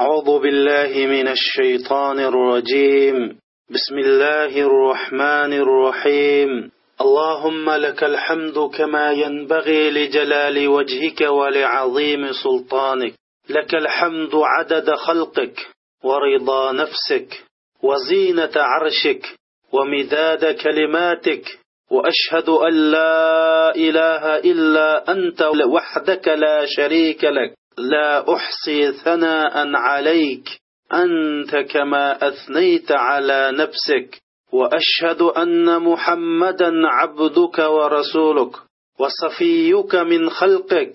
أعوذ 0.00 0.40
بالله 0.42 1.06
من 1.06 1.28
الشيطان 1.28 2.18
الرجيم. 2.18 3.16
بسم 3.70 3.98
الله 3.98 4.60
الرحمن 4.60 5.52
الرحيم. 5.52 6.70
اللهم 7.00 7.70
لك 7.70 8.04
الحمد 8.04 8.58
كما 8.78 9.12
ينبغي 9.12 9.90
لجلال 9.90 10.68
وجهك 10.68 11.20
ولعظيم 11.20 12.32
سلطانك. 12.32 13.12
لك 13.50 13.74
الحمد 13.74 14.30
عدد 14.34 14.90
خلقك 14.94 15.56
ورضا 16.04 16.72
نفسك 16.72 17.44
وزينة 17.82 18.54
عرشك 18.56 19.22
ومداد 19.72 20.56
كلماتك. 20.56 21.44
وأشهد 21.90 22.48
أن 22.48 22.74
لا 22.90 23.74
إله 23.76 24.36
إلا 24.36 25.12
أنت 25.12 25.42
وحدك 25.42 26.28
لا 26.28 26.66
شريك 26.66 27.24
لك. 27.24 27.59
لا 27.80 28.34
أحصي 28.34 28.92
ثناء 28.92 29.74
عليك. 29.74 30.44
أنت 30.92 31.56
كما 31.56 32.28
أثنيت 32.28 32.92
على 32.92 33.52
نفسك. 33.52 34.18
وأشهد 34.52 35.22
أن 35.22 35.82
محمدا 35.82 36.72
عبدك 36.86 37.58
ورسولك. 37.58 38.52
وصفيك 38.98 39.94
من 39.94 40.30
خلقك. 40.30 40.94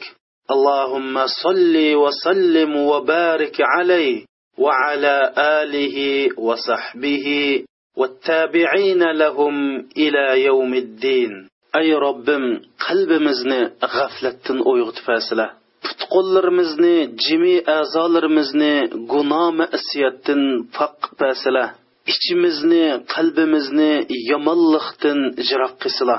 اللهم 0.52 1.26
صل 1.44 1.96
وسلم 1.96 2.76
وبارك 2.76 3.56
عليه. 3.60 4.26
وعلى 4.58 5.34
آله 5.38 6.30
وصحبه. 6.40 7.60
والتابعين 7.98 9.04
لهم 9.04 9.88
إلى 9.98 10.44
يوم 10.44 10.74
الدين. 10.74 11.50
أي 11.76 11.94
ربم 11.94 12.60
قلبimizni 12.90 13.70
g'aflatdan 13.82 14.62
uyg'otfasila 14.66 15.65
putqullarimizni 15.86 16.98
jimi 17.26 17.56
a'zolarimizni 17.78 18.76
gunoh 19.12 19.48
ma'siyatdan 19.60 20.44
faq 20.76 21.00
pasila 21.20 21.66
ichimizni 22.12 22.86
qalbimizni 23.14 23.94
yomonlikdan 24.32 25.20
jiroq 25.48 25.74
qilsila 25.84 26.18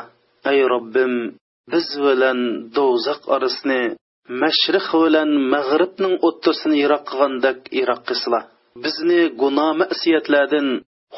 ey 0.53 0.61
robbim 0.73 1.15
biz 1.73 1.87
bilan 2.05 2.41
do'zax 2.77 3.21
orasini 3.35 3.83
mashriq 4.43 4.89
bilan 5.05 5.31
mag'ribning 5.55 6.15
o'ttisini 6.29 6.77
yiroq 6.83 7.03
qilgandek 7.11 7.59
yiroq 7.79 8.03
qilsila 8.09 8.41
bizni 8.85 9.21
gunoh 9.43 9.71
ma'siyatlardan 9.81 10.69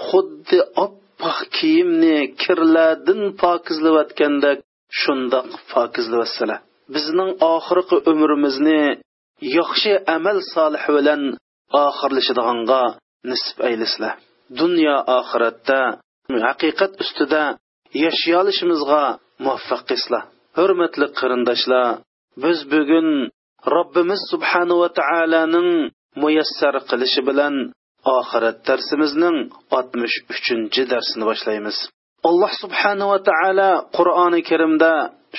xuddi 0.06 0.58
oppoq 0.84 1.38
kiyimni 1.56 2.16
kirlardan 2.42 3.20
pokizlayotgandek 3.42 4.58
shundoq 5.00 5.48
pokizlayvatsizlar 5.72 6.60
bizning 6.94 7.31
oxirgi 7.55 7.97
umrimizni 8.11 8.83
yaxshi 9.58 9.92
amal 10.17 10.39
solih 10.55 10.84
bilan 10.97 11.22
oxirlashadiganға 11.86 12.83
nisb 13.30 13.56
aylasizlar. 13.69 14.14
Dunyo 14.61 14.97
oxiratda 15.19 15.80
haqiqat 16.47 16.92
ustida 17.03 17.42
yashayolishimizga 18.05 19.03
muvaffaq 19.45 19.83
qilsizlar 19.89 20.25
hurmatli 20.58 21.06
qarindoshlar 21.20 21.86
biz 22.42 22.58
bugun 22.72 23.08
robbimiz 23.75 24.20
subhanava 24.33 24.89
taoloning 25.00 25.70
muyassar 26.23 26.75
qilishi 26.91 27.20
bilan 27.28 27.55
oxirat 28.19 28.58
darsimizning 28.69 29.36
63 29.70 30.92
darsini 30.92 31.25
boshlaymiz. 31.30 31.77
Alloh 32.28 32.52
subhanava 32.62 33.19
taolo 33.30 33.70
qur'oni 33.97 34.41
karimda 34.50 34.92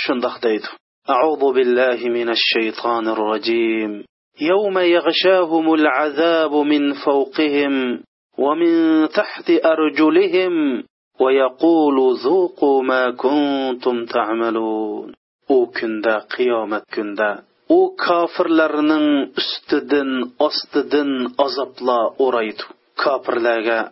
shundoq 0.04 0.36
deydi. 0.46 0.68
أعوذ 1.10 1.54
بالله 1.54 2.10
من 2.10 2.30
الشيطان 2.30 3.08
الرجيم. 3.08 4.06
يوم 4.42 4.78
يغشاهم 4.78 5.74
العذاب 5.74 6.56
من 6.56 6.94
فوقهم 6.94 8.04
ومن 8.38 8.74
تحت 9.10 9.52
أرجلهم 9.66 10.84
ويقول 11.20 12.18
ذوقوا 12.24 12.84
ما 12.84 13.12
كنتم 13.12 14.06
تعملون. 14.06 15.14
أو 15.52 15.66
كندا 15.66 16.18
قيامت 16.18 16.84
كندا 16.96 17.44
أو 17.72 17.96
كافر 17.96 18.48
لرنن 18.50 19.32
استدن 19.38 20.32
استدن 20.42 21.28
ازبلا 21.40 22.00
اوريتو 22.20 22.66
كافرلاغا 23.04 23.92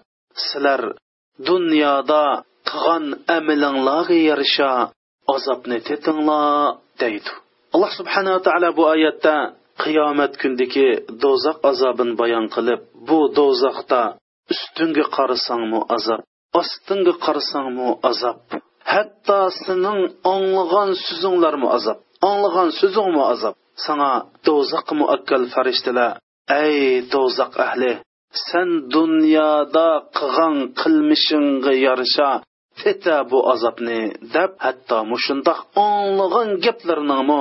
سلر 0.53 0.93
دنيا 1.39 2.01
دا 2.01 2.43
تغن 2.65 3.15
املن 3.29 3.85
لاغي 3.85 4.25
يرشا 4.25 4.91
azobni 5.35 5.77
tetinglar 5.87 6.77
deydi. 7.01 7.31
Alloh 7.73 7.91
subhanava 7.99 8.39
taolo 8.47 8.69
bu 8.77 8.83
oyatda 8.93 9.35
qiyomat 9.83 10.33
kundagi 10.41 10.87
do'zax 11.23 11.57
azobini 11.71 12.13
bayon 12.21 12.45
qilib 12.55 12.81
bu 13.07 13.19
do'zaxda 13.37 14.01
ustunga 14.53 15.05
qarasangmi 15.15 15.79
azob 15.95 16.21
ostinga 16.61 17.13
qarasangmi 17.25 17.87
azob 18.09 18.37
hatto 18.93 19.39
sening 19.63 19.99
anglagan 20.33 20.89
so'zinglarmi 21.05 21.67
azob 21.77 21.97
anglagan 22.29 22.69
so'zingmi 22.79 23.23
azob 23.33 23.55
sana 23.85 24.09
do'zax 24.47 24.87
muakkal 24.99 25.43
farishtalar 25.53 26.11
ey 26.63 26.77
do'zax 27.13 27.53
ahli 27.65 27.91
sen 28.47 28.69
dunyoda 28.95 29.89
qilgan 30.17 30.55
qilmishingga 30.81 31.73
yarasha 31.85 32.29
teta 32.81 33.17
bu 33.31 33.39
azobni 33.53 34.01
deb 34.35 34.51
hatto 34.65 34.97
mushundoq 35.11 35.59
anglagan 35.87 36.49
gaplarningmi 36.65 37.39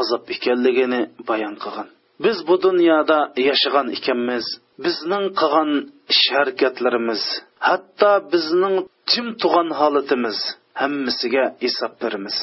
azob 0.00 0.24
ekanligini 0.34 1.00
bayon 1.28 1.54
qilgan 1.62 1.88
biz 2.24 2.38
bu 2.48 2.54
dunyoda 2.66 3.18
yashagan 3.48 3.88
ekanmiz. 3.96 4.46
Bizning 4.84 5.26
qilgan 5.40 5.70
ish 6.12 6.24
harakatlarimiz 6.36 7.22
hatto 7.68 8.12
bizning 8.32 8.76
jim 9.12 9.28
tug'an 9.42 9.68
holatimiz 9.80 10.38
hammasiga 10.80 11.44
hisob 11.64 11.92
beramiz 12.02 12.36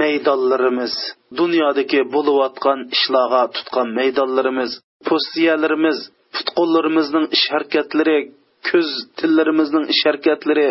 maydonlarimiz 0.00 0.94
dunyodagi 1.40 2.00
bo'layotgan 2.14 2.78
ishlarga 2.96 3.42
tutgan 3.56 3.88
maydonlarimiz 3.98 4.72
postiyalarimiz 5.08 5.98
putqo'llarimizning 6.34 7.26
ish 7.36 7.46
harakatlari 7.52 8.18
ko'z 8.68 8.90
tillarimizning 9.18 9.84
ish 9.94 10.02
harakatlari 10.08 10.68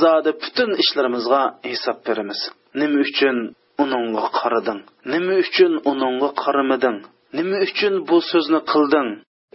zodi 0.00 0.30
butun 0.42 0.70
ishlarimizga 0.82 1.42
hisob 1.70 1.98
beramiz 2.06 2.40
nima 2.80 2.98
uchun 3.06 3.36
uningga 3.82 4.24
qarading 4.38 4.80
nima 5.12 5.34
uchun 5.44 5.72
uningga 5.90 6.30
qaramading 6.42 6.98
nima 7.36 7.56
uchun 7.66 7.94
bu 8.08 8.16
so'zni 8.30 8.60
qilding 8.72 9.08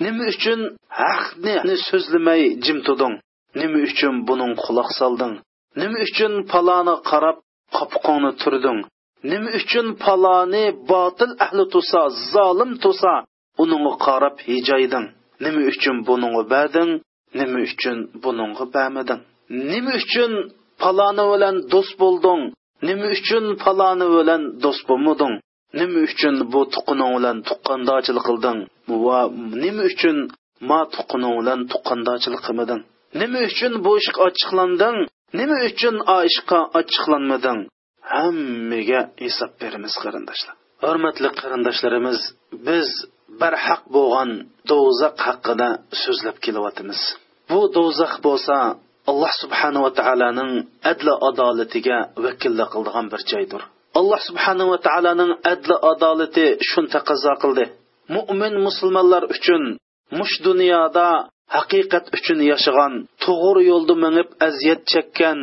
nima 0.04 0.24
uchun 0.34 0.60
haqni 1.02 1.76
so'zlamay 1.90 2.42
jim 2.66 2.78
turding 2.86 3.16
nima 3.60 3.80
uchun 3.88 4.16
buning 4.28 4.54
quloq 4.64 4.90
solding 5.00 5.34
nima 5.82 5.98
uchun 6.08 6.34
paloni 6.52 6.96
qarab 7.10 7.38
qopqonni 7.78 8.32
turding 8.42 8.80
nima 9.32 9.50
uchun 9.60 9.88
paloni 10.04 10.66
botil 10.92 11.32
ahli 11.46 11.64
tusa 11.74 12.02
zolim 12.34 12.72
tusa 12.84 13.14
uningga 13.62 13.94
qarab 14.06 14.36
hijoyding 14.48 15.06
nima 15.44 15.62
uchun 15.72 15.96
buningga 16.08 16.44
bading 16.54 16.92
nima 17.40 17.58
uchun 17.68 17.98
buningga 18.24 18.66
bamading 18.76 19.22
nima 19.50 19.94
uchun 20.02 20.32
paloni 20.82 21.26
bilan 21.32 21.56
do'st 21.74 21.94
bo'lding? 22.02 22.42
Nima 22.88 23.08
uchun 23.18 23.46
paloni 23.64 24.08
bilan 24.16 24.42
do'st 24.64 24.84
bo'lmading? 24.90 25.34
Nima 25.80 26.00
uchun 26.08 26.36
bu 26.54 26.62
tuqining 26.74 27.12
bilan 27.18 27.38
tuqqandochilik 27.50 28.24
qilding? 28.30 28.60
Va 29.06 29.20
nima 29.64 29.84
uchun 29.92 30.18
ma 30.70 30.80
tuqining 30.96 31.34
bilan 31.40 31.60
tuqqandochilik 31.72 32.42
qilmading? 32.48 32.82
Nima 33.22 33.40
uchun 33.50 33.74
bu 33.86 33.92
ishga 34.02 34.20
ochiqlanding? 34.28 34.98
Nima 35.40 35.58
uchun 35.70 35.96
a 36.16 36.18
ishqa 36.30 36.60
ochiqlanmading? 36.80 37.60
Hammaga 38.14 39.02
hisob 39.24 39.52
beramiz 39.62 39.94
qarindoshlar. 40.04 40.56
Hurmatli 40.86 41.30
qarindoshlarimiz 41.42 42.20
biz 42.68 42.90
barhaq 43.42 43.82
bo'lgan 43.96 44.30
do'zax 44.70 45.16
haqida 45.28 45.70
so'zlab 46.04 46.38
kelyapmiz. 46.46 47.00
Bu 47.52 47.62
do'zax 47.78 48.14
bo'lsa 48.26 48.56
alloh 49.10 49.32
subhanava 49.42 49.90
taoloning 50.00 50.52
adli 50.92 51.14
adolatiga 51.30 51.98
vakilla 52.24 52.66
qildigan 52.74 53.06
bir 53.14 53.22
joydir. 53.32 53.62
Alloh 54.00 54.22
subhanava 54.30 54.78
taoloning 54.88 55.32
adli 55.54 55.76
adolati 55.92 56.46
shun 56.70 56.86
taqozo 56.96 57.34
qildi. 57.44 57.66
Mo'min 58.16 58.54
musulmonlar 58.68 59.24
uchun 59.36 59.64
mush 60.20 60.36
dunyoda 60.48 61.08
haqiqat 61.56 62.06
uchun 62.18 62.40
yashagan 62.52 62.94
to'g'ri 63.26 63.62
yo'lda 63.72 63.96
minib 64.06 64.30
aziyat 64.48 64.82
chekkan 64.92 65.40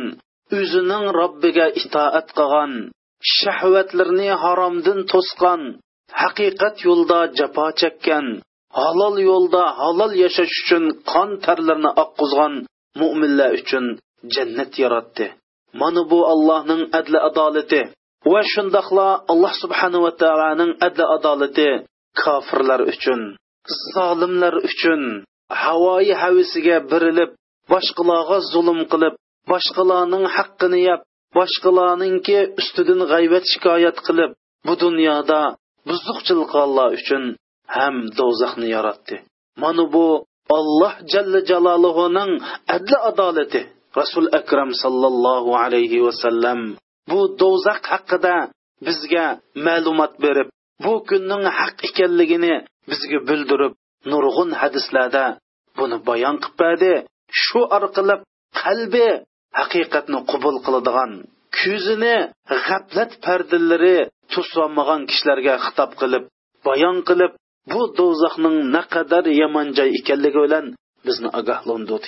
o'zining 0.59 1.05
robbiga 1.19 1.65
itoat 1.81 2.27
qilgan 2.37 2.71
shahvatlarni 3.37 4.29
haromdan 4.43 4.99
to'sgan 5.11 5.61
haqiqat 6.21 6.75
yo'lda 6.87 7.19
jafo 7.39 7.67
chekkan 7.81 8.25
halol 8.79 9.15
yo'lda 9.29 9.63
halol 9.79 10.13
yashash 10.23 10.55
uchun 10.61 10.83
qon 11.11 11.29
tarlarini 11.45 11.91
oqqizgan 12.03 12.53
mo'minlar 13.01 13.51
uchun 13.59 13.85
jannat 14.33 14.71
yaratdi. 14.83 15.25
Mana 15.81 16.01
bu 16.11 16.19
allohning 16.33 16.83
adli 16.99 17.19
adolati 17.29 17.81
va 18.31 18.41
shundoqla 18.53 19.07
alloh 19.31 19.53
subhanava 19.63 20.11
taoloning 20.21 20.71
adli 20.87 21.05
adolati 21.15 21.69
kofirlar 22.21 22.81
uchun 22.93 23.21
zolimlar 23.93 24.55
uchun 24.69 25.01
havoyi 25.63 26.13
havisiga 26.21 26.77
birilib 26.91 27.31
boshqalarga 27.71 28.37
zulm 28.53 28.79
qilib 28.91 29.13
boshqalarning 29.51 30.25
haqqini 30.35 30.79
yeb 30.89 31.01
boshqalarningki 31.37 32.39
ustidan 32.61 33.01
g'aybat 33.11 33.45
shikoyat 33.51 33.97
qilib 34.07 34.31
bu 34.67 34.73
dunyoda 34.83 35.41
buzuqchilik 35.89 36.47
qilganlar 36.53 36.89
uchun 36.99 37.23
ham 37.75 37.95
do'zaxni 38.17 38.67
yaratdi. 38.75 39.15
Mana 39.63 39.83
bu 39.93 40.05
alloh 40.57 40.93
jalla 41.11 41.39
jaloluhuning 41.49 42.31
adli 42.75 42.97
adolati 43.09 43.61
rasul 43.99 44.27
akram 44.39 44.69
sallallohu 44.83 45.51
alayhi 45.63 46.03
vasallam 46.07 46.59
bu 47.09 47.19
do'zax 47.41 47.81
haqida 47.93 48.35
bizga 48.85 49.25
ma'lumot 49.65 50.13
berib 50.23 50.47
bu 50.83 50.93
kunning 51.09 51.43
haq 51.59 51.77
ekanligini 51.89 52.55
bizga 52.89 53.19
bildirib 53.29 53.73
nurg'un 54.11 54.49
hadislarda 54.61 55.25
buni 55.77 55.97
bayon 56.09 56.35
qilib 56.43 56.57
berdi. 56.63 56.93
Shu 57.43 57.61
orqali 57.77 58.15
qalbi 58.61 59.07
haqiqatni 59.59 60.19
qubul 60.31 60.55
qiladigan 60.65 61.11
ko'zini 61.59 62.15
g'aflat 62.67 63.11
pardalari 63.25 63.97
to'solmagan 64.33 65.01
kishilarga 65.09 65.53
xitob 65.65 65.91
qilib 66.01 66.23
bayon 66.67 66.97
qilib 67.09 67.31
bu 67.71 67.81
do'zaxning 67.99 68.57
naqadar 68.75 69.25
yomon 69.41 69.67
joy 69.77 69.89
ekanligi 69.99 70.39
bilan 70.45 70.65
bizni 71.07 71.29
ogohlantirdi. 71.39 72.07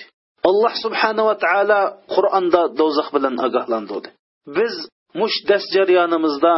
Alloh 0.50 0.73
subhanava 0.83 1.33
taolo 1.45 1.81
qur'onda 2.13 2.61
do'zax 2.79 3.07
bilan 3.15 3.35
ogohlantirdi. 3.47 4.09
Biz 4.57 4.73
mush 5.19 5.38
dars 5.50 5.65
jarayonimizda 5.75 6.56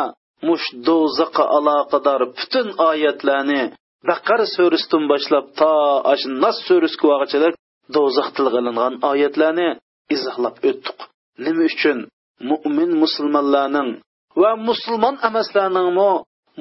mush 0.48 0.66
do'zaxqa 0.88 1.44
aloqador 1.58 2.22
butun 2.38 2.68
oyatlarni 2.90 3.62
baqar 4.10 4.40
surasidan 4.56 5.04
boshlab 5.12 5.46
to 5.60 5.74
nas 6.44 6.58
surasigacha 6.68 7.50
do'zax 7.96 8.28
tilga 8.36 8.60
ilingan 8.64 8.94
oyatlarni 9.12 9.70
izohlab 10.16 10.56
o'tdik. 10.70 10.98
Nima 11.46 11.64
uchun 11.72 11.98
mo'min 12.50 12.92
musulmonlarning 13.04 13.90
va 14.42 14.52
musulmon 14.70 15.16
emaslarningmi 15.28 16.12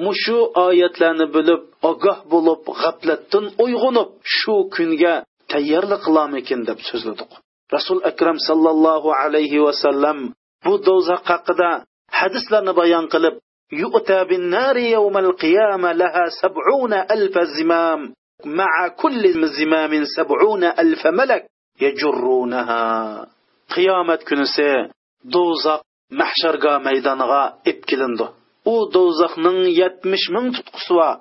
mushu 0.04 0.38
oyatlarni 0.66 1.26
bilib 1.36 1.62
ogoh 1.90 2.18
bo'lib 2.32 2.62
g'aflatdan 2.82 3.44
uyg'onib 3.64 4.08
shu 4.38 4.54
kunga 4.74 5.14
tayyorlik 5.52 6.00
qilamikin 6.06 6.60
deb 6.68 6.78
so'zladik 6.88 7.30
rasul 7.76 7.98
akram 8.10 8.38
sallallohu 8.48 9.08
alayhi 9.22 9.64
vasallam 9.66 10.18
bu 10.64 10.74
do'zax 10.88 11.22
haqida 11.30 11.70
hadislarni 12.18 12.72
bayon 12.80 13.06
qilib 13.14 13.36
يؤتى 13.84 14.18
بالنار 14.24 14.76
يوم 14.76 15.16
القيامة 15.26 15.92
لها 16.02 16.24
سبعون 16.42 16.92
ألف 17.14 17.34
زمام 17.56 18.00
مع 18.60 18.72
كل 19.02 19.22
زمام 19.58 19.92
سبعون 20.16 20.64
ألف 20.64 21.06
ملك 21.06 21.42
يجرونها 21.80 22.82
قيامة 23.76 24.18
كنسي 24.28 24.72
دوزاق 25.34 25.80
mahsharga 26.10 26.78
maydoniga 26.86 27.42
ep 27.70 27.78
kelindi 27.90 28.26
u 28.73 28.75
do'zaxning 28.95 29.59
yetmish 29.81 30.27
ming 30.35 30.47
tutqusi 30.55 30.91
bor 30.97 31.13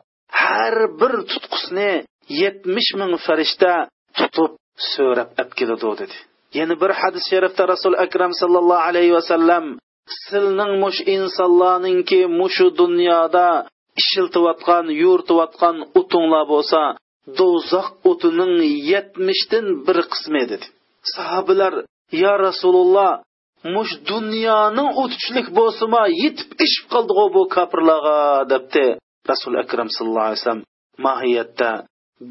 har 0.42 0.76
bir 1.00 1.14
tutqusini 1.30 1.92
yetmish 2.42 2.90
ming 3.00 3.12
farishta 3.26 3.72
tutib 4.18 4.52
so'rab 4.92 5.30
ap 5.42 5.50
keladi 5.58 5.90
dedi. 6.00 6.16
Yana 6.58 6.74
bir 6.82 6.90
hadis 7.00 7.24
sharifda 7.30 7.62
rasul 7.74 7.94
akram 8.04 8.32
sallallohu 8.40 8.86
alayhi 8.90 9.12
vasallam 9.18 9.64
silning 10.26 10.72
mush 10.82 11.00
insonlarningki 11.16 12.20
mushu 12.40 12.66
dunyoda 12.80 13.48
ishiltiyotgan 14.00 14.86
yuritiyotgan 15.02 15.76
o'tinglar 15.98 16.44
bo'lsa 16.52 16.80
do'zax 17.38 17.86
o'tining 18.10 18.54
yetmishdan 18.92 19.66
bir 19.86 19.98
qismi 20.12 20.42
dedi. 20.52 20.66
Sahobalar 21.14 21.74
yo 22.22 22.32
rasululloh 22.46 23.10
mush 23.75 23.93
dunyoning 24.11 24.89
o'tishlik 25.01 25.47
bo'lsima 25.57 26.01
yetib 26.23 26.49
ishib 26.65 26.85
qoldi 26.93 27.13
bu 27.35 27.41
kofirlarga 27.55 28.19
debdi 28.51 28.85
rasul 29.31 29.53
akram 29.63 29.89
sallallohu 29.95 30.27
alayhi 30.29 30.41
vasallam 30.41 30.61
mohiyatda 31.05 31.71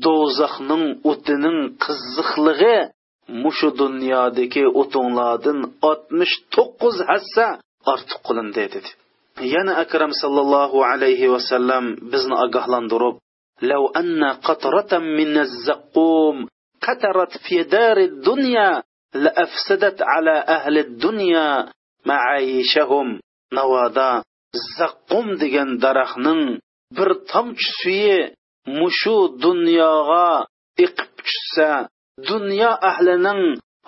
do'zaxning 0.04 0.84
o'tining 1.10 1.58
qiziqligi 1.84 2.76
mushu 3.42 3.68
dunyodagi 3.82 4.64
o'tinglardan 4.80 5.58
oltmish 5.88 6.34
to'qqiz 6.54 6.96
hassa 7.10 7.46
ortiq 7.92 8.20
qilindi 8.26 8.64
dedi 8.74 8.90
yana 9.54 9.72
akram 9.84 10.12
sallallohu 10.22 10.78
alayhi 10.92 11.32
vasallam 11.34 11.84
bizni 12.12 12.36
ogohlantirib 12.44 13.16
لو 13.62 13.88
أن 14.00 14.24
قطرة 14.24 14.98
من 14.98 15.38
الزقوم 15.38 16.36
قطرت 16.82 17.32
في 17.44 17.62
دار 17.62 17.96
الدنيا 17.96 18.82
لأفسدت 19.14 20.02
على 20.02 20.30
أهل 20.30 20.78
الدنيا 20.78 21.72
معايشهم 22.06 23.20
نوادا 23.52 24.22
زقوم 24.78 25.26
degan 25.42 25.70
daraxtning 25.82 26.42
bir 26.96 27.10
tomchi 27.30 27.70
suyi 27.80 28.18
mushu 28.78 29.16
dunyoga 29.44 30.28
iqib 30.84 31.12
tushsa 31.26 31.70
dunyo 32.30 32.72
ahlining 32.90 33.40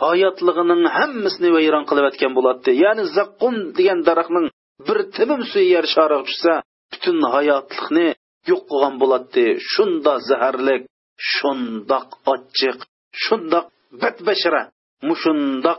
hayotligining 0.05 0.83
hammasini 0.97 1.49
vayron 1.57 1.85
qilayotgan 1.91 2.33
bo'ladi 2.39 2.71
ya'ni 2.85 3.05
zaqqum 3.17 3.55
degan 3.79 4.01
daraxtning 4.09 4.47
bir 4.87 4.99
timim 5.17 5.43
suyi 5.51 5.69
yer 5.75 5.87
shariga 5.95 6.25
tushsa 6.29 6.53
butun 6.93 7.19
hayotlikni 7.35 8.09
yo'q 8.51 8.63
qilgan 8.71 8.95
bo'ladi 9.03 9.47
shunda 9.73 10.15
zaharlik 10.29 10.83
shundoq 11.33 12.09
ochiq 12.33 12.79
shundoq 13.25 13.67
badbashara 14.01 14.63
mushundoq 15.10 15.78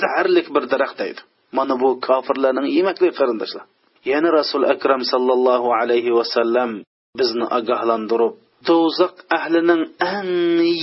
zaharlik 0.00 0.46
bir 0.54 0.64
daraxt 0.72 0.98
deydi 1.02 1.20
mana 1.56 1.74
bu 1.82 1.88
kofirlarning 2.06 2.66
yemakli 2.76 3.08
qarindoshlar. 3.18 3.64
Yana 4.10 4.28
rasul 4.38 4.62
akram 4.74 5.02
sallallohu 5.12 5.68
alayhi 5.80 6.10
vasallam 6.18 6.70
bizni 7.18 7.46
ogohlantirib 7.58 8.32
do'zax 8.68 9.14
ahlining 9.38 9.82
eng 10.14 10.30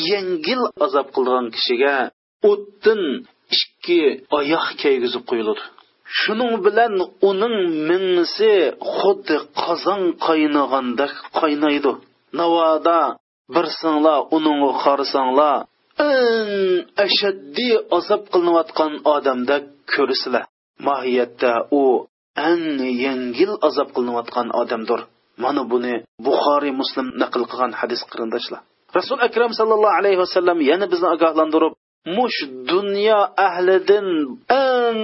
yengil 0.10 0.64
azob 0.86 1.08
qilgan 1.16 1.46
kishiga 1.56 1.96
o'tdin 2.52 3.02
ikki 3.58 4.02
oyoq 4.40 4.66
kaygizib 4.82 5.24
qo'yiladi 5.30 5.64
shuning 6.20 6.54
bilan 6.66 6.94
uning 7.30 7.56
mingisi 7.90 8.54
xuddi 8.98 9.36
qozon 9.62 10.02
qaynagandek 10.28 11.14
qaynaydi. 11.40 11.92
Navoda 12.40 13.00
birsinglar 13.56 14.20
uning 14.38 14.60
qarasanglar 14.84 15.58
eng 16.08 16.52
ashaddiy 17.06 17.76
azob 17.98 18.22
qilinayotgan 18.34 18.94
odamda 19.16 19.56
ko'rsizlar 19.94 20.44
mohiyatda 20.88 21.52
u 21.82 21.84
eng 22.50 22.66
yengil 23.04 23.54
azob 23.68 23.90
qilinayotgan 23.96 24.48
odamdir. 24.62 25.02
Mana 25.44 25.62
buni 25.72 25.94
buxoriy 26.26 26.74
muslim 26.82 27.08
naql 27.22 27.42
qilgan 27.52 27.72
hadis 27.80 28.02
qarindoshlar. 28.12 28.62
Rasul 28.98 29.20
akram 29.28 29.52
sallallohu 29.60 29.98
alayhi 30.00 30.20
vasallam 30.24 30.58
yana 30.70 30.86
bizni 30.92 31.08
ogohlantirib 31.16 31.74
mush 32.18 32.40
dunyo 32.72 33.20
ahlidan 33.48 34.08
eng 34.66 35.00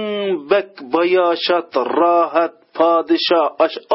bak 0.50 0.70
bayoshat 0.94 1.72
rohat 2.00 2.54
podsho 2.76 3.42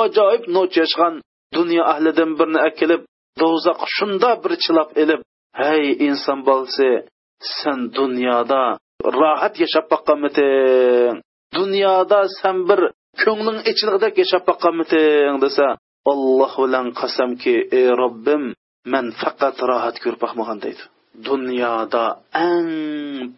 ajoyib 0.04 0.44
noch 0.56 0.74
yashgan 0.82 1.14
dunyo 1.58 1.84
ahlidan 1.94 2.30
birini 2.40 2.60
akilib 2.70 3.02
do'zax 3.42 3.80
shunda 3.96 4.30
bir 4.44 4.54
chilab 4.64 4.90
ilib 5.04 5.22
hey 5.60 5.84
inson 6.08 6.40
bolasi 6.48 6.92
sen 7.60 7.80
dunyoda 8.00 8.64
rohat 9.18 9.56
yashab 9.64 9.86
boqqanmiding 9.94 11.16
dunyoda 11.58 12.20
sen 12.40 12.58
bir 12.70 12.82
ko'ngling 13.24 13.60
ichlig'idek 13.72 14.14
yashab 14.24 14.44
boqqanmiding 14.50 15.36
desa 15.46 15.68
olloh 16.12 16.54
bilan 16.64 16.88
qasamki 17.00 17.56
ey 17.78 17.88
robbim 18.02 18.44
man 18.94 19.06
faqat 19.22 19.56
rohat 19.70 19.96
ko'rib 20.04 20.22
boqmagan 20.26 20.60
deydi. 20.66 20.84
Dunyoda 21.28 22.06
eng 22.48 22.72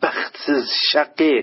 baxtsiz 0.03 0.65
shaqi 0.91 1.33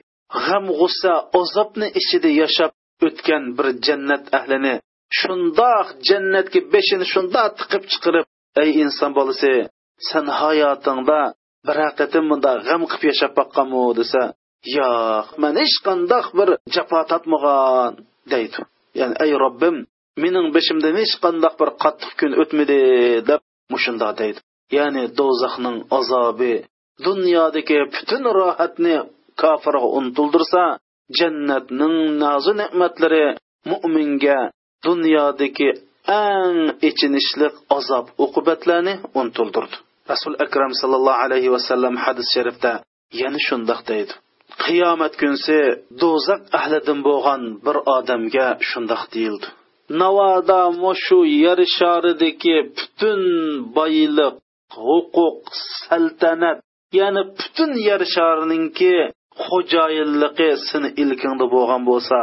g'am 0.44 0.64
g'ussa 0.78 1.12
azobni 1.40 1.88
ichida 2.00 2.30
yashab 2.42 2.72
o'tgan 3.06 3.44
bir 3.56 3.66
jannat 3.86 4.24
ahlini 4.38 4.74
shundoq 5.18 5.86
jannatga 6.08 6.60
beshini 6.72 7.06
shundoq 7.12 7.50
tiqib 7.60 7.84
chiqirib 7.92 8.26
ey 8.62 8.70
inson 8.84 9.10
bolasi 9.18 9.52
sen 10.08 10.26
hayotingda 10.40 11.20
bir 11.66 11.76
haqiqatin 11.84 12.24
bunda 12.30 12.52
g'am 12.66 12.82
qilib 12.90 13.04
yashab 13.10 13.32
boqqanmi 13.38 13.82
desa 13.98 14.22
yo'q 14.76 15.26
man 15.42 15.54
hech 15.62 15.76
qandoq 15.86 16.26
bir 16.38 16.48
jafo 16.74 17.00
tatmagan 17.10 17.92
deydi. 18.32 18.58
Ya'ni 19.00 19.14
ey 19.24 19.32
robbim 19.44 19.76
mening 20.22 20.46
beshimdan 20.56 20.94
hech 21.00 21.14
qandoq 21.24 21.54
bir 21.60 21.70
qattiq 21.82 22.12
kun 22.20 22.32
o'tmadi 22.42 22.80
deb 23.28 23.40
mushunda 23.72 24.08
deydi. 24.20 24.40
Ya'ni 24.76 25.02
do'zaxning 25.18 25.76
azobi 25.98 26.54
dunyodagi 27.06 27.78
butun 27.94 28.22
rohatni 28.38 28.96
kofirga 29.40 29.88
unutildirsa 29.98 30.62
jannatning 31.18 31.96
nozi 32.22 32.52
ne'matlari 32.60 33.24
mo'minga 33.70 34.38
dunyodagi 34.86 35.68
eng 36.24 36.58
ichinishliq 36.88 37.54
azob 37.76 38.06
uqubatlarni 38.24 38.94
unutildirdi 39.20 39.76
rasul 40.12 40.34
akram 40.44 40.72
sallallohu 40.80 41.22
alayhi 41.26 41.50
vasallam 41.56 41.94
hadis 42.04 42.28
sharifda 42.34 42.72
yana 43.20 43.40
shundoq 43.48 43.80
deydi. 43.90 44.12
Qiyomat 44.64 45.14
kunsi 45.22 45.58
do'zax 46.02 46.42
ahlidan 46.58 46.98
bo'lgan 47.08 47.42
bir 47.64 47.76
odamga 47.96 48.48
shundoq 48.70 49.02
deyildi. 49.14 49.46
Navoda 50.00 50.62
mushu 50.84 51.20
yer 51.44 51.60
sharidagi 51.78 52.56
butun 52.76 53.20
boylik 53.76 54.34
huquq 54.84 55.46
saltanat 55.88 56.58
ya'ni 56.98 57.22
butun 57.38 57.70
yer 57.88 58.02
sharininki 58.14 58.94
xo'jayinligi 59.44 60.50
seni 60.68 60.88
ilkingda 61.02 61.46
bo'lgan 61.54 61.82
bo'lsa 61.90 62.18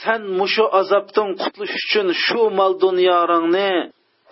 sen 0.00 0.22
mushu 0.38 0.64
azobdan 0.80 1.28
qutulish 1.42 1.74
uchun 1.82 2.06
shu 2.24 2.42
mol 2.58 2.72
dunyoringni 2.84 3.70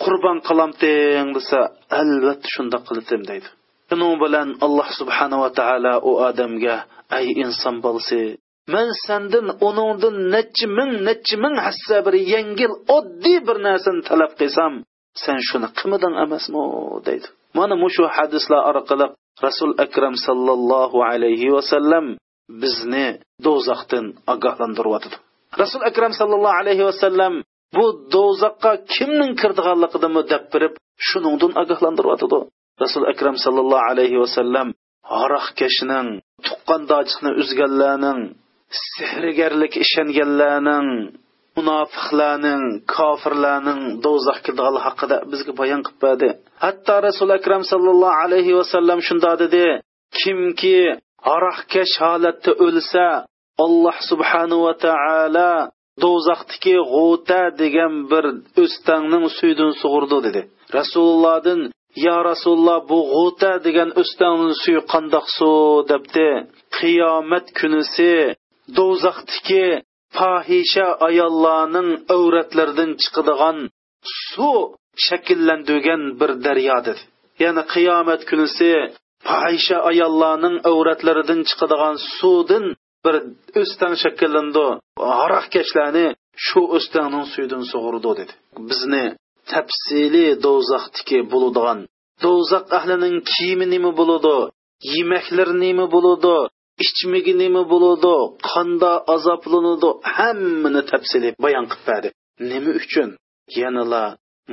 qurbon 0.02 0.38
qilamding 0.48 1.28
desa 1.36 1.60
albatta 2.00 2.48
shundoq 2.54 2.82
qildim 2.88 3.22
deydi. 3.30 3.48
Shuning 3.88 4.14
bilan 4.22 4.48
alloh 4.66 4.88
subhanava 4.98 5.48
taolo 5.58 5.94
u 6.08 6.10
odamga 6.28 6.76
ay 7.16 7.26
inson 7.44 7.76
bolasi 7.84 8.22
man 8.74 8.88
sandan 9.06 9.46
uningdan 9.68 10.16
necha 10.34 10.66
ming 10.78 10.92
necha 11.08 11.36
ming 11.44 11.54
hassa 11.66 11.96
bir 12.06 12.14
yengil 12.32 12.72
oddiy 12.96 13.38
bir 13.46 13.56
narsani 13.66 14.00
talab 14.08 14.32
qilsam 14.40 14.72
sen 15.22 15.38
shuni 15.48 15.68
qilmading 15.78 16.14
emasmi? 16.24 16.64
deydi. 17.06 17.26
Mana 17.58 17.74
mushu 17.84 18.04
hadislar 18.16 18.60
orqali 18.70 19.06
rasul 19.46 19.72
akram 19.84 20.14
sallallohu 20.26 20.98
alayhi 21.10 21.48
vasallam 21.56 22.04
bizni 22.62 23.06
do'zaxdan 23.46 24.06
ogohlantiryotidi 24.32 25.16
rasul 25.62 25.82
akram 25.90 26.12
sallallohu 26.20 26.56
alayhi 26.62 26.84
vasallam 26.90 27.34
bu 27.76 27.87
do'zaxqa 28.14 28.73
kimning 28.95 29.33
kirdiganligini 29.43 30.23
deb 30.33 30.45
birib 30.52 30.75
shuningdan 31.09 31.52
ogohlantiryotidi 31.62 32.38
rasul 32.83 33.04
akram 33.12 33.37
sallallohu 33.45 33.87
alayhi 33.93 34.16
vasallam 34.25 34.69
aroqkashning 35.23 36.09
tuqqandochiqni 36.47 37.31
uzganlarning 37.43 38.21
sehrgarlik 38.97 39.73
ishonganlarning 39.85 40.88
munofiqlarning 41.57 42.62
kofirlarning 42.95 43.81
do'zax 44.04 44.38
kirdigan 44.47 44.76
haqida 44.87 45.16
bizga 45.33 45.52
bayon 45.61 45.81
qilib 45.87 46.00
berdi. 46.04 46.28
Hatto 46.64 46.95
rasul 47.09 47.31
akram 47.38 47.62
sallallohu 47.73 48.21
alayhi 48.25 48.52
vasallam 48.61 48.99
shunda 49.09 49.33
dedi 49.43 49.66
kimki 50.21 50.78
aroqkash 51.35 51.95
holatda 52.04 52.50
o'lsa 52.64 53.07
alloh 53.64 53.97
subhanahu 54.11 54.64
va 54.66 54.75
taolo 54.87 55.52
do'zaxdagi 56.02 56.76
g'uta 56.92 57.42
degan 57.62 57.94
bir 58.10 58.24
o'stangning 58.62 59.26
suydan 59.38 59.72
sug'urdi 59.80 60.18
dedi. 60.26 60.40
Rasulullohdan 60.78 61.60
yo 62.06 62.16
rasululloh 62.30 62.78
bu 62.90 62.98
g'uta 63.14 63.52
degan 63.66 63.90
o'stangning 64.00 64.54
suyi 64.62 64.80
qandoq 64.92 65.26
suv? 65.38 65.76
debdi. 65.90 66.28
Qiyomat 66.78 67.46
kunisi 67.58 68.12
do'zaxdagi 68.78 69.66
fohisha 70.18 70.86
ayollarning 71.08 71.88
avratlaridan 72.16 72.90
chiqadigan 73.02 73.58
suv 74.30 74.60
shakllantirgan 75.06 76.02
bir 76.20 76.30
daryodir 76.46 76.98
ya'ni 77.42 77.62
qiyomat 77.74 78.20
kunisi 78.30 78.70
fohisha 79.28 79.78
ayollarning 79.90 80.56
avratlaridan 80.70 81.40
chiqadigan 81.48 81.96
suvdan 82.18 82.64
bir 83.04 83.14
o'stan 83.61 83.94
shakllandi 84.02 84.66
haroqkashlarni 85.20 86.06
shu 86.46 86.61
o'stanning 86.76 87.26
suyidan 87.32 87.64
sug'urdi 87.73 88.11
dedi. 88.20 88.32
Bizni 88.68 89.04
tafsili 89.52 90.26
do'zaxdiki 90.46 91.18
bo'ladigan 91.32 91.78
do'zax 92.25 92.64
ahlining 92.78 93.16
kiyimi 93.32 93.66
nima 93.75 93.90
bo'ladi 94.00 94.37
yemaklar 94.94 95.49
nima 95.64 95.87
bo'ladi 95.94 96.37
ichmigi 96.84 97.32
nima 97.42 97.62
bo'ladi 97.73 98.16
qanda 98.50 98.92
azoblanadi 99.14 99.90
hammani 100.14 100.82
tafsili 100.92 101.28
bayon 101.44 101.66
qilib 101.73 101.87
berdi. 101.88 102.08
Nima 102.50 102.70
uchun? 102.80 103.08
Yanala 103.61 104.04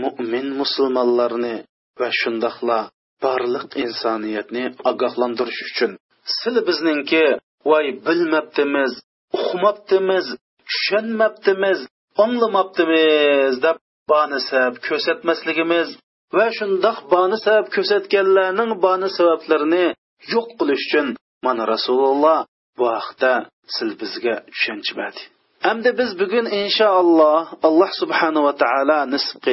mo'min 0.03 0.48
musulmonlarni 0.62 1.55
va 2.00 2.08
shundoqla 2.20 2.79
barliq 3.24 3.70
insoniyatni 3.86 4.63
ogohlantirish 4.91 5.62
uchun. 5.70 5.91
Sil 6.38 6.55
bizningki 6.67 7.25
voy 7.70 7.88
bilmabdimiz 8.06 8.94
uqmabdimiz 9.39 10.25
tushunmabdimiz 10.70 11.80
anglamabdimiz 12.24 13.53
deb 13.65 13.77
bani 14.12 14.39
sabab 14.50 14.75
ko'rsatmasligimiz 14.88 15.89
va 16.38 16.48
shundoq 16.58 16.98
bani 17.13 17.38
sabab 17.46 17.68
ko'rsatganlarning 17.75 18.72
bani 18.86 19.10
sabablarini 19.18 19.86
yo'q 20.34 20.48
qilish 20.60 20.84
uchun 20.88 21.08
mana 21.46 21.63
rasululloh 21.74 22.39
bu 22.77 22.86
haqda 22.98 23.34
siz 23.75 23.89
bizga 24.01 24.36
tushuncha 24.53 24.94
berdi 25.01 25.24
Әмді 25.72 25.91
біз 25.94 26.12
бүгін 26.18 26.48
иншааллах 26.58 27.51
Аллах 27.68 27.91
субханала 27.94 28.53
тағала 28.62 29.00
нисб 29.13 29.46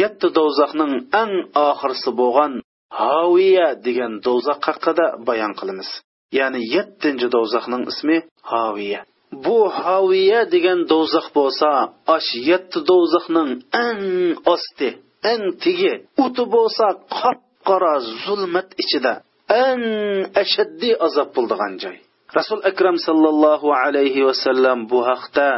yetti 0.00 0.28
do'zaxning 0.38 0.92
eng 1.20 1.32
oxirisi 1.68 2.10
bo'lgan 2.20 2.52
Haviya 2.98 3.68
degan 3.86 4.12
do'zax 4.26 4.58
haqida 4.66 5.06
bayon 5.28 5.52
qilamiz. 5.60 5.88
Ya'ni 6.38 6.60
7-chi 6.74 7.28
do'zaxning 7.34 7.84
ismi 7.92 8.16
Haviya. 8.52 9.00
Bu 9.44 9.58
Haviya 9.80 10.40
degan 10.54 10.80
do'zax 10.92 11.26
bo'lsa, 11.38 11.70
ash 12.16 12.30
7 12.50 12.86
do'zaxning 12.90 13.50
eng 13.86 14.04
osti, 14.54 14.88
eng 15.32 15.44
tigi, 15.62 15.94
uti 16.24 16.44
bo'lsa 16.54 16.86
qop-qora 17.18 17.94
zulmat 18.24 18.68
ichida 18.82 19.14
eng 19.66 19.82
ashaddiy 20.42 20.94
azob 21.06 21.28
bo'ldigan 21.36 21.74
joy. 21.84 21.98
rasul 22.38 22.60
akram 22.70 22.96
sallallohu 23.06 23.68
alayhi 23.84 24.26
vasallam 24.28 24.78
bu 24.90 24.98
haqda 25.10 25.48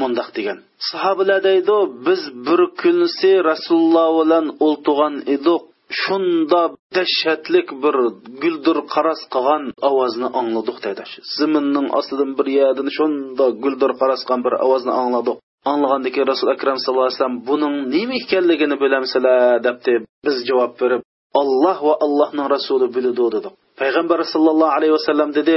mundoq 0.00 0.28
degan 0.36 0.58
sahobalar 0.90 1.40
deydi 1.48 1.78
biz 2.06 2.22
bir 2.46 2.60
kunsi 2.82 3.30
rasululloh 3.50 4.08
bilan 4.20 4.46
o'ltirgan 4.66 5.14
edik 5.34 5.62
shunda 6.02 6.62
dahshatlik 6.96 7.68
bir 7.82 7.96
guldir 8.42 8.78
qaras 8.94 9.20
qilgan 9.34 9.62
ovozni 9.90 10.28
angladik 10.40 10.78
deydi 10.84 11.02
ziminning 11.36 11.86
ostidan 11.98 12.30
bir 12.38 12.46
yerdan 12.58 12.88
shunda 12.96 13.46
guldir 13.64 13.92
qaras 14.00 14.20
qilgan 14.26 14.40
bir 14.46 14.54
ovozni 14.66 14.92
angladik 15.02 15.36
anglagandan 15.72 16.10
keyin 16.14 16.28
rasul 16.32 16.48
akram 16.54 16.76
sallallohu 16.84 17.08
alayhi 17.08 17.18
vasallam 17.18 17.38
buning 17.50 17.74
nima 17.94 18.14
ekanligini 18.22 18.76
bilamsizlar 18.82 19.56
debdi 19.66 19.94
biz 20.26 20.36
javob 20.48 20.72
berib 20.80 21.02
olloh 21.40 21.78
va 21.86 21.94
allohning 22.04 22.46
rasuli 22.54 22.86
biladi 22.96 23.24
dedik 23.34 23.52
payg'ambar 23.80 24.18
sallallohu 24.32 24.72
alayhi 24.78 24.94
vasallam 24.98 25.30
dedi 25.38 25.56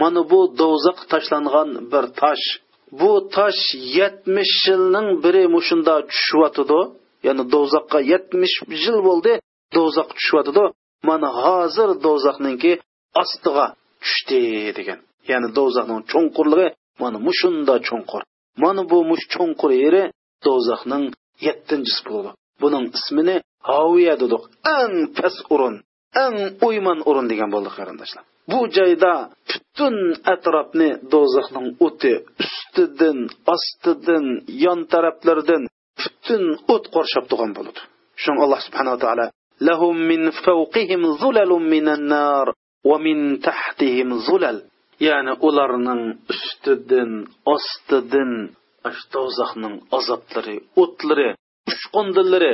mana 0.00 0.20
bu 0.32 0.40
do'zax 0.60 0.98
tashlangan 1.12 1.68
bir 1.92 2.04
tosh 2.20 2.46
bu 3.00 3.12
tosh 3.36 3.62
yetmish 3.98 4.54
yilning 4.68 5.08
biri 5.24 5.44
mushunda 5.56 5.94
tushyotidi 6.10 6.80
ya'ni 7.26 7.44
do'zaxqa 7.54 7.98
yetmish 8.12 8.54
yil 8.84 8.98
bo'ldi. 9.08 9.32
Do'zaxga 9.74 10.14
tushyotidi 10.18 10.64
mana 11.08 11.28
hozir 11.42 11.88
do'zaxninki 12.06 12.72
ostiga 13.22 13.66
tushdi 14.02 14.42
degan. 14.78 14.98
Ya'ni 15.30 15.48
do'zaxning 15.58 16.00
cho'nqurligi 16.12 16.66
mana 17.02 17.18
mushunda 17.26 17.74
cho'nqur. 17.88 18.22
Mana 18.62 18.82
bu 18.90 18.98
mush 19.10 19.24
cho'nqur 19.34 19.70
yeri 19.84 20.02
do'zaxning 20.46 21.04
yettinchisi 21.46 22.02
bo'ladi. 22.08 22.36
Buning 22.62 22.84
ismini 22.98 23.36
haviya 23.70 24.14
dedik. 24.22 24.42
Eng 24.78 24.94
past 25.16 25.40
o'rin 25.54 25.74
eng 26.24 26.38
o'yman 26.66 26.98
o'rin 27.08 27.26
degan 27.32 27.50
bo'ldi 27.54 27.70
qarindoshlar. 27.78 28.24
Bu 28.52 28.60
joyda 28.76 29.12
butun 29.50 29.96
atrofni 30.34 30.90
do'zaxning 31.12 31.68
o'ti 31.86 32.12
ustidan 32.44 33.18
ostidan 33.54 34.26
yon 34.64 34.80
taraflardan 34.92 35.62
butun 36.00 36.42
o't 36.74 36.84
qorshab 36.94 37.24
turgan 37.30 37.52
bo'ladi. 37.58 37.80
Shuning 38.22 38.40
alloh 38.44 38.60
subhanava 38.66 38.98
taolo 39.04 39.26
lahum 39.60 39.96
min 40.10 40.32
fawqihim 40.44 41.02
zulalun 41.20 41.64
minan 41.74 42.02
nar 42.08 42.46
va 42.88 42.96
min 43.06 43.40
tahtihim 43.46 44.08
zulal 44.26 44.58
ya'ni 45.00 45.32
ularning 45.48 46.02
ustidan 46.32 47.10
ostidan 47.54 48.30
do'zaxning 49.14 49.74
azoblari 49.98 50.56
o'tlari 50.82 51.28
uchqundillari 51.70 52.52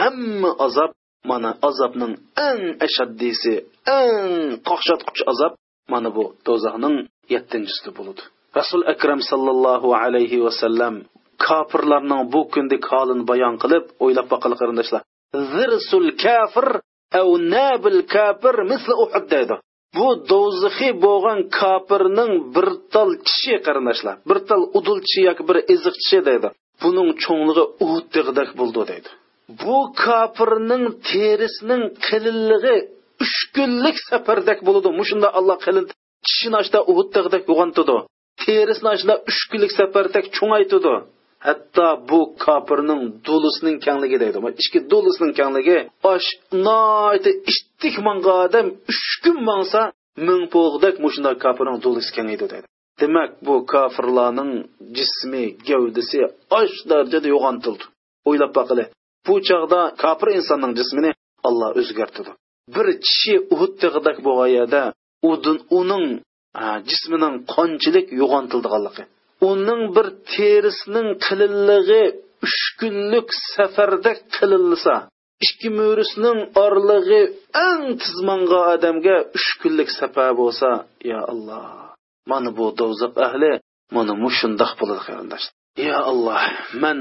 hamma 0.00 0.50
azob 0.66 0.90
mana 1.30 1.50
azobning 1.68 2.12
eng 2.48 2.62
ashaddiysi 2.86 3.54
eng 3.98 4.20
qoqshatquchi 4.68 5.22
azob 5.32 5.52
mana 5.92 6.08
bu 6.16 6.24
do'zaxning 6.46 6.96
yettinchisi 7.34 7.90
bo'ladi. 7.96 8.22
Rasul 8.58 8.82
akram 8.94 9.20
sallallohu 9.30 9.88
alayhi 10.02 10.38
vasallam 10.46 10.94
kofirlarning 11.46 12.22
bu 12.32 12.40
kundek 12.54 12.82
holini 12.92 13.24
bayon 13.30 13.54
qilib 13.62 13.84
o'ylab 14.04 14.26
boqili 14.32 14.56
qarindoshlar 14.60 15.02
zirsul 15.52 16.08
kafir 16.24 16.68
av 17.20 17.28
nabil 17.54 18.00
kafir 18.14 18.54
misli 18.70 18.94
uhud 19.04 19.26
deydi. 19.34 19.56
Bu 19.96 20.08
do'zaxiy 20.30 20.92
bo'lgan 21.06 21.38
kofirning 21.58 22.32
bir 22.54 22.68
tal 22.92 23.10
kishi 23.28 23.56
qarindoshlar 23.66 24.16
bir 24.28 24.38
tal 24.48 24.62
udulchi 24.78 25.20
yoki 25.28 25.42
bir 25.48 25.56
iziqchi 25.74 26.18
deydi. 26.28 26.48
Buning 26.82 27.10
cho'ngligi 27.24 27.64
uhud 27.84 28.06
deg'dak 28.16 28.50
bo'ldi 28.60 28.82
deydi. 28.90 29.10
Bu 29.62 29.78
kofirning 30.04 30.84
terisining 31.10 31.82
qilinlig'i 32.06 32.76
uch 33.24 33.38
kunlik 33.56 33.96
safardek 34.10 34.58
bo'ladi 34.66 34.90
mushunda 35.00 35.28
alloh 35.38 35.58
qilin 35.66 35.86
tishini 36.26 36.56
ochda 36.62 36.78
uhuddig'dek 36.90 37.42
yo'g'ontidi 37.50 37.96
terisini 38.44 38.88
ochda 38.96 39.14
uch 39.30 39.40
kunlik 39.50 39.72
safardek 39.78 40.24
cho'ngaytidi 40.36 40.94
hatto 41.46 41.88
bu 42.10 42.20
kofirning 42.44 43.02
do'lisining 43.28 43.76
kangligi 43.86 44.18
deydi. 44.22 44.38
Ichki 44.62 44.78
do'lisining 44.92 45.32
kangligi 45.40 45.78
osh 46.12 46.28
noiti 46.66 47.30
ishtik 47.50 47.94
manga 48.06 48.32
odam 48.46 48.66
uch 48.92 49.10
kun 49.24 49.36
mansa 49.50 49.80
ming 50.28 50.42
po'g'dak 50.54 50.94
mushunda 51.04 51.30
kofirning 51.44 51.78
do'lisi 51.84 52.10
kengaydi 52.16 52.46
deydi. 52.52 52.66
Demak 53.00 53.30
bu 53.46 53.54
kofirlarning 53.72 54.52
jismi 54.96 55.44
gavdisi 55.68 56.18
osh 56.60 56.76
darajada 56.90 57.28
yo'g'ontildi. 57.34 57.84
O'ylab 58.28 58.52
baqili 58.58 58.84
bu 59.26 59.34
chog'da 59.48 59.80
kofir 60.02 60.28
insonning 60.38 60.72
jismini 60.80 61.10
olloh 61.48 61.70
o'zgartirdi. 61.80 62.32
Bir 62.74 62.86
kishi 63.06 63.34
uhud 63.54 63.72
tig'idak 63.82 64.16
bo'lg'ayada 64.26 64.82
uning 65.80 66.04
jismining 66.90 67.34
qonchilik 67.54 68.06
yo'g'ontildiganligi. 68.20 69.04
Uning 69.50 69.82
bir 69.96 70.06
terisining 70.34 71.08
qilinlig'i 71.26 72.04
uch 72.46 72.62
kunlik 72.80 73.28
safarda 73.54 74.12
qilinsa 74.36 74.94
ikki 75.46 75.68
mo'risining 75.78 76.38
orlig'i 76.66 77.22
eng 77.68 77.82
tizmonga 78.02 78.60
odamga 78.74 79.16
uch 79.36 79.48
kunlik 79.60 79.90
safar 80.00 80.30
bo'lsa 80.40 80.70
ya 81.10 81.20
alloh 81.32 81.66
mana 82.30 82.50
bu 82.58 82.66
do'zax 82.80 83.14
ahli 83.26 83.52
mana 83.96 84.12
mushundoq 84.24 84.72
bo'ladi 84.80 85.02
qarindoshlar 85.08 85.54
ya 85.88 85.96
alloh 86.10 86.42
man 86.82 86.98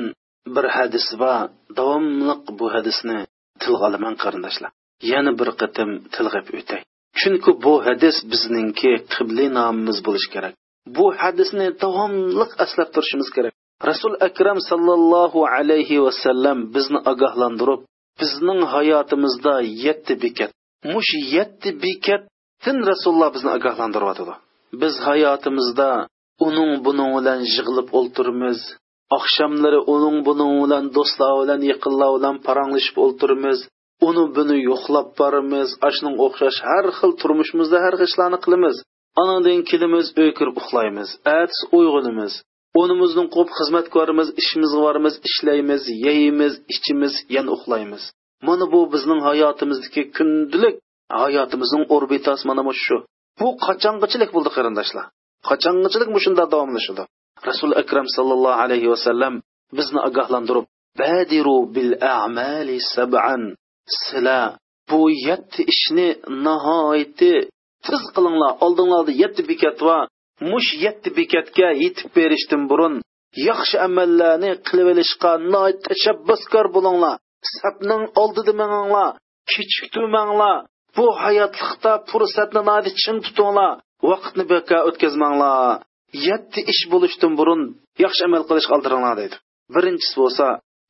bir 0.56 0.66
hadis 0.78 1.08
va 1.22 1.36
davomliq 1.78 2.42
bu 2.60 2.66
hadisni 2.76 3.20
tilga 3.62 3.84
olaman 3.90 4.16
qarindoshlar. 4.24 4.72
Yana 5.12 5.32
bir 5.40 5.50
qatim 5.62 5.90
tilg'ab 6.16 6.48
o'tay. 6.60 6.82
Chunki 7.20 7.52
bu 7.66 7.74
hadis 7.88 8.18
bizningki 8.32 8.92
qibli 9.14 9.46
nomimiz 9.58 9.98
bo'lishi 10.08 10.30
kerak. 10.36 10.54
Bu 10.96 11.06
hadisni 11.22 11.68
davomliq 11.84 12.52
aslab 12.64 12.90
turishimiz 12.96 13.30
kerak. 13.36 13.54
Rasul 13.90 14.14
akram 14.28 14.60
sallallohu 14.70 15.40
alayhi 15.56 15.98
vasallam 16.06 16.58
bizni 16.76 17.00
ogohlantirib 17.12 17.82
bizning 18.22 18.62
hayotimizda 18.74 19.56
yetti 19.86 20.14
bekat 20.24 20.52
mush 20.94 21.12
yetti 21.36 21.70
bekatdan 21.84 22.78
rasululloh 22.92 23.30
bizni 23.36 23.50
ogohlantiryotidi 23.58 24.34
biz 24.82 24.94
hayotimizda 25.08 25.90
uning 26.48 26.72
buning 26.86 27.12
bilan 27.18 27.40
yig'ilib 27.54 27.88
o'ltirmiz 28.00 28.60
oqshomlari 29.18 29.80
uning 29.94 30.18
buning 30.28 30.54
bilan 30.64 30.86
do'stlar 30.98 31.32
bilan 31.42 31.62
yaqinlar 31.72 32.10
bilan 32.18 32.36
paranglashib 32.48 32.96
o'ltirmiz 33.06 33.60
uni 34.08 34.24
buni 34.38 34.58
yo'qlab 34.70 35.08
boramiz 35.20 35.70
ashning 35.90 36.16
o'xshash 36.26 36.60
har 36.70 36.86
xil 36.98 37.12
turmushimizda 37.22 37.78
har 37.86 37.94
xil 38.00 38.08
ishlarni 38.10 38.40
qilamiz. 38.46 38.76
Anandan 39.22 39.60
kelimiz 39.70 40.08
o'kirib 40.24 40.56
uxlaymiz 40.62 41.10
ats 41.40 41.58
uyg'onamiz 41.78 42.34
o'nimizdan 42.82 43.28
qo'p 43.36 43.50
xizmatkorimiz 43.58 44.28
ishimizga 44.42 44.80
boramiz 44.86 45.16
ishlaymiz 45.30 45.84
yeymiz 46.06 46.54
ichimiz 46.74 47.14
yana 47.36 47.52
uxlaymiz 47.58 48.04
mana 48.48 48.66
bu 48.74 48.80
bizning 48.94 49.22
hayotimizdagi 49.28 50.02
kundalik 50.18 50.76
hayotimizning 51.24 51.84
orbitasi 51.96 52.44
mana 52.50 52.62
shu 52.86 52.98
bu 53.40 53.48
qachongachilik 53.66 54.30
bo'ldi 54.36 54.50
qarindoshlar 54.58 55.06
qachongachilik 55.50 56.10
shunda 56.26 56.44
davomlashadi 56.54 57.04
rasul 57.50 57.72
akram 57.82 58.08
sallallohu 58.16 58.62
alayhi 58.66 58.88
vasallam 58.94 59.34
bizni 59.78 60.00
ogohlantirib 60.10 60.66
badiru 61.02 61.58
bil 61.76 61.92
a'mali 62.16 62.76
sab'an 62.96 63.42
sizlar 64.02 64.48
bu 64.90 65.02
yetti 65.28 65.62
ishni 65.74 66.08
nihoyatda 66.46 67.34
tiz 67.88 68.04
qilinglar 68.16 68.52
oldinglarda 68.66 69.14
yetti 69.22 69.42
bekat 69.52 69.78
va 69.88 69.98
mush 70.52 70.72
yetti 70.86 71.10
bekatga 71.20 71.70
yetib 71.84 72.10
berishdan 72.18 72.64
burun 72.72 72.96
yaxshi 73.50 73.78
amallarni 73.88 74.52
qilib 74.68 74.88
olishga 74.94 75.32
tashabbuskor 75.88 76.68
bo'linglar. 76.76 77.16
Sapning 77.58 78.04
oldida 78.22 78.54
manglar 78.62 79.10
kechiktirmanglar 79.52 80.56
bu 80.98 81.06
hayotlikda 81.24 81.92
fursatni 82.10 82.62
chin 83.02 83.18
tutinglar 83.26 83.72
vaqtni 84.10 84.44
bekor 84.54 84.82
o'tkazmanglar. 84.90 85.82
Yetti 86.28 86.60
ish 86.72 86.84
bo'lishdan 86.94 87.32
burun 87.40 87.62
yaxshi 88.04 88.22
amal 88.28 88.44
qilishga 88.50 88.74
oldiringlar 88.78 89.16
deydi. 89.22 89.36
Birinchisi 89.76 90.16
bo'lsa 90.22 90.48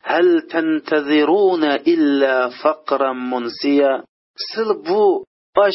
hal 0.10 0.30
tantaziruna 0.52 1.74
illa 1.94 2.36
faqran 2.62 3.18
munsiya. 3.32 3.92
Sil 4.50 4.70
bu 4.88 5.04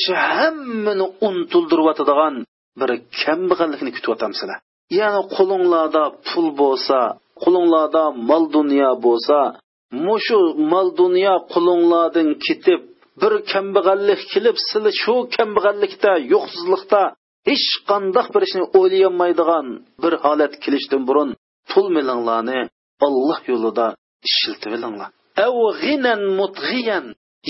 shu 0.05 0.13
hammani 0.35 1.07
unutildiryotadigan 1.29 2.35
bir 2.81 2.91
kambag'allikni 3.23 3.91
kutyapsizlar 3.97 4.59
ya'ni 4.99 5.21
qo'linglarda 5.37 6.05
pul 6.29 6.47
bo'lsa 6.63 6.99
qo'linglarda 7.43 8.05
mol 8.29 8.45
dunyo 8.57 8.91
bo'lsa 9.07 9.39
mushu 10.07 10.41
mol 10.73 10.89
dunyo 11.01 11.35
qo'linglardan 11.55 12.29
ketib 12.47 12.81
bir 13.23 13.33
kambag'allik 13.53 14.21
kelib 14.33 14.57
sizlar 14.69 14.95
shu 15.03 15.15
kambag'allikda 15.37 16.13
yo'qsizlikda 16.33 17.03
hech 17.49 17.69
qandoq 17.91 18.27
bir 18.35 18.43
ishni 18.49 18.65
o'ylayolmaydigan 18.79 19.67
bir 20.03 20.13
holat 20.25 20.55
kelishdan 20.65 21.03
burun 21.09 21.31
pul 21.71 21.87
milinglarni 21.97 22.61
olloh 23.07 23.41
yo'lida 23.51 23.87
ishiltibilinglar 24.29 25.11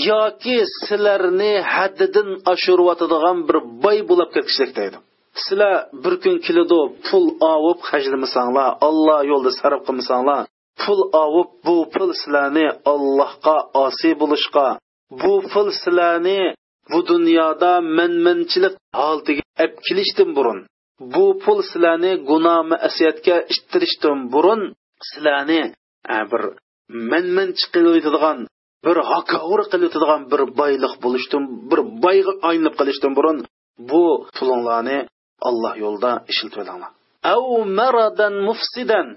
yoki 0.09 0.57
sizlarni 0.85 1.53
haddidan 1.73 2.29
oshirayotadigan 2.53 3.37
bir 3.47 3.57
boy 3.83 3.97
bo'lib 4.09 4.29
ketishlik 4.35 4.71
deydi. 4.79 4.97
Sizlar 5.43 5.73
bir 6.03 6.13
kun 6.23 6.35
keladi 6.45 6.79
pul 7.07 7.25
ovib 7.53 7.79
hajlamasanglar 7.89 8.69
olloh 8.87 9.19
yo'lida 9.31 9.51
sarf 9.59 9.81
qilmasanglar 9.87 10.41
pul 10.81 10.99
ovib 11.25 11.49
bu 11.65 11.77
pul 11.93 12.09
sizlarni 12.21 12.67
allohga 12.93 13.57
osiy 13.85 14.13
bo'lishga 14.21 14.67
bu 15.21 15.33
pul 15.51 15.67
sizlarni 15.81 16.41
bu 16.91 16.99
dunyoda 17.11 17.71
manmanchilik 17.97 18.75
holatiga 18.99 19.43
olib 19.63 19.73
kelishdan 19.87 20.29
burun 20.37 20.59
bu 21.13 21.25
pul 21.43 21.59
sizlarni 21.69 22.13
gunoh 22.29 22.59
masiyatga 22.71 23.37
ittirishdan 23.53 24.17
burun 24.33 24.61
sizlarni 25.09 25.61
bir 26.31 26.43
manman 27.11 27.49
qilayotadigan 27.73 28.37
bir 28.85 28.97
hakovur 29.11 29.61
qilayotadigan 29.71 30.21
bir 30.31 30.41
boyliq 30.59 30.93
bo'lishdan 31.03 31.43
bir 31.69 31.79
boyga 32.05 32.33
aylanib 32.49 32.75
qilishdan 32.79 33.11
burun. 33.17 33.37
Bu 33.91 34.03
pulinglarni 34.37 34.97
alloh 35.49 35.73
yo'lida 35.83 36.11
ishiltvelanglar 36.31 36.91
av 37.23 37.43
maradan 37.79 38.33
mufsidan 38.47 39.07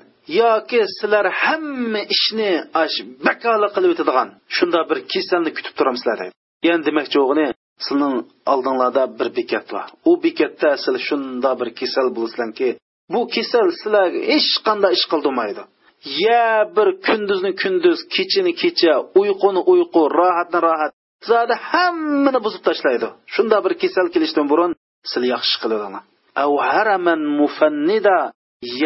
yoki 0.42 0.80
sizlar 0.96 1.26
hamma 1.42 2.02
ishni 2.14 2.50
ash 2.82 2.96
bakola 3.26 3.68
qilib 3.74 3.90
o'tadigan 3.94 4.28
shunda 4.56 4.80
bir 4.90 4.98
kasalni 5.12 5.50
kutib 5.56 5.74
turamsizlar 5.78 6.16
deydi 6.22 6.34
yani 6.68 6.82
demakchi 6.88 7.18
o'g'ini 7.24 7.46
sizning 7.86 8.14
oldinglarda 8.52 9.02
bir 9.18 9.28
bekat 9.38 9.66
bor. 9.72 9.86
U 10.10 10.12
bekatda 10.24 10.70
siz 10.84 10.96
shunda 11.08 11.50
bir 11.60 11.68
kasal 11.78 12.06
bo'lsizlarki 12.16 12.68
bu 13.12 13.20
kasal 13.34 13.66
sizlarga 13.80 14.20
hech 14.32 14.50
qanday 14.66 14.92
ish 14.98 15.06
qildirmaydi. 15.12 15.62
Ya 16.04 16.46
bir 16.76 16.88
kunduzni 17.06 17.52
kunduz 17.62 17.98
kechini 18.14 18.52
kecha 18.62 18.94
uyquni 19.20 19.60
uyqu 19.72 20.02
rohatni 20.18 20.58
rohat. 20.66 20.92
Zodi 21.30 21.54
hammani 21.70 22.40
buzib 22.46 22.62
tashlaydi. 22.68 23.08
Shunda 23.34 23.56
bir 23.64 23.72
kasal 23.82 24.06
kelishdan 24.14 24.46
burun 24.52 24.70
sizlar 25.10 25.26
yaxshi 25.34 25.56
qilinglar 25.62 26.02
av 26.42 26.52
haraman 26.70 27.20
mufannida 27.40 28.18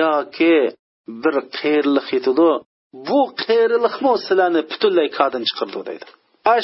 yoki 0.01 0.57
bir 1.23 1.37
qeyriliq 1.59 2.07
yetidi 2.17 2.51
bu 3.09 3.21
qeyriliqmi 3.45 4.13
sizlarni 4.27 4.63
butunlay 4.71 5.09
kodin 5.19 5.43
chiqirdi 5.49 5.81
deydi. 5.89 6.07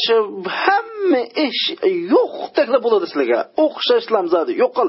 Shu 0.05 0.17
hamma 0.63 1.23
ish 1.47 1.65
yo'qdek 2.15 2.69
bo'ladi 2.85 3.07
sizlarga 3.11 3.41
o'xshashlam 3.65 4.27
zodi 4.35 4.53
yo'qol. 4.63 4.89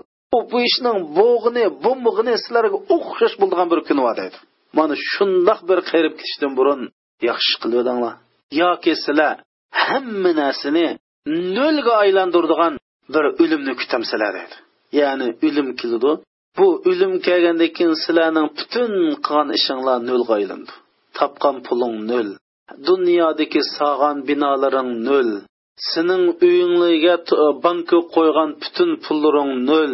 Bu 0.52 0.58
ishning 0.70 1.00
bo'g'ini 1.20 1.66
bo'mig'ini 1.86 2.36
sizlarga 2.44 2.78
o'xshash 2.96 3.36
bo'ladigan 3.40 3.68
bir 3.74 3.80
kun 3.88 3.98
bor 4.06 4.16
deydi. 4.22 4.38
Mana 4.78 4.96
shundoq 5.12 5.60
bir 5.70 5.80
qayrib 5.90 6.14
ketishdan 6.20 6.52
burun 6.60 6.82
yaxshi 7.30 7.56
qilib 7.62 7.78
o'dinglar 7.84 8.16
yoki 8.62 8.94
sizlar 9.06 9.36
hamma 9.86 10.32
narsani 10.42 10.88
nolga 11.58 11.94
aylantirdigan 12.04 12.74
bir 13.14 13.26
o'limni 13.44 13.74
kutamsizlar 13.82 14.32
dedi. 14.40 14.56
Ya'ni 15.00 15.28
o'lim 15.48 15.70
keladi 15.80 16.12
bu 16.58 16.68
o'lim 16.90 17.14
kelgandan 17.28 17.70
keyin 17.76 17.96
sizlarning 18.04 18.48
butun 18.58 18.92
qilgan 19.26 19.48
ishinglar 19.58 19.98
nolga 20.10 20.34
aylandi. 20.40 20.74
Topgan 21.18 21.58
puling 21.68 21.96
nol. 22.12 22.28
Dunyodagi 22.88 23.62
sog'an 23.78 24.18
binolaring 24.28 24.92
nol. 25.10 25.30
Sening 25.92 26.24
uyinglarga 26.46 27.16
banka 27.66 28.00
qo'ygan 28.16 28.50
butun 28.62 28.90
pullaring 29.06 29.54
nol. 29.70 29.94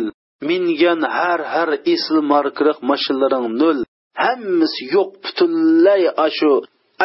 Mingan 0.49 1.01
har 1.17 1.41
har 1.53 1.69
esl 1.93 2.15
markiriq 2.33 2.77
mashinalaring 2.89 3.47
nol. 3.61 3.77
Hammasi 4.23 4.81
yo'q 4.95 5.09
butunlay 5.23 6.03
shu 6.37 6.51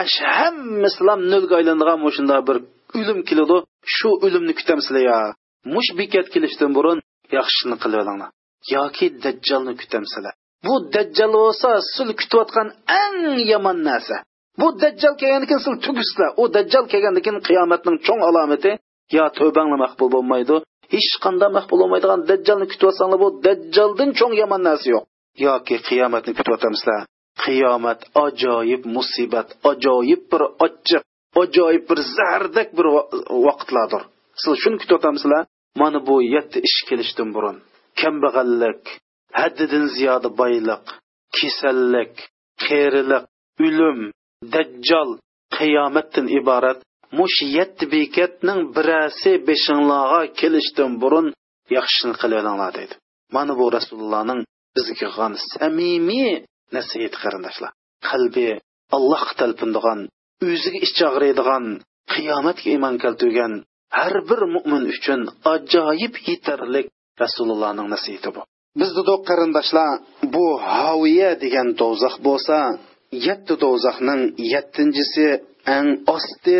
ash 0.02 0.16
hammasilam 0.36 1.20
nolga 1.32 1.54
aylanadigan 1.60 2.00
shunday 2.16 2.40
bir 2.48 2.56
o'lim 2.98 3.20
keladi. 3.28 3.56
Shu 3.96 4.08
o'limni 4.26 4.54
kutamsizlar 4.60 5.02
yo 5.10 5.18
mush 5.74 5.90
bekat 5.98 6.26
kelishdan 6.34 6.70
burun 6.76 6.98
yaxshini 7.38 7.76
qilib 7.82 7.98
olinglar. 8.02 8.30
Yoki 8.74 9.06
dajjalni 9.24 9.72
kutamsizlar 9.82 10.34
bu 10.66 10.74
dajjal 10.94 11.32
bo'lsa 11.40 11.68
sil 11.94 12.10
kutayotgan 12.20 12.68
eng 13.02 13.20
yomon 13.52 13.78
narsa. 13.88 14.16
Bu 14.60 14.66
dajjal 14.82 15.14
kelgandan 15.20 15.48
keyin 15.50 15.62
sil 15.66 15.76
tugisizlar 15.84 16.30
u 16.40 16.44
dajjal 16.56 16.84
kelgandan 16.92 17.22
keyin 17.26 17.40
qiyomatning 17.48 17.96
cho'ng 18.06 18.22
alomati 18.28 18.72
yo 19.16 19.24
tavbanglar 19.38 19.78
maqbul 19.84 20.08
bo'lmaydi. 20.14 20.56
Hech 20.94 21.10
qanday 21.24 21.50
maqbul 21.58 21.78
bo'lmaydigan 21.82 22.20
dajjalni 22.30 22.66
kutyapsanglar 22.72 23.18
bu 23.24 23.28
dajjaldan 23.46 24.10
cho'ng 24.18 24.34
yomon 24.42 24.62
narsa 24.68 24.86
yo'q. 24.94 25.04
Yoki 25.46 25.76
qiyomatni 25.88 26.32
kutyapsizlar 26.38 27.00
qiyomat 27.44 28.00
ajoyib 28.24 28.82
musibat 28.96 29.48
ajoyib 29.70 30.22
bir 30.32 30.42
ochiq 30.66 31.02
ajoyib 31.42 31.84
bir 31.90 31.98
zardak 32.16 32.68
bir 32.78 32.86
vaqtlardir. 33.46 34.02
Siz 34.42 34.54
shuni 34.62 34.76
kutyapsizlar 34.82 35.42
mana 35.80 35.98
bu 36.08 36.16
yetti 36.34 36.58
ish 36.68 36.78
kelishdan 36.88 37.28
burun. 37.34 37.56
Kambag'allik 38.00 38.82
haddidan 39.40 39.84
ziyoda 39.96 40.28
boylik 40.40 40.84
kasallik 41.36 42.14
qerilik 42.66 43.24
o'lim 43.66 43.98
dajjal 44.54 45.10
qiyomatdan 45.58 46.26
iborat 46.38 46.78
mush 47.18 47.38
yetti 47.56 47.84
bekatning 47.94 48.60
birasi 48.76 49.32
beshinglarga 49.48 50.20
kelishdan 50.40 50.92
burun 51.02 51.26
yaxshini 51.76 52.14
qilinglar 52.22 52.70
deydi. 52.78 52.94
Mana 53.34 53.52
bu 53.60 53.66
rasulullohning 53.76 54.40
bizga 54.76 54.94
qilgan 55.00 55.32
samimiy 55.52 56.30
nasihat 56.76 57.14
qarindoshlar. 57.22 57.72
Qalbi 58.08 58.48
allohga 58.96 59.34
talpindigan 59.40 60.00
o'ziga 60.44 60.78
ich 60.86 60.98
og'riydigan 61.08 61.64
qiyomatga 62.14 62.68
iymon 62.74 62.96
keltirgan 63.02 63.52
har 63.98 64.14
bir 64.28 64.40
mo'min 64.54 64.84
uchun 64.94 65.20
ajoyib 65.54 66.14
yetarlik 66.28 66.86
rasulullohning 67.22 67.88
nasihati 67.94 68.30
bu 68.36 68.42
biz 68.80 68.90
dedik 68.98 69.20
qarindoshlar 69.30 69.90
bu 70.34 70.46
haviya 70.72 71.30
degan 71.44 71.68
do'zax 71.80 72.14
bo'lsa 72.26 72.58
yetti 73.26 73.54
do'zaxning 73.64 74.22
yettinchisi 74.52 75.28
eng 75.76 75.88
osti 76.16 76.58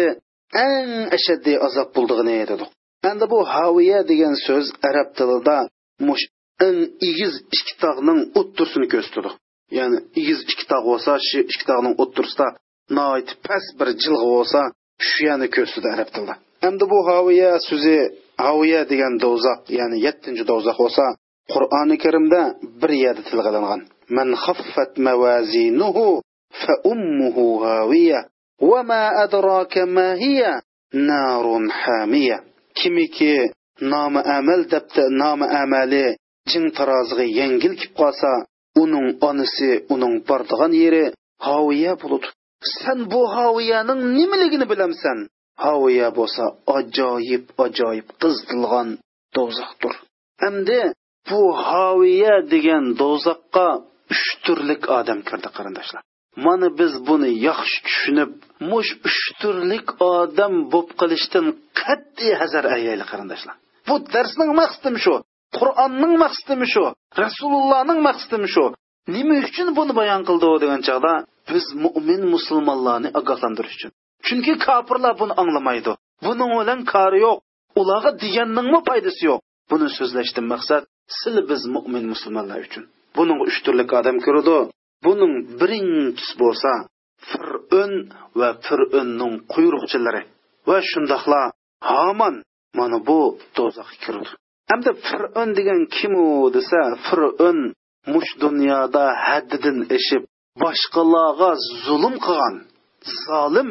eng 0.67 0.91
ashaddiy 1.17 1.57
azob 1.67 1.89
bo'ldig'ini 1.97 2.39
dedik 2.51 2.71
endi 3.11 3.25
bu 3.33 3.39
haviya 3.55 4.01
degan 4.11 4.35
so'z 4.47 4.67
arab 4.89 5.09
tilida 5.19 5.59
mush 6.07 6.25
igiz 7.11 7.35
ikki 7.57 7.75
tog'ning 7.83 8.21
o'ttirsini 8.41 8.87
ko'rsatadi 8.95 9.31
ya'ni 9.79 9.99
igiz 10.21 10.39
ikki 10.53 10.65
tog' 10.71 10.87
bo'lsa 10.91 11.13
shu 11.29 11.39
ikki 11.53 11.65
tog'ning 11.71 11.95
o'ttirsida 12.03 12.47
noit 12.99 13.31
past 13.47 13.71
bir 13.79 13.89
jilg'a 14.03 14.27
bo'lsa 14.37 14.61
shu 15.09 15.21
yani 15.29 15.47
ko'rsatadi 15.57 15.89
arab 15.95 16.09
tilida 16.15 16.35
endi 16.69 16.85
bu 16.93 16.99
haviya 17.11 17.53
so'zi 17.69 17.99
haviya 18.47 18.81
degan 18.91 19.15
do'zax 19.25 19.61
ya'ni 19.79 19.97
yettinchi 20.07 20.45
do'zax 20.51 20.77
bo'lsa 20.83 21.05
qur'oni 21.53 21.97
karimda 22.05 22.41
bir 22.81 22.93
yerda 23.05 23.23
tilg'alangan 23.29 23.81
man 24.17 24.29
xaffat 24.45 24.93
mawazinuhu 25.07 26.07
fa 26.63 26.75
ummuhu 26.93 27.45
haviya 27.67 28.21
va 28.71 28.81
ma 28.91 29.03
adraka 29.25 29.81
ma 29.97 30.09
hiya 30.25 30.53
narun 31.11 31.65
hamiya 31.83 32.39
kimiki 32.79 33.35
nomi 33.93 34.21
amal 34.39 34.61
debdi 34.73 35.03
nomi 35.23 35.47
amali 35.63 36.07
chin 36.51 36.65
taroziga 36.79 37.27
yengil 37.39 37.75
kelib 37.81 37.95
qolsa 38.01 38.31
uning 38.83 39.07
onasi 39.29 39.71
uning 39.95 40.15
bordigan 40.29 40.73
yeri 40.83 41.05
hoviya 41.47 41.93
bo'ludi 42.03 42.29
sen 42.81 42.99
bu 43.13 43.23
hoviyaning 43.37 44.01
nimaligini 44.17 44.67
bilamsan? 44.73 45.19
Hoviya 45.65 46.09
bo'lsa 46.19 46.45
ajoyib 46.79 47.45
ajoyib 47.65 48.09
qizilgan 48.23 48.89
do'zaxdir. 49.37 49.95
Endi 50.49 50.81
bu 51.29 51.43
hoviya 51.69 52.37
degan 52.53 52.85
do'zaxqa 53.01 53.69
uch 54.13 54.27
turlik 54.45 54.83
odam 54.99 55.21
kirdi 55.29 55.49
qarindoshlar. 55.57 56.03
Mana 56.47 56.69
biz 56.81 56.93
buni 57.09 57.31
yaxshi 57.49 57.79
tushunib 57.87 58.33
mush 58.71 58.91
uch 59.09 59.23
turlik 59.41 59.89
odam 60.17 60.55
bo'lib 60.73 60.91
qilishdan 61.01 61.47
qat'iy 61.81 62.33
hazar 62.41 62.65
ayayli 62.77 63.05
qarindoshlar. 63.11 63.55
Bu 63.89 63.95
darsning 64.15 64.51
maqsadim 64.61 64.97
shu. 65.05 65.15
Qur'onning 65.59 66.15
maqsadimi 66.25 66.67
shu? 66.75 66.85
Rasulullohning 67.23 68.01
maqsadimi 68.09 68.49
shu? 68.55 68.65
Nima 69.15 69.35
uchun 69.47 69.69
buni 69.79 69.93
bayon 70.01 70.23
qildi 70.29 70.49
degan 70.63 70.81
chog'da 70.89 71.13
biz 71.53 71.65
mo'min 71.85 72.23
musulmonlarni 72.35 73.09
ogohlantirish 73.21 73.77
uchun. 73.79 73.91
Chunki 74.27 74.53
kofirlar 74.67 75.15
buni 75.21 75.35
anglamaydi. 75.43 75.93
Buning 76.25 76.51
bilan 76.61 76.81
kori 76.93 77.19
yo'q. 77.27 77.37
Ularga 77.81 78.11
deganningmi 78.23 78.81
foydasi 78.89 79.23
yo'q? 79.29 79.41
Buni 79.71 79.89
so'zlashdan 79.99 80.47
maqsad 80.53 80.83
sil 81.19 81.37
biz 81.51 81.63
mo'min 81.75 82.05
musulmonlar 82.13 82.59
uchun. 82.67 82.85
Buning 83.17 83.39
uch 83.49 83.59
turlik 83.65 83.91
odam 83.99 84.17
ko'rdi. 84.27 84.59
Buning 85.07 85.33
birinchisi 85.61 86.35
bo'lsa 86.43 86.73
fir'un 87.29 87.93
va 88.39 88.49
fir'unning 88.67 89.35
quyruqchilari. 89.53 90.23
Va 90.69 90.79
shundoqla 90.91 91.43
hamon 91.93 92.35
mana 92.79 92.99
bu 93.09 93.21
do'zaxga 93.57 93.99
kirdi 94.05 94.33
hamda 94.71 94.91
fir'un 95.07 95.49
degan 95.59 95.81
kim 95.97 96.13
u 96.25 96.27
desa 96.57 96.81
fir'un 97.07 97.59
mush 98.13 98.31
dunyoda 98.45 99.05
haddidan 99.27 99.79
eshib 99.97 100.23
boshqalarga 100.63 101.51
zulm 101.85 102.15
qilgan 102.27 102.55
zolim 103.25 103.71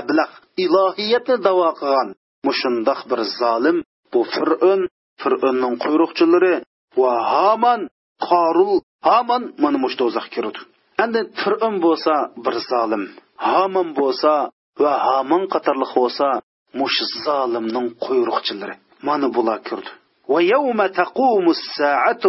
ablaq 0.00 0.32
ilohiyatni 0.64 1.36
davo 1.46 1.68
qilgan. 1.80 2.08
Mushundoq 2.46 3.00
bir 3.10 3.20
zolim 3.40 3.76
bu 4.12 4.20
fir'un 4.34 4.80
fir'unning 5.22 5.74
quyruqchilari 5.84 6.54
va 7.00 7.12
haman 7.32 7.80
qorul 8.28 8.72
haman 9.08 9.42
mana 9.62 9.78
mush 9.84 9.96
do'zax 10.00 10.26
kirdi. 10.34 10.60
Endi 11.04 11.20
fir'un 11.40 11.74
bo'lsa 11.86 12.14
bir 12.44 12.56
zolim 12.70 13.02
haman 13.48 13.88
bo'lsa 14.00 14.32
va 14.82 14.92
haman 15.08 15.42
qatorliq 15.54 15.92
bo'lsa 16.00 16.26
mush 16.80 16.98
zolimning 17.24 17.88
quyruqchilari 18.04 18.74
mana 19.08 19.26
bular 19.36 19.58
kirdi. 19.68 19.90
ويوم 20.28 20.86
تقوم 20.86 21.50
الساعة 21.50 22.20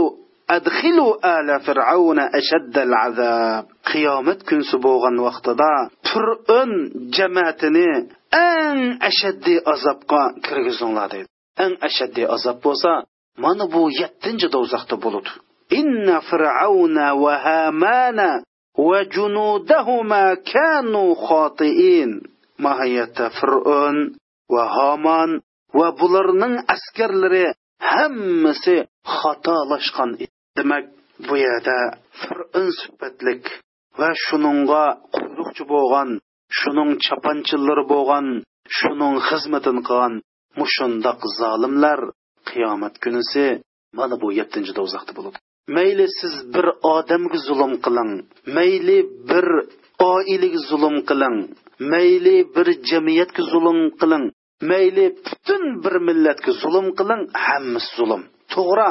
أدخلوا 0.50 1.40
آل 1.40 1.60
فرعون 1.60 2.20
أشد 2.20 2.78
العذاب. 2.78 3.66
قيامت 3.94 4.50
كنسو 4.50 4.78
بوغن 4.78 5.20
وقتدا 5.20 5.90
فرعون 6.14 6.92
جماعتني 7.10 8.10
أن 8.34 9.00
أشد 9.02 9.62
أزابقا 9.68 10.36
كرغزونلا 10.46 11.08
ديد. 11.08 11.28
أن 11.60 11.78
أشد 11.84 12.20
أزاب 12.20 12.62
بوسا. 12.62 13.04
من 13.38 13.68
بو 13.72 13.90
يتنج 13.90 14.46
دوزخت 14.46 14.94
بولد 14.94 15.28
إن 15.74 16.20
فرعون 16.20 17.10
وهامان 17.10 18.44
وجنودهما 18.78 20.34
كانوا 20.34 21.16
خاطئين. 21.16 22.22
ما 22.60 22.84
هي 22.84 23.08
فرعون 23.42 24.16
وهامان 24.52 25.40
وبلرنن 25.76 26.64
أسكرلري 26.70 27.54
hammasi 27.92 28.76
xatolashgan 29.18 30.12
demak 30.58 30.86
bu 31.28 31.36
yerda 31.46 31.78
fir'in 32.22 32.68
sifatlik 32.80 33.44
va 34.00 34.10
shuningga 34.26 34.84
qulluqchi 35.16 35.64
bo'lgan 35.74 36.10
shuning 36.60 36.92
chapanchillari 37.06 37.84
bo'lgan 37.94 38.26
shuning 38.78 39.16
xizmatini 39.28 39.82
qilgan 39.88 40.14
mushundoq 40.60 41.20
zolimlar 41.40 42.00
qiyomat 42.50 42.94
kunisi 43.04 43.46
mana 43.98 44.16
bu 44.22 44.28
yettinchi 44.40 44.74
do'zaxda 44.80 45.14
bo'ladi 45.18 45.38
mayli 45.68 46.06
siz 46.20 46.34
bir 46.54 46.66
odamga 46.96 47.38
zulm 47.48 47.74
qiling. 47.86 48.12
Mayli 48.58 48.98
bir 49.30 49.48
oilaga 50.14 50.60
zulm 50.70 50.96
qiling. 51.10 51.38
Mayli 51.92 52.38
bir 52.56 52.68
jamiyatga 52.90 53.44
zulm 53.52 53.80
qiling. 54.02 54.26
Mayli 54.70 55.06
butun 55.26 55.64
bir 55.84 55.96
millatga 56.08 56.52
zulm 56.64 56.88
qiling 57.00 57.22
hammasi 57.46 57.92
zulm. 57.98 58.22
To'g'ri 58.54 58.90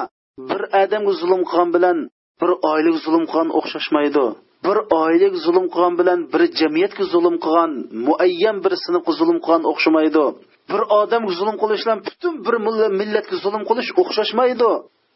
bir 0.51 0.63
odamga 0.83 1.13
zulm 1.21 1.43
qilgan 1.51 1.71
bilan 1.77 1.99
bir 2.41 2.51
oylik 2.73 2.97
zulm 3.05 3.25
qilgan 3.31 3.49
o'xshashmaydi. 3.59 4.25
Bir 4.67 4.79
oylik 5.03 5.35
zulm 5.45 5.67
qilgan 5.73 5.95
bilan 6.01 6.19
bir 6.33 6.43
jamiyatga 6.61 7.05
zulm 7.15 7.37
qilgan 7.45 7.71
muayyan 8.07 8.57
bir 8.65 8.73
sinfga 8.85 9.13
zulm 9.21 9.39
qilgan 9.45 9.63
o'xshamaydi. 9.71 10.25
Bir 10.71 10.83
odamga 11.01 11.33
zulm 11.39 11.57
qilish 11.63 11.83
bilan 11.85 12.01
butun 12.07 12.35
bir 12.47 12.55
millatga 13.01 13.37
zulm 13.45 13.63
qilish 13.69 13.91
o'xshashmaydi. 14.01 14.71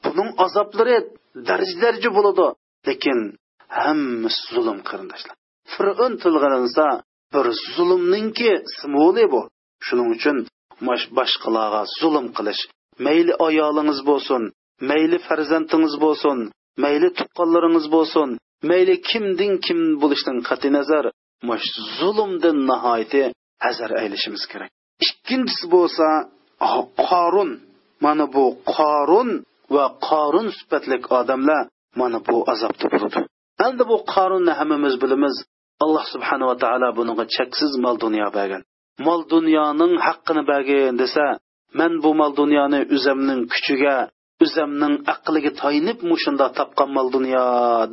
Buning 0.04 0.30
azoblari 0.44 0.96
daraja 1.48 1.76
daraja 1.84 2.10
bo'ladi. 2.16 2.46
Lekin 2.88 3.18
hammasi 3.80 4.42
zulm 4.54 4.78
qarindoshlar. 4.88 5.34
Fir'un 5.74 6.12
tilg'aninsa 6.22 6.86
bir 7.34 7.46
zulmninki 7.76 8.52
simvoli 8.78 9.26
bu. 9.34 9.42
Shuning 9.86 10.08
uchun 10.16 10.36
boshqalarga 11.18 11.82
zulm 12.00 12.26
qilish 12.36 12.62
mayli 13.06 13.32
ayolingiz 13.48 14.00
bo'lsin 14.10 14.42
mayli 14.90 15.18
farzandingiz 15.26 15.94
bo'lsin 16.04 16.38
mayli 16.84 17.08
tuqqanlaringiz 17.18 17.86
bo'lsin 17.94 18.28
mayli 18.70 18.94
kimdin 19.10 19.52
kim 19.66 19.78
bo'lishidan 20.02 20.38
qat'iy 20.48 20.72
nazar 20.78 21.04
mush 21.48 21.66
zulmdan 21.98 22.58
nihoyatda 22.70 23.24
azar 23.68 23.90
aylishimiz 24.00 24.44
kerak. 24.52 24.70
Ikkinchisi 25.06 25.66
bo'lsa 25.74 26.06
qorun 27.08 27.50
mana 28.04 28.24
bu 28.34 28.44
qorun 28.74 29.28
va 29.74 29.84
qorun 30.08 30.46
sifatlik 30.58 31.02
odamlar 31.18 31.62
mana 32.00 32.18
bu 32.28 32.36
azobda 32.52 32.86
bo'ladi. 32.92 33.20
Endi 33.66 33.82
bu 33.90 33.96
qorunni 34.14 34.52
hammamiz 34.58 34.94
bilamiz. 35.02 35.36
Alloh 35.84 36.04
subhanava 36.14 36.54
taolo 36.62 36.88
buniga 36.98 37.24
cheksiz 37.36 37.72
mol 37.84 37.96
dunyo 38.04 38.28
bergan. 38.38 38.62
Mol 39.06 39.20
dunyoning 39.34 39.94
haqqini 40.06 40.42
bergin 40.50 40.94
desa 41.02 41.26
man 41.78 41.92
bu 42.02 42.10
mol 42.20 42.32
dunyoni 42.40 42.80
o'zimning 42.96 43.40
kuchiga 43.52 43.96
o'zimning 44.44 44.94
aqliga 45.14 45.50
toyinib 45.62 45.98
mushunda 46.10 46.46
topgan 46.58 46.90
mol 46.96 47.08
dunyo 47.16 47.44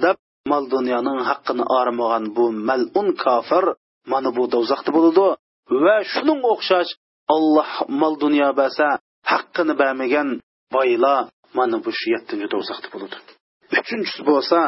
deb 0.03 0.17
mol 0.51 0.65
dunyoning 0.75 1.19
haqqini 1.29 1.63
ormagan 1.79 2.25
bu 2.35 2.45
malun 2.67 3.07
kofir 3.23 3.65
mana 4.11 4.29
bu 4.37 4.43
do'zaxda 4.53 4.91
bo'ladi 4.97 5.27
va 5.83 5.95
shuning 6.13 6.41
o'xshash 6.53 6.91
olloh 7.35 7.71
mol 8.01 8.13
dunyo 8.23 8.47
bersa 8.59 8.87
haqqini 9.31 9.73
bermagan 9.81 10.29
boylar 10.75 11.21
mana 11.57 11.77
bu 11.83 11.89
shu 11.99 12.07
yettinchi 12.15 12.47
do'zaxda 12.53 12.87
bo'ladi 12.93 13.17
uchinchisi 13.79 14.21
bo'lsa 14.29 14.59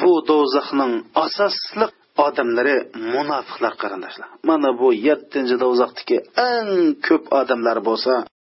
bu 0.00 0.12
do'zaxning 0.30 0.92
asosli 1.24 1.86
odamlari 2.26 2.76
munofiqlar 3.14 3.74
qarindoshlar. 3.82 4.28
Mana 4.48 4.70
bu 4.80 4.88
yettinchi 5.08 5.56
do'zaxdagi 5.64 6.16
eng 6.50 6.70
ko'p 7.06 7.24
odamlar 7.40 7.78
bo'lsa 7.88 8.14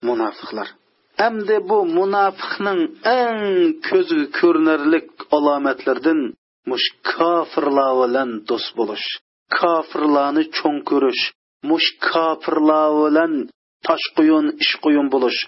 munofiqlar. 0.09 0.69
Hamda 1.23 1.57
bu 1.71 1.79
munofiqning 1.99 2.81
eng 3.21 3.41
ko'zga 3.89 4.25
ko'rinarlik 4.39 5.09
alomatlardan 5.37 6.21
mush 6.71 6.89
kofirlar 7.11 7.93
bilan 8.01 8.31
do'st 8.49 8.71
bo'lish 8.79 9.07
kofirlarni 9.59 10.45
cho'ng 10.57 10.79
ko'rish 10.91 11.23
mush 11.69 11.89
kofirlar 12.09 12.89
bilan 13.03 13.33
tosh 13.87 14.07
quyun 14.17 14.47
ish 14.63 14.75
quyun 14.83 15.07
bo'lish 15.15 15.41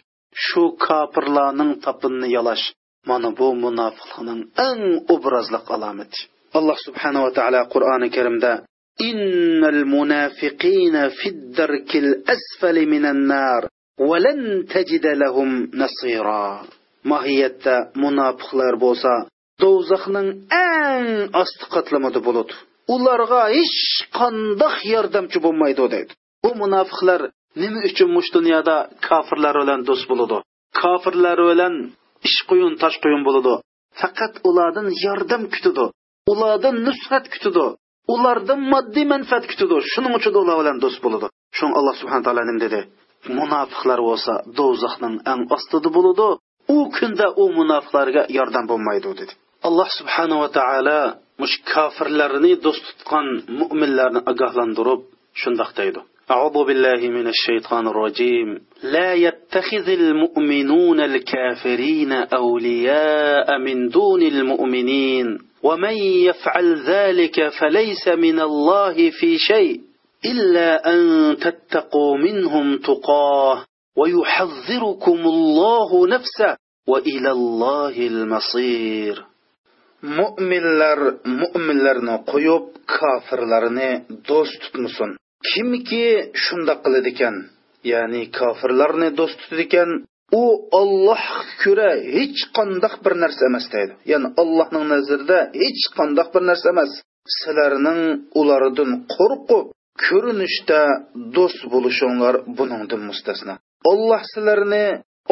shu 0.44 0.62
kofirlarning 0.86 1.70
topinni 1.84 2.28
yalash 2.36 2.64
mana 3.08 3.28
bu 3.38 3.48
munofiqning 3.64 4.40
eng 4.68 4.82
obrazli 5.14 5.58
alomati 5.74 6.20
alloh 6.57 6.77
subhanava 6.87 7.29
taolo 7.37 7.61
qur'oni 7.73 8.09
karimda 8.17 8.53
إن 9.01 9.65
المنافقين 9.65 11.09
في 11.09 11.29
الدرك 11.29 11.95
الأسفل 11.95 12.85
من 12.85 13.05
النار 13.05 13.67
ولن 13.99 14.65
تجد 14.65 15.05
لهم 15.05 15.69
نصيرا 15.73 16.63
mohiyatda 17.11 17.75
munofiqlar 18.03 18.73
bo'lsa 18.85 19.13
do'zaxning 19.61 20.27
eng 20.67 21.07
osti 21.41 21.65
qatlamida 21.73 22.19
bo'ladi 22.27 22.53
ularga 22.95 23.41
hech 23.57 23.79
qandoq 24.19 24.75
yordamchi 24.93 25.37
bo'lmaydi 25.45 25.85
deydi 25.93 26.13
bu 26.43 26.49
munofiqlar 26.63 27.21
nima 27.61 27.79
uchun 27.89 28.09
mush 28.17 28.29
dunyoda 28.37 28.75
kofirlar 29.07 29.55
bilan 29.61 29.79
do'st 29.89 30.05
bo'ladi 30.11 30.37
kofirlar 30.81 31.39
bilan 31.49 31.73
ish 32.27 32.39
quyun 32.49 32.73
tosh 32.81 32.97
quyun 33.03 33.21
bo'ladi 33.27 33.53
faqat 34.01 34.33
ulardan 34.49 34.87
yordam 35.05 35.43
kutadi 35.53 35.85
ulardan 36.31 36.75
nusrat 36.87 37.25
kutadi 37.33 37.65
ulardan 38.13 38.59
moddiy 38.73 39.05
manfaat 39.13 39.43
kutadi 39.51 39.75
shuning 39.93 40.13
uchun 40.19 40.33
ular 40.41 40.55
bilan 40.61 40.77
do'st 40.83 40.99
bo'ladi 41.05 41.27
shun 41.57 41.71
alloh 41.79 41.95
subhana 42.01 42.23
taolo 42.25 42.43
nima 42.49 42.61
dedi 42.65 42.79
munofiqlar 43.37 43.99
bo'lsa 44.09 44.33
do'zaxning 44.59 45.15
eng 45.31 45.41
ostida 45.55 45.89
bo'ladi 45.97 46.27
u 46.75 46.77
kunda 46.97 47.27
u 47.41 47.43
munofiqlarga 47.59 48.21
yordam 48.37 48.65
bo'lmaydi 48.71 49.09
dedi 49.21 49.33
alloh 49.67 49.89
subhanava 49.99 50.47
taolo 50.59 50.99
mush 51.41 51.55
kofirlarni 51.73 52.53
do'st 52.65 52.83
tutgan 52.89 53.27
mo'minlarni 53.59 54.19
ogohlantirib 54.31 55.01
shundoq 55.41 55.71
deydi 55.81 56.01
أعوذ 56.35 56.57
بالله 56.67 57.01
من 57.17 57.27
الشيطان 57.27 57.87
الرجيم 57.87 58.49
لا 58.95 59.13
يتخذ 59.13 59.87
المؤمنون 59.89 60.99
الكافرين 60.99 62.11
أولياء 62.11 63.47
من 63.67 63.77
دون 63.89 64.21
المؤمنين 64.21 65.27
ومن 65.63 65.95
يفعل 66.27 66.83
ذلك 66.83 67.49
فليس 67.59 68.07
من 68.07 68.39
الله 68.39 69.09
في 69.09 69.37
شيء 69.37 69.81
إلا 70.25 70.93
أن 70.93 70.99
تتقوا 71.37 72.17
منهم 72.17 72.77
تقاه 72.77 73.65
ويحذركم 73.97 75.19
الله 75.35 76.07
نفسه 76.07 76.57
وإلى 76.87 77.31
الله 77.31 78.07
المصير 78.07 79.33
mo'minlar 80.03 80.99
mo'minlarni 81.41 82.15
qo'yib 82.31 82.63
kofirlarni 82.95 83.89
do'st 84.27 84.55
tutmasin 84.63 85.11
kimki 85.51 86.05
shundoq 86.43 86.79
qiladi 86.85 87.09
ekan 87.15 87.35
ya'ni 87.91 88.21
kofirlarni 88.39 89.07
do'st 89.19 89.37
tutadi 89.41 89.63
ekan 89.67 89.89
u 90.32 90.44
olloh 90.80 91.24
ko'ra 91.62 91.90
hech 92.14 92.40
qandoq 92.56 92.94
bir 93.04 93.14
narsa 93.22 93.42
emas 93.50 93.66
deydi. 93.74 93.92
Ya'ni 94.12 94.28
allohning 94.42 94.86
nazarida 94.94 95.38
hech 95.62 95.84
qandoq 95.98 96.28
bir 96.34 96.42
narsa 96.50 96.66
emas. 96.74 96.90
Sizlarning 97.38 98.00
ulardan 98.40 98.90
qo'rqib 99.14 99.66
ko'rinishda 100.06 100.80
do'st 101.36 101.62
bo'lishinglar 101.72 102.34
buningdan 102.58 103.02
mustasno. 103.08 103.54
Olloh 103.90 104.22
sizlarni 104.32 104.86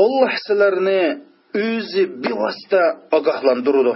olloh 0.05 0.35
sizlarni 0.47 1.03
o'zi 1.67 2.03
bevosita 2.25 2.83
ogohlantirdi. 3.19 3.95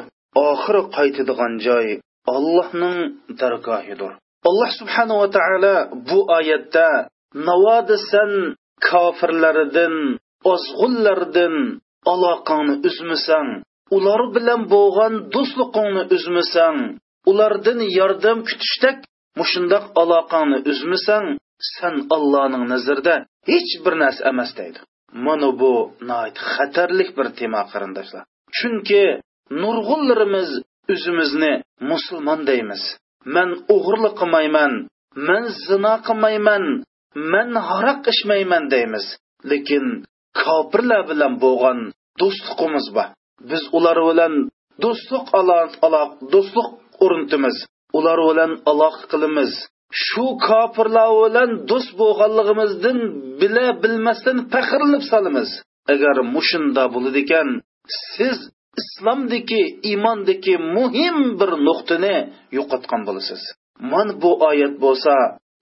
Oxiri 0.49 0.83
qaytadigan 0.97 1.53
joy 1.67 1.87
allohning 2.37 2.99
dargohidir. 3.41 4.13
Alloh 4.49 4.71
subhanava 4.81 5.27
taolo 5.37 5.75
bu 6.09 6.19
oyatda 6.39 6.89
navoda 7.49 7.97
san 8.11 8.31
kofirlaridan 8.89 9.95
ozg'unlardan 10.53 11.57
aloqangni 12.13 12.77
uzmasang 12.89 13.49
ular 13.97 14.23
bilan 14.35 14.61
bo'lgan 14.75 15.15
do'stliqingni 15.35 16.03
uzmasang 16.17 16.79
ulardan 17.31 17.81
yordam 17.99 18.39
kutishdek 18.49 18.99
mushundoq 19.41 19.85
aloqangni 20.03 20.59
uzmasang 20.71 21.27
san 21.77 21.95
allohning 22.17 22.65
nazarida 22.73 23.15
hech 23.51 23.73
bir 23.85 23.95
narsa 24.03 24.23
emas 24.33 24.51
deydi. 24.61 24.79
Mana 25.27 25.51
bu 25.61 25.73
xatarlik 26.55 27.11
bir 27.19 27.29
tema 27.39 27.63
qarindoshlar. 27.73 28.23
Chunki 28.57 29.05
nurg'unlarimiz 29.63 30.49
o'zimizni 30.93 31.53
musulmon 31.91 32.41
deymiz. 32.51 32.83
Man 33.35 33.51
o'g'irlik 33.75 34.15
qilmayman 34.21 34.73
man 35.29 35.45
zino 35.67 35.95
qilmayman 36.07 36.65
man 37.33 37.51
haroq 37.69 38.03
ichmayman 38.13 38.65
deymiz. 38.75 39.05
Lekin 39.51 39.87
kofirlar 40.43 41.03
bilan 41.11 41.33
bo'lgan 41.45 41.79
do'stligimiz 42.21 42.87
bor. 42.97 43.09
Biz 43.51 43.63
ular 43.77 43.99
bilan 44.09 44.35
do'stlik 44.83 45.27
aloq 45.39 46.11
do'stlik 46.33 46.69
o'rnatimiz 47.05 47.57
ular 47.99 48.19
bilan 48.29 48.53
aloqa 48.71 49.05
qilamiz. 49.13 49.53
Shu 50.05 50.25
kofirlar 50.49 51.11
bilan 51.23 51.51
do'st 51.71 51.91
bo'lganligimizdan 52.01 52.99
bila 53.41 53.67
bilmasdan 53.83 54.39
faxrlanib 54.53 55.05
solamiz. 55.13 55.51
Agar 55.93 56.17
mushunda 56.35 56.85
bo'ladi 56.95 57.19
ekan 57.25 57.49
siz 58.15 58.39
islomdagi 58.81 59.63
iymondagi 59.91 60.55
muhim 60.77 61.17
bir 61.41 61.51
nuqtani 61.67 62.17
yo'qotgan 62.57 63.03
bo'lasiz. 63.09 63.43
Man 63.93 64.09
bu 64.23 64.31
oyat 64.49 64.75
bo'lsa 64.85 65.15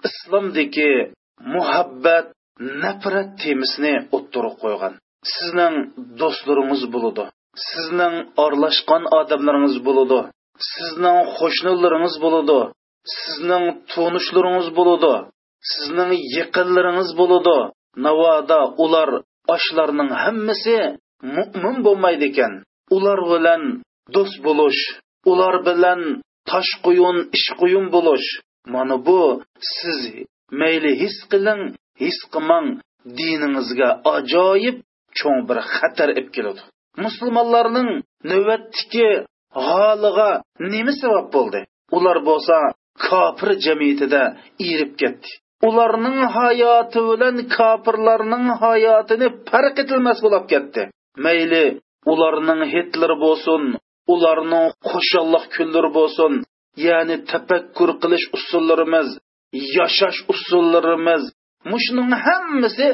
islomdagi 0.09 0.93
muhabbat 1.55 2.27
nafrat 2.83 3.29
temisini 3.43 3.95
o'ttirib 4.17 4.55
qo'ygan. 4.63 4.93
Sizning 5.35 5.75
do'stlaringiz 6.21 6.83
bo'ladi. 6.95 7.25
Sizning 7.71 8.15
orlashgan 8.45 9.03
odamlaringiz 9.19 9.77
bo'ladi. 9.87 10.21
Sizning 10.73 11.19
qo'shnilaringiz 11.39 12.15
bo'ladi. 12.25 12.61
Sizning 13.17 13.65
tonishlaringiz 13.93 14.69
bo'ladi. 14.79 15.15
Sizning 15.73 16.13
yaqinlaringiz 16.39 17.11
bo'ladi. 17.21 17.59
Navoda 18.07 18.61
ular 18.85 19.11
oshlarning 19.55 20.11
hammasi 20.23 20.79
mo'min 21.35 21.77
bo'lmaydi 21.87 22.25
ekan. 22.31 22.53
Ular 22.97 23.21
bilan 23.33 23.63
do'st 24.15 24.37
bo'lish 24.47 24.81
ular 25.31 25.55
bilan 25.69 26.01
tosh 26.51 26.73
quyun 26.85 27.17
ish 27.37 27.49
quyun 27.61 27.87
bo'lish. 27.95 28.27
Mana 28.75 28.97
bu 29.07 29.21
siz 29.77 30.01
mayli 30.61 30.93
his 31.01 31.17
qiling 31.31 31.63
his 32.01 32.19
qilmang 32.33 32.69
diningizga 33.19 33.89
ajoyib 34.15 34.77
cho'ng 35.19 35.41
bir 35.49 35.59
xatar 35.75 36.11
ib 36.21 36.29
keladi. 36.35 36.63
Musulmonlarning 37.05 37.91
navbatdagi 38.31 39.09
holiga 39.67 40.31
nima 40.73 40.93
sabab 41.01 41.27
bo'ldi? 41.37 41.61
Ular 41.97 42.19
bo'lsa 42.29 42.57
kofir 43.07 43.51
jamiyatida 43.67 44.23
erib 44.71 44.93
ketdi. 45.01 45.29
Ularning 45.69 46.19
hayoti 46.37 47.01
bilan 47.11 47.37
kofirlarning 47.57 48.47
hayotini 48.63 49.29
farq 49.49 49.77
etilmas 49.83 50.19
bo'lib 50.25 50.45
ketdi. 50.53 50.83
Mayli 51.25 51.65
ularning 52.13 52.61
hitler 52.73 53.13
bo'lsin 53.25 53.63
ularning 54.15 54.67
qo'shalloh 54.91 55.45
kunlari 55.55 55.91
bo'lsin 55.99 56.33
ya'ni 56.87 57.17
tafakkur 57.31 57.91
qilish 58.03 58.27
usullarimiz 58.37 59.09
yashash 59.77 60.19
usullarimiz 60.33 61.23
mushuning 61.73 62.13
hammasi 62.25 62.87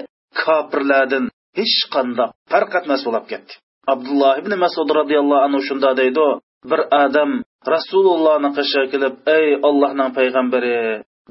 kofirlardan 0.42 1.24
hech 1.59 1.79
qanday 1.94 2.29
farq 2.53 2.72
etmas 2.81 3.03
bo'lib 3.07 3.24
ketdi. 3.33 3.53
Abdulloh 3.94 4.33
ibn 4.40 4.53
masud 4.64 4.88
roziyallohu 5.00 5.44
anhu 5.46 5.61
shunda 5.68 5.90
deydi 6.00 6.27
bir 6.70 6.81
odam 7.05 7.31
rasulullohni 7.74 8.50
qishiga 8.59 8.87
kelib 8.92 9.14
ey 9.38 9.46
ollohning 9.68 10.11
payg'ambari 10.18 10.79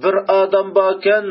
bir 0.04 0.16
odam 0.42 0.68
borkan 0.80 1.26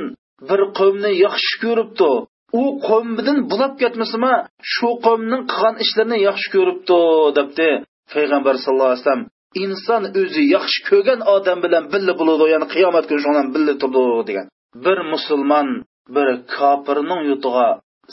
bir 0.48 0.60
qavmni 0.78 1.10
yaxshi 1.26 1.54
ko'ribdi. 1.64 2.12
U 2.60 2.64
qavmidan 2.88 3.38
bulab 3.50 3.74
ketmasimi 3.82 4.34
shu 4.74 4.88
qavmning 5.06 5.42
qilgan 5.52 5.76
ishlarini 5.84 6.18
yaxshi 6.28 6.48
ko'ribdi 6.54 7.00
debdi 7.38 7.68
payg'ambar 8.14 8.54
sallallohu 8.64 8.92
alayhi 8.92 9.02
vasallam. 9.02 9.24
Inson 9.64 10.02
o'zi 10.20 10.42
yaxshi 10.56 10.80
ko'rgan 10.88 11.20
odam 11.36 11.58
bilan 11.64 11.84
birga 11.92 12.14
bo'ladi 12.20 12.44
ya'ni 12.54 12.66
qiyomat 12.74 13.04
kuni 13.08 13.20
bilan 13.26 13.46
birga 13.54 13.74
turdi 13.82 14.02
degan. 14.28 14.46
Bir 14.84 14.98
musulmon 15.12 15.68
bir 16.14 16.28
kofirning 16.56 17.22
yurtiga 17.30 17.68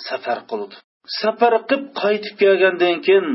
safar 0.08 0.39
qildi. 0.49 0.75
Safar 1.21 1.54
qilib 1.69 1.86
qaytib 2.02 2.36
kelgandan 2.41 2.97
keyin 3.06 3.28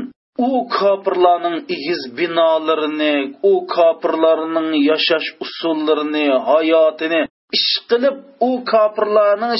u 0.47 0.49
kofirlarning 0.77 1.57
igiz 1.75 2.01
binolarini 2.17 3.15
u 3.51 3.53
kofirlarning 3.75 4.69
yashash 4.89 5.29
usullarini 5.45 6.27
hayotini 6.49 7.21
ish 7.57 7.73
qilib 7.89 8.15
u 8.49 8.51
kofirlarning 8.71 9.53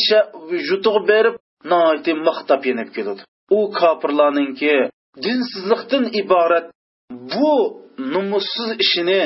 yutug'i 0.69 1.01
berib 1.11 1.35
maqtab 2.27 2.61
yenib 2.69 2.89
keladi 2.95 3.21
u 3.57 3.59
kofirlarningki 3.79 4.75
dinsizlikdan 5.23 6.05
iborat 6.21 6.65
bu 7.33 7.53
numussiz 8.13 8.69
ishini 8.85 9.21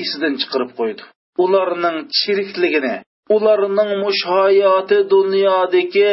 esidan 0.00 0.34
chiqarib 0.40 0.70
qo'ydi. 0.78 1.02
Ularning 1.44 1.96
chirikligini 2.18 2.94
ularning 3.36 3.90
mush 4.02 4.22
hayoti 4.34 4.98
dunyodagi 5.14 6.12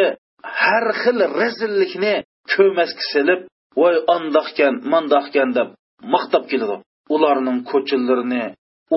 har 0.62 0.86
xil 1.02 1.20
razillikni 1.40 2.14
ko'masga 2.54 3.04
silib 3.12 3.42
voy 3.80 3.96
andoqkan 4.16 4.74
mandoqkan 4.94 5.50
deb 5.58 5.70
maqtab 6.14 6.44
keladi. 6.52 6.76
Ularning 7.16 7.60
ko'chalarini 7.72 8.44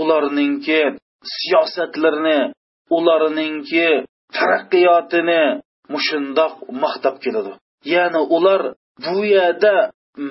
ularningki 0.01 0.81
siyosatlarini 1.37 2.39
ularningki 2.97 3.89
taraqqiyotini 4.37 5.43
mushundoq 5.93 6.55
maqtab 6.83 7.17
keladi. 7.25 7.53
Ya'ni 7.95 8.21
ular 8.37 8.63
bu 9.05 9.19
yerda 9.35 9.75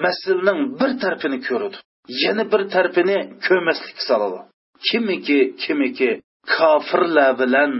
masalning 0.03 0.59
bir 0.79 0.91
tarafini 1.01 1.39
ko'radi 1.47 1.77
yana 2.23 2.43
bir 2.51 2.61
tarafini 2.73 3.17
ko'maslikka 3.47 4.03
soladi. 4.09 4.39
Kimiki 4.87 5.39
kimiki 5.63 6.11
kofirlar 6.55 7.31
bilan 7.41 7.71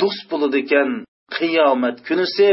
do'st 0.00 0.22
bo'ladi 0.30 0.56
ekan 0.64 0.88
qiyomat 1.36 1.96
kunisi 2.08 2.48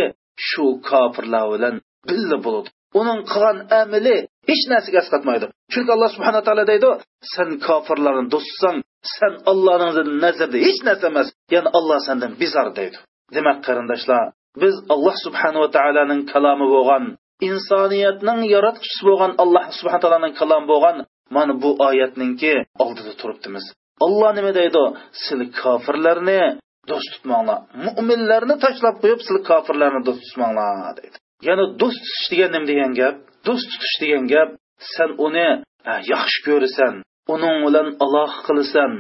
shu 0.48 0.66
kofirlar 0.90 1.46
bilan 1.54 1.76
billa 2.10 2.38
bo'ladi. 2.46 2.70
Uning 3.00 3.20
qilgan 3.32 3.58
amali 3.82 4.16
hech 4.50 4.64
narsaga 4.72 5.00
asqatmaydi. 5.04 5.46
Chunki 5.74 5.92
alloh 5.96 6.10
subhana 6.16 6.42
taolo 6.48 6.64
deydi 6.72 6.90
sen 7.34 7.50
kofirlarni 7.68 8.26
do'stsang 8.34 8.78
sen 9.18 9.34
allohning 9.52 10.10
nazarida 10.24 10.58
hech 10.68 10.80
narsa 10.88 11.06
emas 11.12 11.28
ya'ni 11.54 11.70
alloh 11.78 12.00
sendan 12.08 12.32
bezor 12.42 12.68
deydi. 12.80 12.98
Demak 13.36 13.58
qarindoshlar 13.68 14.24
biz 14.64 14.76
alloh 14.94 15.16
subhanava 15.26 15.68
taoloning 15.78 16.22
kalomi 16.34 16.68
bo'lgan 16.76 17.04
insoniyatning 17.50 18.40
yaratqichisi 18.56 19.04
bo'lgan 19.10 19.32
alloh 19.44 19.66
subhana 19.78 20.02
taoloning 20.04 20.34
kalomi 20.42 20.68
bo'lgan 20.74 20.98
mana 21.36 21.54
bu 21.64 21.70
oyatninki 21.88 22.54
oldida 22.84 23.14
turibdimiz. 23.22 23.66
Olloh 24.06 24.32
nima 24.38 24.52
deydi? 24.60 24.84
Siz 25.24 25.40
kofirlarni 25.62 26.42
do'st 26.90 27.10
tutmanglar. 27.14 27.60
Mo'minlarni 27.86 28.56
tashlab 28.66 28.96
qo'yib 29.04 29.22
siz 29.28 29.38
kofirlarni 29.50 30.02
do'st 30.08 30.22
tutmanglar 30.28 30.94
deydi. 31.00 31.18
Ya'ni 31.48 31.66
do'st 31.82 32.02
tutish 32.06 32.28
degan 32.32 32.50
nima 32.56 32.68
degan 32.72 32.92
gap 33.00 33.16
do'st 33.48 33.68
tutish 33.72 33.96
degan 34.04 34.26
gap 34.34 34.50
sen 34.94 35.10
uni 35.26 35.48
e, 35.90 35.94
yaxshi 36.14 36.40
ko'rasan 36.48 36.94
uning 37.34 37.58
bilan 37.66 37.88
aloqa 38.06 38.40
qilasan 38.48 38.92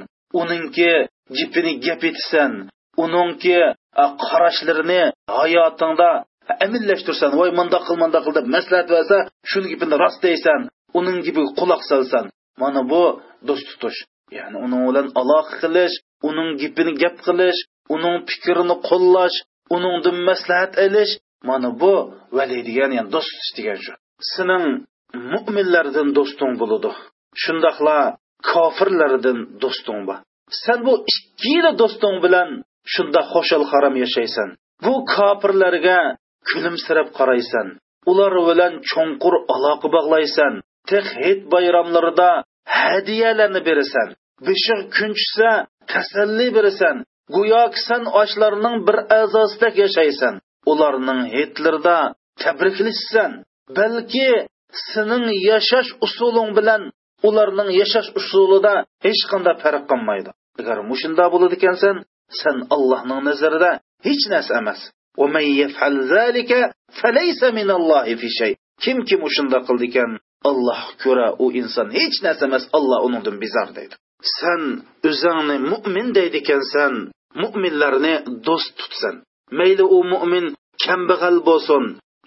uningki 0.41 0.91
gipini 1.37 1.73
gap 1.85 2.01
etasan 2.09 2.51
uningki 3.03 3.59
e, 4.01 4.03
qarashlarini 4.27 5.01
hayotingda 5.39 6.09
e, 6.49 6.53
amillashtirsan. 6.65 7.31
Voy 7.39 7.49
mundoq 7.59 7.83
qil 7.87 7.97
mundoq 8.03 8.23
qil 8.25 8.33
deb 8.39 8.47
maslahat 8.55 8.87
bersa 8.95 9.17
shuni 9.51 9.67
gapini 9.71 9.95
rost 10.03 10.19
deysan 10.27 10.59
uning 10.99 11.17
gibi 11.27 11.41
quloq 11.59 11.81
solsan. 11.91 12.25
Mana 12.61 12.81
bu 12.91 13.03
do'st 13.47 13.67
tutish. 13.71 13.99
Ya'ni 14.37 14.57
uning 14.65 14.83
bilan 14.89 15.07
aloqa 15.21 15.53
qilish 15.61 15.95
uning 16.29 16.49
gapini 16.61 16.93
gap 17.01 17.15
qilish 17.27 17.59
uning 17.95 18.15
fikrini 18.29 18.75
qo'llash 18.89 19.37
uningdan 19.75 20.17
maslahat 20.29 20.71
olish 20.85 21.13
mana 21.49 21.69
bu 21.81 21.93
vali 22.37 22.59
degan 22.67 22.91
ya'ni 22.97 23.09
do'st 23.15 23.29
tutish 23.33 23.53
degan 23.57 23.77
shu 23.85 23.93
sening 24.33 24.65
mo'minlardan 25.31 26.07
do'sting 26.17 26.53
bo'ladi 26.61 26.91
shundoqla 27.43 27.99
kofirlardan 28.51 29.39
do'sting 29.63 30.01
bor 30.07 30.19
sen 30.63 30.79
bu 30.87 30.93
ikkiyla 31.13 31.71
do'sting 31.81 32.17
bilan 32.25 32.49
shunda 32.93 33.21
xo'shal 33.31 33.63
harom 33.71 33.95
yashaysan. 34.03 34.49
Bu 34.85 34.93
kofirlarga 35.15 35.99
kulimsirab 36.49 37.09
qaraysan. 37.17 37.67
Ular 38.11 38.33
bilan 38.49 38.73
cho'nqur 38.91 39.35
aloqa 39.55 39.87
bog'laysan. 39.95 40.53
Tiq 40.89 41.07
hit 41.21 41.39
bayramlarida 41.53 42.29
hadiyalarni 42.65 43.61
berasan. 43.67 44.07
Beshig 44.47 44.81
kunchsa 44.97 45.49
tasalli 45.91 46.47
berasan. 46.57 46.97
Go'yoki 47.35 47.79
san 47.87 48.03
ochlarning 48.21 48.77
bir 48.87 48.97
a'zosidek 49.19 49.75
yashaysan. 49.83 50.33
Ularning 50.71 51.21
hitlarida 51.35 51.97
tabriklashsan 52.43 53.31
balki 53.77 54.29
sening 54.93 55.25
yashash 55.49 55.89
usuling 56.05 56.49
bilan 56.57 56.81
ularning 57.27 57.69
yashash 57.81 58.09
usulida 58.19 58.73
hech 59.05 59.21
qanday 59.31 59.55
farq 59.63 59.83
qilmaydi. 59.91 60.31
Agar 60.59 60.77
mushunda 60.91 61.25
bo'ladi 61.33 61.55
ekansan 61.59 61.95
sen 62.41 62.57
allohning 62.75 63.21
nazarida 63.29 63.71
hech 64.07 64.23
narsa 64.33 64.53
emas. 64.61 64.79
Kimki 68.83 69.15
mushunda 69.23 69.59
qildi 69.67 69.85
ekan 69.89 70.11
alloh 70.49 70.81
ko'ra 71.03 71.27
u 71.43 71.45
inson 71.59 71.87
hech 71.97 72.17
narsa 72.25 72.43
emas 72.49 72.65
alloh 72.77 72.99
uningdan 73.07 73.35
bezor 73.43 73.69
deydi. 73.77 73.95
Sen 74.39 74.61
o'zingni 75.09 75.57
mo'min 75.71 76.07
deydi 76.17 76.37
ekansan 76.43 76.93
mo'minlarni 77.41 78.15
do'st 78.47 78.71
tutsan 78.79 79.15
mayli 79.59 79.85
u 79.97 79.99
mo'min 80.13 80.45
kambag'al 80.85 81.37
bo'lsin 81.49 81.83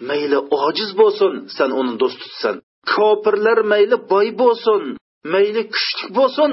mayli 0.09 0.37
ojiz 0.65 0.91
bo'lsin 1.01 1.33
sen 1.57 1.69
uni 1.79 1.93
do'st 2.01 2.19
tutsan 2.23 2.55
kofirlar 2.93 3.59
mayli 3.71 3.95
boy 4.11 4.27
bo'lsin 4.41 4.81
mayli 5.33 5.61
kuchli 5.73 6.07
bo'lsin 6.17 6.51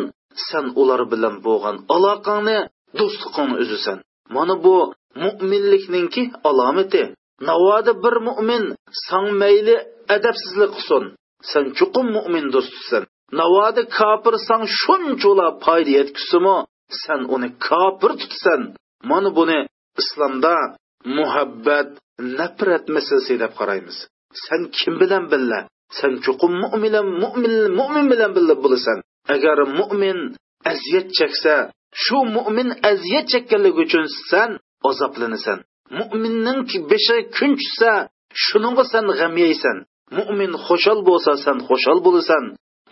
sen 0.48 0.64
ular 0.80 1.02
bilan 1.12 1.34
bo'lgan 1.46 1.76
aloqangni 1.94 2.58
do'stliqingni 2.98 3.56
uzasan. 3.64 3.98
Mana 4.34 4.54
bu 4.64 4.76
mo'minlikninki 5.24 6.22
alomati. 6.48 7.02
Navoda 7.48 7.92
bir 8.04 8.16
mo'min 8.28 8.64
san 9.06 9.24
mayli 9.42 9.76
adabsizlik 10.16 10.70
qilsin. 10.76 11.04
Sen 11.50 11.64
chuqum 11.78 12.06
mo'min 12.16 12.46
do'st 12.54 12.70
tutsan 12.74 13.04
navoda 13.38 13.82
kofir 13.98 14.34
san 14.48 14.62
shunchola 14.80 15.46
foyda 15.64 15.90
yetkazsimi 15.98 16.56
sen 17.02 17.20
uni 17.34 17.48
kofir 17.68 18.12
tutsan 18.22 18.60
mana 19.10 19.30
buni 19.38 19.58
islomda 20.00 20.56
muhabbat 21.16 21.88
nafrat 22.38 22.84
masalasi 22.96 23.34
deb 23.42 23.52
qaraymiz. 23.58 23.96
Sen 24.44 24.60
kim 24.76 24.94
bilan 25.02 25.24
billa 25.32 25.60
sen 25.98 26.12
chuqum 26.24 26.52
mo'min 26.62 26.94
mo'min 27.22 27.54
mo'min 27.78 28.06
bilan 28.12 28.30
billa 28.36 28.54
bo'lasan. 28.64 28.98
Agar 29.34 29.58
mo'min 29.78 30.18
aziyat 30.72 31.08
cheksa 31.18 31.54
shu 32.02 32.18
mo'min 32.36 32.68
aziyat 32.90 33.26
chekkanligi 33.32 33.80
uchun 33.86 34.04
sen 34.30 34.50
azoblanasan. 34.90 35.58
Mo'minning 35.98 36.60
beshi 36.90 37.16
kun 37.36 37.52
tushsa 37.60 37.92
shuningga 38.44 38.84
san 38.92 39.06
g'am 39.18 39.34
yeysan 39.44 39.76
mo'min 40.16 40.52
xushol 40.66 41.00
bo'lsa 41.08 41.32
san 41.44 41.58
xushol 41.68 41.98
bo'lasan. 42.06 42.44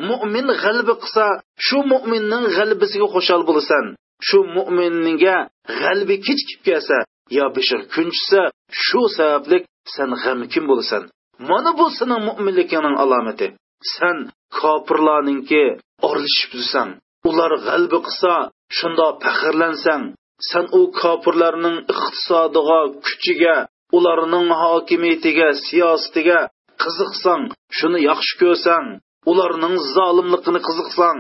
Mo'min 0.09 0.47
g'alaba 0.63 0.95
qilsa 1.03 1.27
shu 1.67 1.79
mo'minning 1.93 2.45
g'alabasiga 2.57 3.07
xushol 3.15 3.43
bo'lasan. 3.49 3.85
Shu 4.27 4.39
mo'minga 4.57 5.37
g'albi 5.81 6.17
kechikib 6.27 6.61
kelsa 6.67 6.99
yo 7.37 7.45
bishir 7.57 7.81
kunchisa 7.95 8.43
shu 8.85 9.01
sababli 9.17 9.59
san 9.95 10.11
g'amkin 10.23 10.65
bo'lasan. 10.71 11.03
Mana 11.49 11.71
bu 11.79 11.87
sening 11.99 12.23
mo'minligingning 12.29 12.97
alomati. 13.05 13.47
San 13.95 14.17
kofirlarningki 14.59 15.65
orlishib 16.09 16.51
yursan. 16.57 16.89
Ular 17.29 17.53
g'albi 17.67 17.99
qilsa 18.07 18.35
shundoq 18.77 19.15
faxrlansang. 19.25 20.05
San 20.51 20.67
u 20.79 20.81
kofirlarning 21.01 21.77
iqtisodiga 21.93 22.81
kuchiga 23.05 23.57
ularning 23.97 24.49
hokimiyatiga 24.63 25.49
siyosatiga 25.67 26.39
qiziqsang 26.83 27.43
shuni 27.79 28.01
yaxshi 28.11 28.35
ko'rsang 28.43 28.87
ularning 29.31 29.75
zolimligini 29.97 30.61
qiziqsang 30.69 31.19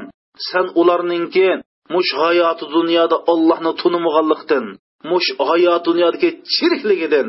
san 0.48 0.66
ularningki 0.80 1.48
mush 1.94 2.12
hayoti 2.22 2.64
dunyoda 2.76 3.16
ollohni 3.32 3.72
tunimag'anlikdan 3.82 4.64
mush 5.10 5.28
hayot 5.48 5.82
dunyodagi 5.88 6.30
chirikligidan 6.54 7.28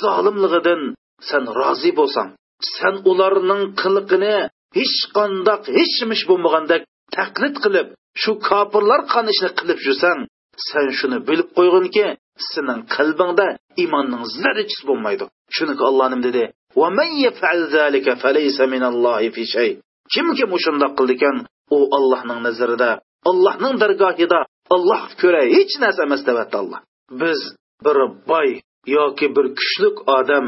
zolimligidan 0.00 0.80
sen 1.28 1.42
rozi 1.58 1.90
bo'lsang 1.98 2.30
sen 2.76 2.94
ularning 3.10 3.62
qiliqini 3.80 4.36
hech 4.78 4.98
qandoq 5.16 5.62
hech 5.76 5.94
nimish 6.02 6.24
bo'lmagandek 6.30 6.82
taqlid 7.16 7.56
qilib 7.64 7.88
shu 8.22 8.32
kofirlar 8.48 9.00
qanishni 9.14 9.50
qilib 9.58 9.78
yursang 9.86 10.20
sen 10.68 10.86
shuni 10.98 11.18
bilib 11.28 11.48
qo'yginki 11.58 12.06
sening 12.52 12.80
qalbingda 12.96 13.46
imonning 13.84 14.24
zarrachisi 14.40 14.84
bo'lmaydi. 14.90 15.24
Chunki 15.54 15.82
olloh 15.88 16.06
nim 16.12 16.20
dedi 16.28 16.44
kimki 20.14 20.44
mushundoq 20.52 20.92
qildi 20.98 21.14
ekan 21.18 21.36
u 21.76 21.78
ollohning 21.96 22.40
nazarida 22.46 22.90
ollohning 23.30 23.74
dargohida 23.82 24.40
olloh 24.74 25.02
ko'ra 25.20 25.42
hech 25.54 25.74
narsa 25.82 26.00
emas 26.08 26.22
deyapti 26.28 26.56
olloh 26.62 26.80
biz 27.20 27.40
bir 27.84 27.98
boy 28.30 28.48
yoki 28.96 29.26
bir 29.36 29.46
kuchlik 29.58 29.96
odam 30.18 30.46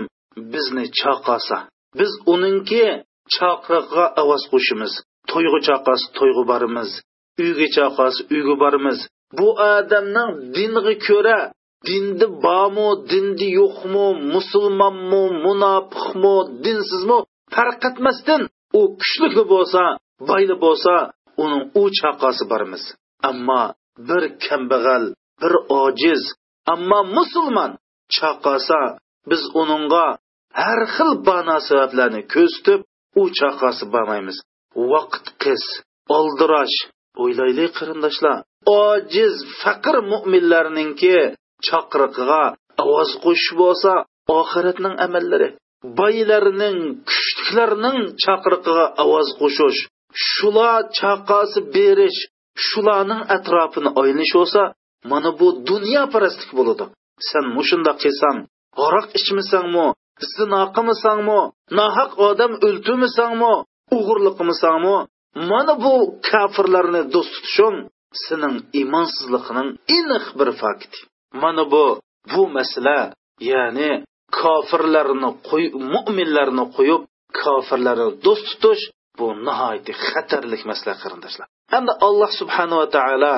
bizni 0.53 0.85
chaqasa 1.01 1.59
biz 1.99 2.13
uningki 2.33 2.85
chaqirig'iga 3.35 4.07
ovoz 4.23 4.43
qo'shimiz 4.53 4.93
to'yg'i 5.31 5.61
chaqasi 5.69 6.05
to'yg'i 6.19 6.45
borimiz 6.51 6.91
uyga 7.43 7.67
chaqasi 7.77 8.21
uyga 8.35 8.55
borimiz 8.63 8.99
bu 9.39 9.49
odamning 9.73 10.33
dinga 10.57 10.95
ko'ra 11.07 11.39
dindi 11.89 12.27
bormi 12.45 12.89
dindi 13.11 13.49
yo'qmi 13.61 14.07
musulmonmi 14.35 15.23
munofiqmi 15.45 16.37
dinsizmi 16.65 17.19
farq 17.55 17.83
etmasdan 17.91 18.43
u 18.79 18.81
kuchli 19.01 19.43
bo'lsa 19.53 19.83
boyli 20.29 20.57
bo'lsa 20.65 20.95
uning 21.43 21.65
u 21.81 21.83
chaqasi 21.99 22.45
bormiz. 22.53 22.85
Ammo 23.31 23.63
bir 24.09 24.23
kambag'al 24.45 25.05
bir 25.41 25.55
ojiz 25.83 26.23
ammo 26.75 27.01
musulmon 27.17 27.73
chaqasa 28.17 28.81
biz 29.31 29.43
uningga 29.61 30.07
har 30.63 30.81
xil 30.95 31.11
bano 31.29 31.57
sabablarni 31.69 32.23
ko'zitib 32.35 32.81
u 33.21 33.23
chaqasi 33.39 33.85
bormaymiz. 33.95 34.37
Vaqt 34.93 35.27
qis 35.43 35.65
oldirash 36.19 36.77
o'ylaylik 37.23 37.73
qarindoshlar. 37.79 38.39
Ojiz 38.85 39.35
faqir 39.63 39.97
mo'minlarninki 40.13 41.17
chaqiriqiga 41.67 42.43
ovoz 42.85 43.11
qo'shish 43.25 43.53
bo'lsa 43.61 43.93
oxiratning 44.41 44.95
amallari 45.07 45.49
boylarning 46.01 46.79
kuchliklarning 47.09 47.99
chaqiriqiga 48.25 48.87
ovoz 49.05 49.29
qo'shish 49.41 49.81
shular 50.31 50.79
chaqasi 50.99 51.61
berish 51.75 52.19
shularning 52.67 53.23
atrofini 53.37 53.91
aylanish 54.01 54.33
bo'lsa 54.39 54.63
mana 55.11 55.31
bu 55.39 55.47
dunyo 55.71 56.03
parastlik 56.15 56.51
bo'ladi. 56.59 56.85
Sen 57.29 57.45
mushundoq 57.57 57.97
qilsang 58.05 58.39
aroq 58.87 59.07
ichmasangmi 59.19 59.87
zino 60.35 60.63
qilmasangmi 60.77 61.41
nohaq 61.79 62.11
odam 62.29 62.53
o'ltirmasangmi 62.67 63.53
o'g'irlik 63.97 64.35
qilmasangmi 64.39 64.97
mana 65.51 65.75
bu 65.85 65.95
kofirlarni 66.31 67.03
do'st 67.15 67.33
tutishing 67.35 67.77
sening 68.25 68.57
iymonsizligining 68.81 69.69
aniq 69.99 70.25
bir 70.39 70.49
fakti. 70.63 70.99
Mana 71.43 71.65
bu 71.73 71.87
bu 72.33 72.43
masala 72.57 72.99
ya'ni 73.51 73.91
kofirlarni 74.41 75.31
qo'yib 75.49 75.73
mo'minlarni 75.95 76.65
qo'yib 76.77 77.03
kofirlarni 77.43 78.09
do'st 78.25 78.47
tutish 78.51 78.85
bu 79.19 79.27
nihoyatda 79.47 79.93
xatarlik 80.09 80.63
masala 80.71 80.95
qarindoshlar. 81.03 81.47
Hamda 81.73 81.93
alloh 82.07 82.31
subhanava 82.41 82.87
taolo 82.97 83.37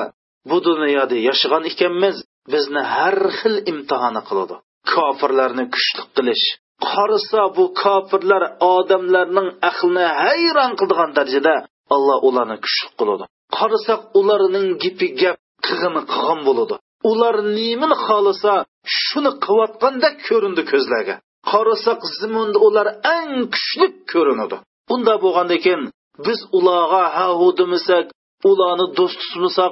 bu 0.49 0.57
dunyoda 0.67 1.17
yashagan 1.29 1.63
ekanmiz 1.71 2.15
bizni 2.53 2.81
har 2.95 3.17
xil 3.39 3.55
imtihoni 3.71 4.21
qiladi. 4.29 4.55
Kofirlarni 4.93 5.63
kuchli 5.73 6.03
qilish 6.15 6.45
qarasa 6.87 7.41
bu 7.57 7.63
kofirlar 7.83 8.43
odamlarning 8.75 9.49
aqlini 9.69 10.05
hayron 10.21 10.71
qildigan 10.79 11.11
darajada 11.17 11.55
alloh 11.95 12.17
ularni 12.29 12.57
kuchli 12.65 12.87
qiladi. 12.99 13.25
Qarasak 13.57 14.01
ularning 14.19 14.67
gipi 14.83 15.07
gap 15.21 15.37
qig'ini 15.67 16.01
qig'in 16.13 16.39
bo'ladi. 16.47 16.75
Ular 17.11 17.35
nimani 17.57 17.95
xohlasa 18.05 18.53
shuni 19.01 19.31
qilayotgandek 19.45 20.15
ko'rindi 20.27 20.63
ko'zlarga. 20.71 21.15
Qarasak 21.51 21.99
zimunda 22.19 22.57
ular 22.67 22.87
eng 23.17 23.33
kuchli 23.53 23.87
ko'rinadi. 24.11 24.57
Unda 24.93 25.13
bo'lgandan 25.23 25.59
keyin 25.65 25.83
biz 26.25 26.39
ularga 26.57 27.03
hahu 27.17 27.47
demasak 27.59 28.05
ularni 28.49 28.85
do'st 28.97 29.17
tutmasak 29.23 29.71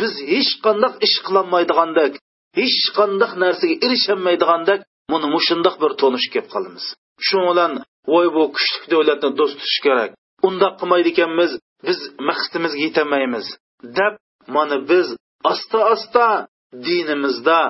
biz 0.00 0.12
hech 0.32 0.50
qandaq 0.64 0.94
ish 1.06 1.16
qilolmaydigandek 1.26 2.12
hech 2.58 2.80
qandaq 2.98 3.32
narsaga 3.42 3.74
erishaolmaydigandek 3.86 4.80
buni 5.12 5.26
mushundoq 5.34 5.76
bir 5.82 5.92
tonish 6.00 6.26
kelib 6.32 6.48
qolamiz. 6.54 6.84
Shu 7.26 7.38
bilan 7.48 7.72
voy 8.12 8.26
bu 8.36 8.42
kuchli 8.56 8.86
davlatni 8.92 9.30
do'st 9.38 9.56
tutish 9.60 9.80
kerak. 9.86 10.10
Undoq 10.48 10.74
qilmaydi 10.80 11.08
ekanmiz 11.14 11.50
biz 11.86 11.98
maqsadimizga 12.28 12.82
yetolmaymiz 12.86 13.46
deb 13.98 14.14
mana 14.54 14.76
biz 14.90 15.06
asta 15.52 15.78
asta 15.94 16.26
dinimizda 16.86 17.60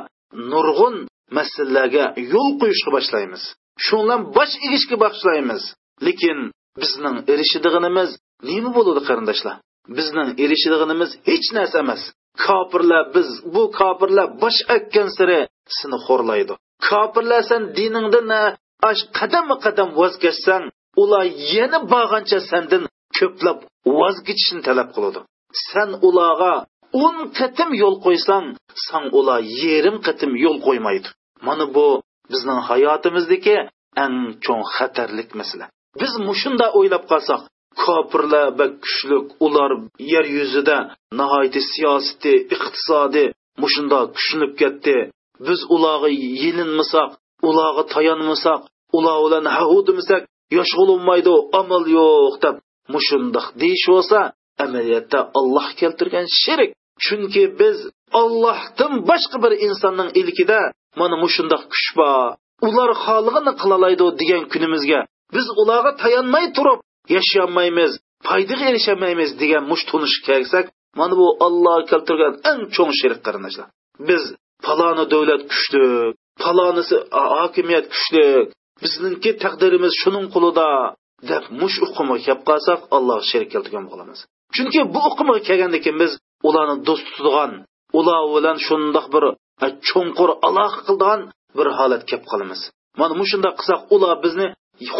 nurg'un 0.53 0.97
masalalarga 1.37 2.05
yo'l 2.33 2.51
qo'yishga 2.61 2.91
boshlaymiz. 2.97 3.43
Shu 3.85 3.95
bilan 4.03 4.21
bosh 4.37 4.55
egishga 4.67 4.97
boshlaymiz. 5.05 5.63
Lekin 6.07 6.39
bizning 6.83 7.17
erishadiganimiz 7.33 8.11
nima 8.51 8.71
bo'ladi 8.77 9.01
qarindoshlar? 9.09 9.55
Bizning 9.99 10.29
erishadiganimiz 10.45 11.11
hech 11.31 11.49
narsa 11.57 11.77
emas. 11.85 12.03
Kofirlar 12.45 13.03
biz 13.15 13.29
bu 13.55 13.63
kofirlar 13.79 14.27
bosh 14.43 14.61
akkan 14.77 15.09
siri 15.17 15.41
seni 15.79 15.99
xo'rlaydi. 16.07 16.55
Kofirlar 16.89 17.43
san 17.51 17.63
diningdan 17.79 18.29
qadamma 19.19 19.57
qadam 19.65 19.89
voz 19.99 20.15
kechsang 20.25 20.65
ular 21.03 21.25
yana 21.55 21.79
borgancha 21.93 22.39
sandan 22.51 22.83
ko'plab 23.19 23.59
voz 23.99 24.17
kechishni 24.27 24.61
talab 24.69 24.89
qiladi. 24.95 25.21
San 25.71 25.91
ularga 26.09 26.55
o'n 27.05 27.17
qatim 27.39 27.71
yo'l 27.83 27.97
qo'ysang 28.05 28.47
san 28.87 29.05
ular 29.19 29.41
yarim 29.63 29.97
qatim 30.07 30.33
yo'l 30.45 30.59
qo'ymaydi. 30.67 31.09
Mana 31.47 31.65
bu 31.75 31.87
bizning 32.33 32.61
hayotimizdagi 32.69 33.57
eng 34.05 34.17
cho'ng 34.45 34.65
xatarlik 34.75 35.31
masala. 35.41 35.67
Biz 36.01 36.13
mushunda 36.29 36.67
o'ylab 36.79 37.05
qolsak 37.11 37.43
kofirlar 37.83 38.47
va 38.59 38.67
kuchlik 38.85 39.27
ular 39.47 39.71
yer 40.13 40.27
yuzida 40.37 40.79
nihoyat 41.19 41.57
siyosiy 41.73 42.39
iqtisodiy 42.55 43.29
mushunda 43.63 43.99
kuchinib 44.17 44.53
ketdi. 44.61 44.97
Biz 45.47 45.61
ularga 45.75 46.11
yelinmasak 46.43 47.11
ularga 47.49 47.83
tayanmasak 47.95 48.61
ular 48.97 49.17
bilan 49.25 49.45
hahu 49.57 49.79
yoshg'ulunmaydi 50.57 51.35
amal 51.61 51.85
yo'q 51.99 52.35
deb 52.45 52.57
mushundoq 52.95 53.47
deyish 53.63 53.87
bo'lsa 53.93 54.19
amaliyotda 54.65 55.21
olloh 55.39 55.69
keltirgan 55.81 56.27
shirik 56.43 56.71
chunki 57.05 57.45
biz 57.61 57.77
ollohdan 58.21 58.93
boshqa 59.11 59.37
bir 59.45 59.53
insonning 59.67 60.11
ilkida 60.21 60.61
mana 61.01 61.17
mushundoq 61.25 61.63
kuch 61.73 61.89
bor. 61.99 62.29
Ular 62.69 62.91
xohlig'ini 63.05 63.53
qilolaydi 63.63 64.07
degan 64.21 64.43
kunimizga 64.53 65.01
biz 65.35 65.47
ularga 65.61 65.93
tayanmay 66.03 66.47
turib 66.57 66.79
yashayolmaymiz 67.17 67.93
foydaga 68.29 68.65
erishamaymiz 68.71 69.31
degan 69.43 69.63
mush 69.71 69.85
tunish 69.91 70.17
kelsak 70.27 70.67
mana 70.99 71.15
bu 71.21 71.27
olloh 71.47 71.79
keltirgan 71.91 72.35
eng 72.51 72.61
cho'ng 72.75 72.93
shirik 73.01 73.21
qarindoshlar. 73.27 73.69
Biz 74.09 74.23
paloni 74.67 75.05
davlat 75.13 75.43
kuchli 75.53 75.85
falonisi 76.43 76.97
hokimiyat 77.37 77.87
kuchli 77.95 78.27
bizningki 78.83 79.31
taqdirimiz 79.45 79.93
shuning 80.03 80.27
qo'lida 80.35 80.69
deb 81.31 81.45
mush 81.61 81.77
uqumga 81.87 82.17
kelib 82.25 82.43
qolsak 82.49 82.81
alloh 82.97 83.19
sherik 83.31 83.51
keltirgan 83.55 83.85
bo'lamiz. 83.91 84.19
Chunki 84.55 84.81
bu 84.95 85.01
uqumga 85.11 85.39
kelgandan 85.49 85.81
keyin 85.85 85.99
biz 86.05 86.13
ularni 86.49 86.77
do'st 86.89 87.05
tutadigan 87.09 87.53
ular 87.99 88.23
bilan 88.35 88.57
shundoq 88.67 89.07
bir 89.15 89.25
e, 89.65 89.69
cho'nqur 89.89 90.31
aloqa 90.49 90.81
qiladigan 90.87 91.21
bir 91.57 91.67
holat 91.79 92.03
kelib 92.09 92.25
qolamiz. 92.31 92.61
Mana 93.01 93.15
mushundoq 93.21 93.55
qilsak 93.61 93.81
ular 93.95 94.15
bizni 94.25 94.47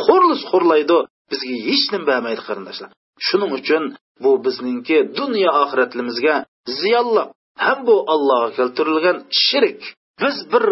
xo'rlis 0.05 0.43
xo'rlaydi 0.51 0.97
bizga 1.31 1.57
hech 1.69 1.85
nima 1.93 2.05
bermaydi 2.11 2.43
qarindoshlar. 2.49 2.91
Shuning 3.27 3.53
uchun 3.59 3.83
bu 4.23 4.31
bizningki 4.45 4.99
dunyo 5.19 5.51
oxiratimizga 5.63 6.37
ziyonli 6.79 7.25
ham 7.65 7.79
bu 7.87 7.97
allohga 8.15 8.51
keltirilgan 8.59 9.19
shirik 9.47 9.81
biz 10.23 10.37
bir 10.53 10.65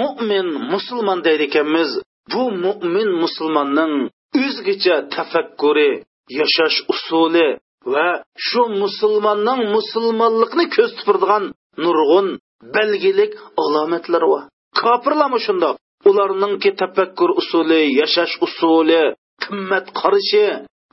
mo'min 0.00 0.48
musulmon 0.72 1.18
deydi 1.26 1.42
ekanmiz 1.50 1.90
bu 2.32 2.42
mo'min 2.64 3.10
musulmonning 3.22 3.94
o'zgacha 4.42 4.96
tafakkuri 5.14 5.92
yashash 6.38 6.78
usuli 6.92 7.48
va 7.94 8.08
shu 8.48 8.62
musulmonning 8.82 9.60
musulmonlikni 9.76 10.64
ko'z 10.76 10.90
tupirdigan 10.98 11.44
nurg'un 11.84 12.28
belgilik 12.76 13.32
alomatlari 13.62 14.26
bor 14.32 14.42
kofirlarmi 14.80 15.40
shundoq? 15.46 15.76
Ularningki 16.08 16.70
tafakkur 16.80 17.30
usuli 17.40 17.82
yashash 18.00 18.34
usuli 18.46 19.02
qimmat 19.44 19.86
qarashi 20.00 20.44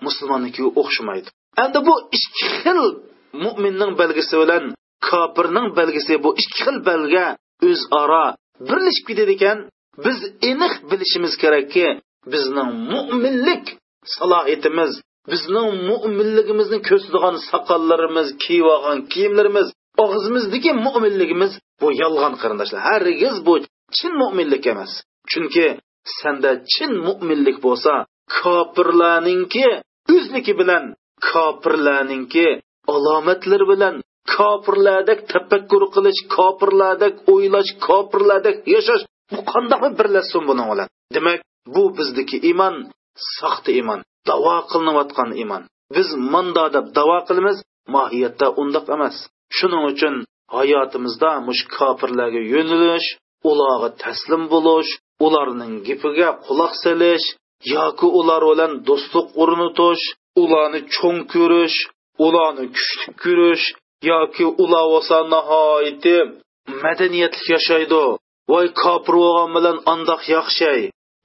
musulmonnikiga 0.06 0.70
o'xshamaydi. 0.82 1.30
Endi 1.64 1.80
bu 1.88 1.94
ikki 2.18 2.46
xil 2.60 2.82
mo'minning 3.44 3.92
belgisi 4.02 4.36
bilan 4.42 4.64
kofirning 5.10 5.68
belgisi 5.80 6.14
bu 6.24 6.30
ikki 6.42 6.58
xil 6.64 6.78
belga 6.90 7.26
o'zaro 7.68 8.26
birlashib 8.68 9.06
ketadi 9.10 9.34
ekan. 9.38 9.58
Biz 10.06 10.18
aniq 10.50 10.74
bilishimiz 10.90 11.34
kerakki 11.44 11.88
bizning 12.34 12.70
mo'minlik 12.92 13.66
salohiyatimiz 14.16 14.92
bizning 15.32 15.70
mo'minligimizni 15.90 16.80
ko'rsatadigan 16.88 17.36
soqollarimiz 17.50 18.28
kiyib 18.44 18.68
olgan 18.76 19.00
kiyimlarimiz 19.14 19.68
og'zimizdagi 20.04 20.72
mo'minligimiz 20.86 21.52
bu 21.82 21.88
yolg'on 22.02 22.34
qarindoshlar. 22.42 22.82
Hargiz 22.90 23.36
bu 23.48 23.54
chin 23.98 24.14
mo'minlik 24.22 24.64
emas. 24.74 24.92
Chunki 25.32 25.68
sanda 26.20 26.52
chin 26.74 26.92
mo'minlik 27.08 27.58
bo'lsa 27.66 27.94
kofirlarninki 28.38 29.68
o'zniki 30.16 30.54
bilan 30.62 30.84
kofirlarninki 31.30 32.48
alomatlar 32.94 33.62
bilan 33.72 33.96
kofirlardek 34.36 35.20
tafakkur 35.34 35.84
qilish 35.96 36.22
kofirlardek 36.36 37.14
o'ylash 37.34 37.72
kofirlardek 37.88 38.58
yashash 38.76 39.04
bu 39.34 39.40
qandoqmi 39.52 39.90
birlashsin 40.00 40.44
buni 40.50 40.64
bilan 40.72 40.88
demak 41.16 41.40
bu 41.76 41.84
bizniki 41.98 42.38
iymon 42.50 42.76
soxta 43.38 43.72
iymon. 43.80 44.00
Davo 44.30 44.58
qilinayotgan 44.72 45.30
iymon. 45.42 45.64
Biz 45.96 46.08
manda 46.34 46.66
deb 46.76 46.86
davo 46.98 47.18
qilamiz 47.28 47.58
mohiyatda 47.96 48.48
undoq 48.62 48.86
emas. 48.96 49.16
Shuning 49.58 49.84
uchun 49.92 50.16
hayotimizda 50.56 51.32
mush 51.48 51.62
kofirlarga 51.76 52.42
yo'nilish 52.54 53.08
ularga 53.50 53.90
taslim 54.04 54.44
bo'lish 54.54 54.92
ularning 55.26 55.74
gapiga 55.88 56.30
quloq 56.46 56.74
solish 56.84 57.26
yoki 57.76 58.08
ular 58.20 58.44
bilan 58.52 58.72
do'stlik 58.88 59.28
o'rnatish 59.42 60.04
ularni 60.44 60.82
cho'ng 60.96 61.22
ko'rish 61.34 61.78
ularni 62.26 62.66
kuchli 62.76 63.10
ko'rish 63.24 63.66
yoki 64.12 64.46
ular 64.64 64.86
bo'lsa 64.94 65.18
nihoyatda 65.34 66.18
madaniyatli 66.84 67.50
yashaydi. 67.56 68.04
Voy 68.52 68.68
kofir 68.82 69.16
bo'lgan 69.24 69.50
bilan 69.58 69.78
andoq 69.94 70.22
yaxshay 70.36 70.82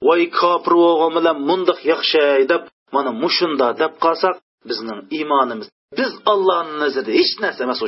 voy 0.07 0.23
kofir 0.39 0.73
bo'lgan 0.83 1.11
bilan 1.17 1.37
mundoq 1.47 1.79
yaxshay 1.91 2.41
deb 2.51 2.63
mana 2.95 3.11
mushunda 3.23 3.67
deb 3.81 3.93
qolsak 4.03 4.35
bizning 4.69 4.99
iymonimiz 5.17 5.67
biz 5.97 6.11
allohni 6.31 6.75
nazarida 6.83 7.11
hech 7.19 7.33
narsa 7.43 7.61
emas 7.65 7.81
u 7.85 7.87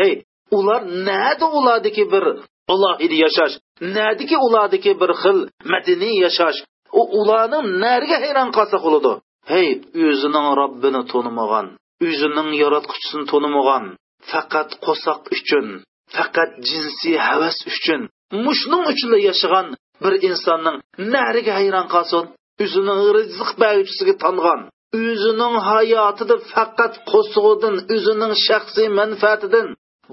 hey 0.00 0.12
ular 0.58 0.80
nadi 1.08 1.46
ulardiki 1.58 2.04
bir 2.12 2.24
alohida 2.72 3.16
yashash 3.24 3.54
nadiki 3.96 4.36
ulardiki 4.46 4.92
bir 5.00 5.10
xil 5.22 5.38
madaniy 5.72 6.16
yashash 6.26 6.58
u 7.00 7.02
ularning 7.20 7.66
nariga 7.84 8.16
hayron 8.24 8.50
qolsa 8.56 8.76
bo'ladi. 8.84 9.12
Hey 9.52 9.68
o'zining 10.06 10.46
robbini 10.60 11.02
tonimagan 11.12 11.66
o'zining 12.08 12.48
yaratquchisini 12.62 13.24
tonimagan 13.32 13.84
faqat 14.30 14.70
qo'soq 14.86 15.20
uchun 15.36 15.66
faqat 16.16 16.50
jinsiy 16.68 17.16
havas 17.28 17.56
uchun 17.72 18.00
mushning 18.46 18.84
uchun 18.92 19.12
yashagan 19.28 19.66
bir 20.02 20.14
insonning 20.28 20.76
nariga 21.14 21.52
hayron 21.60 21.86
qolsin. 21.94 22.24
O'zining 22.62 23.02
rizq 23.16 23.50
beruvchisiga 23.62 24.14
tangan 24.24 24.60
o'zining 25.08 25.54
hayotida 25.68 26.36
faqat 26.52 26.94
qo'sig'idan 27.10 27.76
o'zining 27.94 28.32
shaxsiy 28.46 28.88
manfaatidan 29.00 29.66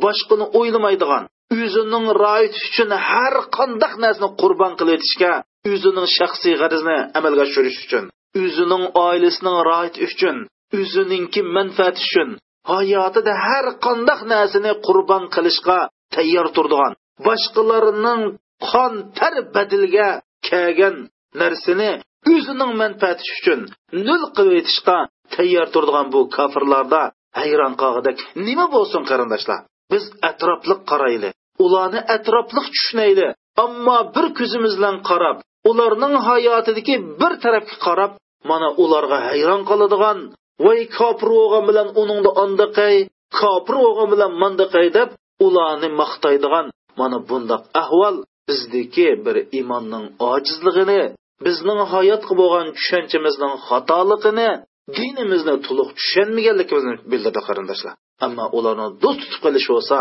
boshqani 0.03 0.45
o'ylamaydigan 0.59 1.23
o'zining 1.61 2.05
royat 2.23 2.55
uchun 2.67 2.89
har 3.09 3.35
qandoq 3.57 3.93
narsani 4.03 4.29
qurbon 4.41 4.73
qilishga 4.79 5.33
o'zining 5.71 6.07
shaxsiy 6.17 6.55
g'arizini 6.61 6.97
amalga 7.17 7.41
oshirish 7.47 7.79
uchun 7.85 8.05
o'zining 8.43 8.83
oilasining 9.07 9.57
royat 9.69 9.95
uchun 10.07 10.37
o'ziningki 10.79 11.41
manfaati 11.57 11.99
uchun 12.07 12.29
hayotida 12.73 13.33
har 13.45 13.65
qandoq 13.85 14.21
narsani 14.33 14.71
qurbon 14.87 15.23
qilishga 15.35 15.79
tayyor 16.15 16.47
turdigan 16.55 16.93
boshqalarning 17.25 18.21
qon 18.69 18.93
tar 19.17 19.33
badilga 19.55 20.09
kelgan 20.47 20.95
narsani 21.41 21.91
o'zining 22.33 22.71
manfaati 22.81 23.23
uchun 23.35 23.59
nol 24.07 24.23
qilib 24.35 24.55
aytishga 24.59 24.97
tayyor 25.35 25.67
turadigan 25.73 26.07
bu 26.13 26.19
kofirlarda 26.37 27.01
hayron 27.39 27.73
qolg'idek 27.81 28.17
nima 28.47 28.65
bo'lsin 28.75 29.01
qarindoshlar? 29.09 29.59
Biz 29.91 30.03
atrofliq 30.29 30.81
qarayli 30.91 31.29
ularni 31.65 31.99
atrofliq 32.15 32.67
tushunayli 32.75 33.27
ammo 33.63 33.97
bir 34.15 34.25
ko'zimiz 34.37 34.73
bilan 34.79 34.97
qarab 35.09 35.37
ularning 35.69 36.15
hayotidagi 36.29 36.95
bir 37.21 37.33
tarafga 37.43 37.77
qarab 37.85 38.11
mana 38.49 38.67
ularga 38.83 39.17
hayron 39.29 39.61
qoladigan 39.69 40.17
voy 40.65 40.79
kofir 40.97 41.29
o'g'an 41.43 41.63
bilan 41.69 41.87
uningda 42.01 42.31
ondaqay 42.43 42.95
kofir 43.39 43.75
o'g'an 43.87 44.09
bilan 44.13 44.31
mandaqay 44.43 44.87
deb 44.97 45.09
ularni 45.47 45.89
maqtaydigan 46.01 46.65
mana 46.99 47.17
bundoq 47.29 47.63
ahvol 47.81 48.15
bizniki 48.49 49.07
bir 49.25 49.35
imonning 49.59 50.05
ojizligini 50.31 51.01
bizning 51.45 51.79
hayotga 51.93 52.33
bo'lgan 52.41 52.67
tushunchamizning 52.77 53.53
xatoligini 53.67 54.49
dinimizni 54.97 55.55
to'liq 55.67 55.89
tushunmaganligimizni 55.99 56.93
bildirdi 57.11 57.41
qarindoshlar. 57.47 57.93
Ammo 58.25 58.45
ularni 58.57 58.87
do'st 59.03 59.19
tutib 59.23 59.41
qilish 59.45 59.67
bo'lsa 59.73 59.97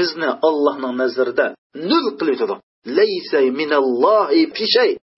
bizni 0.00 0.30
allohning 0.48 0.94
nazarida 1.02 1.46
nul 1.90 2.06
qilib 2.18 2.34
yutadi 2.36 2.54
laysay 2.98 3.46
minallohi 3.60 4.42
fi 4.56 4.66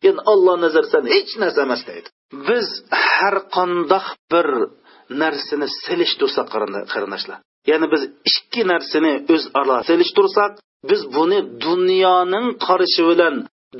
ya'ni 0.07 0.20
alloh 0.33 0.55
nazaridan 0.64 1.05
hech 1.14 1.33
narsa 1.43 1.61
emas 1.66 1.83
deydi. 1.91 2.09
Biz 2.49 2.66
har 3.09 3.37
qandoq 3.57 4.07
bir 4.33 4.49
narsani 5.23 5.68
silishtirsak 5.85 6.47
qarindoshlar. 6.93 7.39
Ya'ni 7.70 7.87
biz 7.93 8.03
ikki 8.31 8.62
narsani 8.73 9.12
o'zaro 9.35 9.77
silishtirsak 9.91 10.53
biz 10.91 11.01
buni 11.16 11.39
dunyoning 11.66 12.47
qarashi 12.66 13.03
bilan 13.11 13.35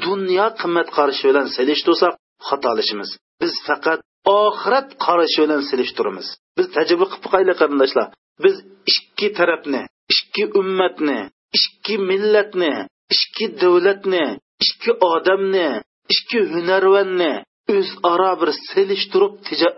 dunyo 0.07 0.47
qimmat 0.61 0.89
qarashi 0.97 1.25
bilan 1.31 1.47
silishtirsak 1.57 2.15
xatolashimiz. 2.49 3.11
Biz 3.43 3.53
faqat 3.67 4.01
oxirat 4.41 4.89
qarashi 5.05 5.39
bilan 5.45 5.63
silishtiramiz 5.71 6.27
biz 6.59 6.67
tajriba 6.77 7.07
qilib 7.11 7.25
qo'yaylik 7.33 7.57
qarindoshlar. 7.63 8.07
Biz 8.45 8.55
ikki 8.93 9.29
tarafni 9.39 9.83
ikki 10.15 10.45
ummatni 10.61 11.21
ikki 11.59 11.95
millatni 12.11 12.73
ikki 13.15 13.47
davlatni 13.63 14.27
ikki 14.65 14.93
odamni 15.13 15.69
ikki 16.15 16.39
hunarvanni 16.53 17.33
o'zaro 17.77 18.33
bir 18.41 18.51
selishtirib 18.71 19.35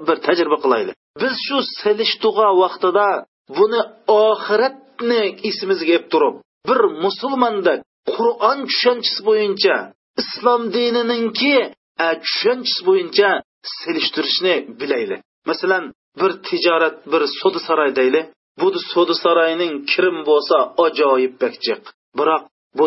bir 0.06 0.16
tajriba 0.26 0.58
qilaylik 0.64 0.96
biz 1.22 1.34
shu 1.46 1.58
selishtuga 1.80 2.48
vaqtida 2.62 3.08
buni 3.58 3.80
oxiratni 4.24 5.22
esimizga 5.48 5.92
olib 5.96 6.06
turib 6.12 6.34
bir 6.68 6.80
musulmonda 7.04 7.74
qur'on 8.14 8.58
tushunchasi 8.70 9.20
bo'yicha 9.28 9.76
islom 10.20 10.62
dinininki 10.76 11.56
e, 12.04 12.06
tushunchasi 12.24 12.80
bo'yicha 12.88 13.30
selishtirishni 13.78 14.54
bilaylik. 14.80 15.20
Masalan 15.50 15.84
bir 16.20 16.32
tijorat 16.48 16.96
bir 17.12 17.22
soda 17.40 17.60
saroy 17.68 17.90
deylik. 18.00 18.26
Bu 18.60 18.68
soda 18.94 19.14
saroyning 19.24 19.74
kirim 19.90 20.18
bo'lsa 20.28 20.56
ajoyib 20.84 21.34
bakjiq 21.42 21.82
biroq 22.18 22.42
bu 22.78 22.84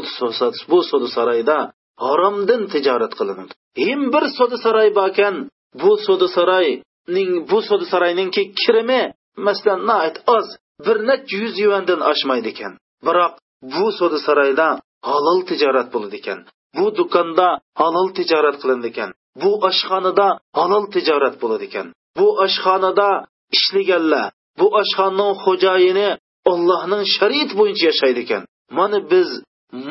bu 0.72 0.80
soda 0.90 1.08
saroyda 1.18 1.58
haromdan 2.06 2.62
tijorat 2.74 3.14
qilinadi. 3.20 3.54
Hem 3.86 4.02
bir 4.14 4.24
soda 4.38 4.58
saroy 4.66 4.90
borkan 5.00 5.36
bu 5.82 5.92
soda 6.08 6.28
saroyning 6.38 7.32
bu 7.52 7.60
soda 7.70 7.86
saroyningki 7.94 8.44
kirimi 8.62 9.02
masalan 9.48 10.12
oz 10.38 10.48
bir 10.86 10.98
necha 11.10 11.36
yuz 11.44 11.56
yuandan 11.64 12.02
oshmaydi 12.12 12.50
ekan. 12.54 12.74
Biroq 13.08 13.34
bu 13.76 13.86
soda 14.00 14.20
saroyda 14.28 14.68
halol 15.10 15.40
tijorat 15.50 15.88
bo'ladi 15.94 16.16
ekan. 16.22 16.40
Bu 16.78 16.86
do'konda 16.98 17.48
halol 17.82 18.08
tijorat 18.18 18.58
qilindi 18.62 18.88
ekan. 18.94 19.10
Bu 19.42 19.52
oshxonada 19.70 20.28
halol 20.60 20.86
tijorat 20.96 21.36
bo'ladi 21.42 21.64
ekan. 21.70 21.88
Bu 22.18 22.28
oshxonada 22.46 23.10
ishlaganlar 23.56 24.28
bu 24.60 24.68
oshxonaning 24.82 25.34
xo'jayini 25.44 26.10
ollohning 26.52 27.04
shariat 27.16 27.52
bo'yicha 27.60 27.86
yashaydi 27.92 28.20
ekan. 28.26 28.44
Mana 28.78 28.98
biz 29.12 29.30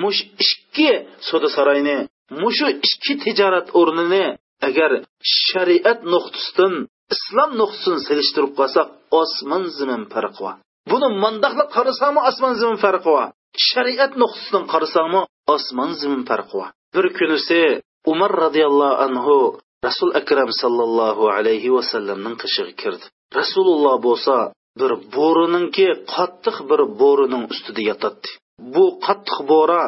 mush 0.02 0.20
ikki 0.44 0.90
soda 1.28 1.48
saroyni 1.56 1.98
mushu 2.42 2.66
ikki 2.88 3.14
tijorat 3.24 3.66
o'rnini 3.80 4.26
agar 4.68 4.90
shariat 5.46 6.00
nuqtasidan 6.12 6.74
islom 7.14 7.50
nuqtisini 7.60 8.00
selishtirib 8.08 8.52
qolsak 8.58 8.88
osmon 9.22 9.62
zimin 9.76 10.02
farqi 10.12 10.40
bor. 10.44 10.54
Buni 10.90 11.08
mandaqlab 11.24 11.68
qarasangmi 11.76 12.20
osmon 12.30 12.52
zimin 12.60 12.78
farqi 12.84 13.08
bor? 13.16 13.28
Shariat 13.68 14.12
nuqtasidan 14.22 14.64
qarasangmi 14.72 15.20
osmon 15.54 15.90
zimin 16.00 16.22
farqi 16.28 16.54
bor 16.58 16.70
bir 16.94 17.06
kunisi 17.18 17.60
umar 18.12 18.32
roziyallohu 18.44 18.96
anhu 19.06 19.36
rasul 19.86 20.10
akram 20.20 20.50
sallallohu 20.62 21.24
alayhi 21.36 21.68
vasallamning 21.76 22.36
qishig'i 22.42 22.74
kirdi. 22.82 23.06
Rasululloh 23.38 23.96
bo'lsa 24.06 24.36
bir 24.80 24.92
bo'rininki 25.16 25.86
qattiq 26.14 26.56
bir 26.70 26.80
bo'rining 27.00 27.44
ustida 27.52 27.82
yotadi. 27.90 28.28
Bu 28.74 28.84
qattiq 29.06 29.38
bo'ra 29.52 29.82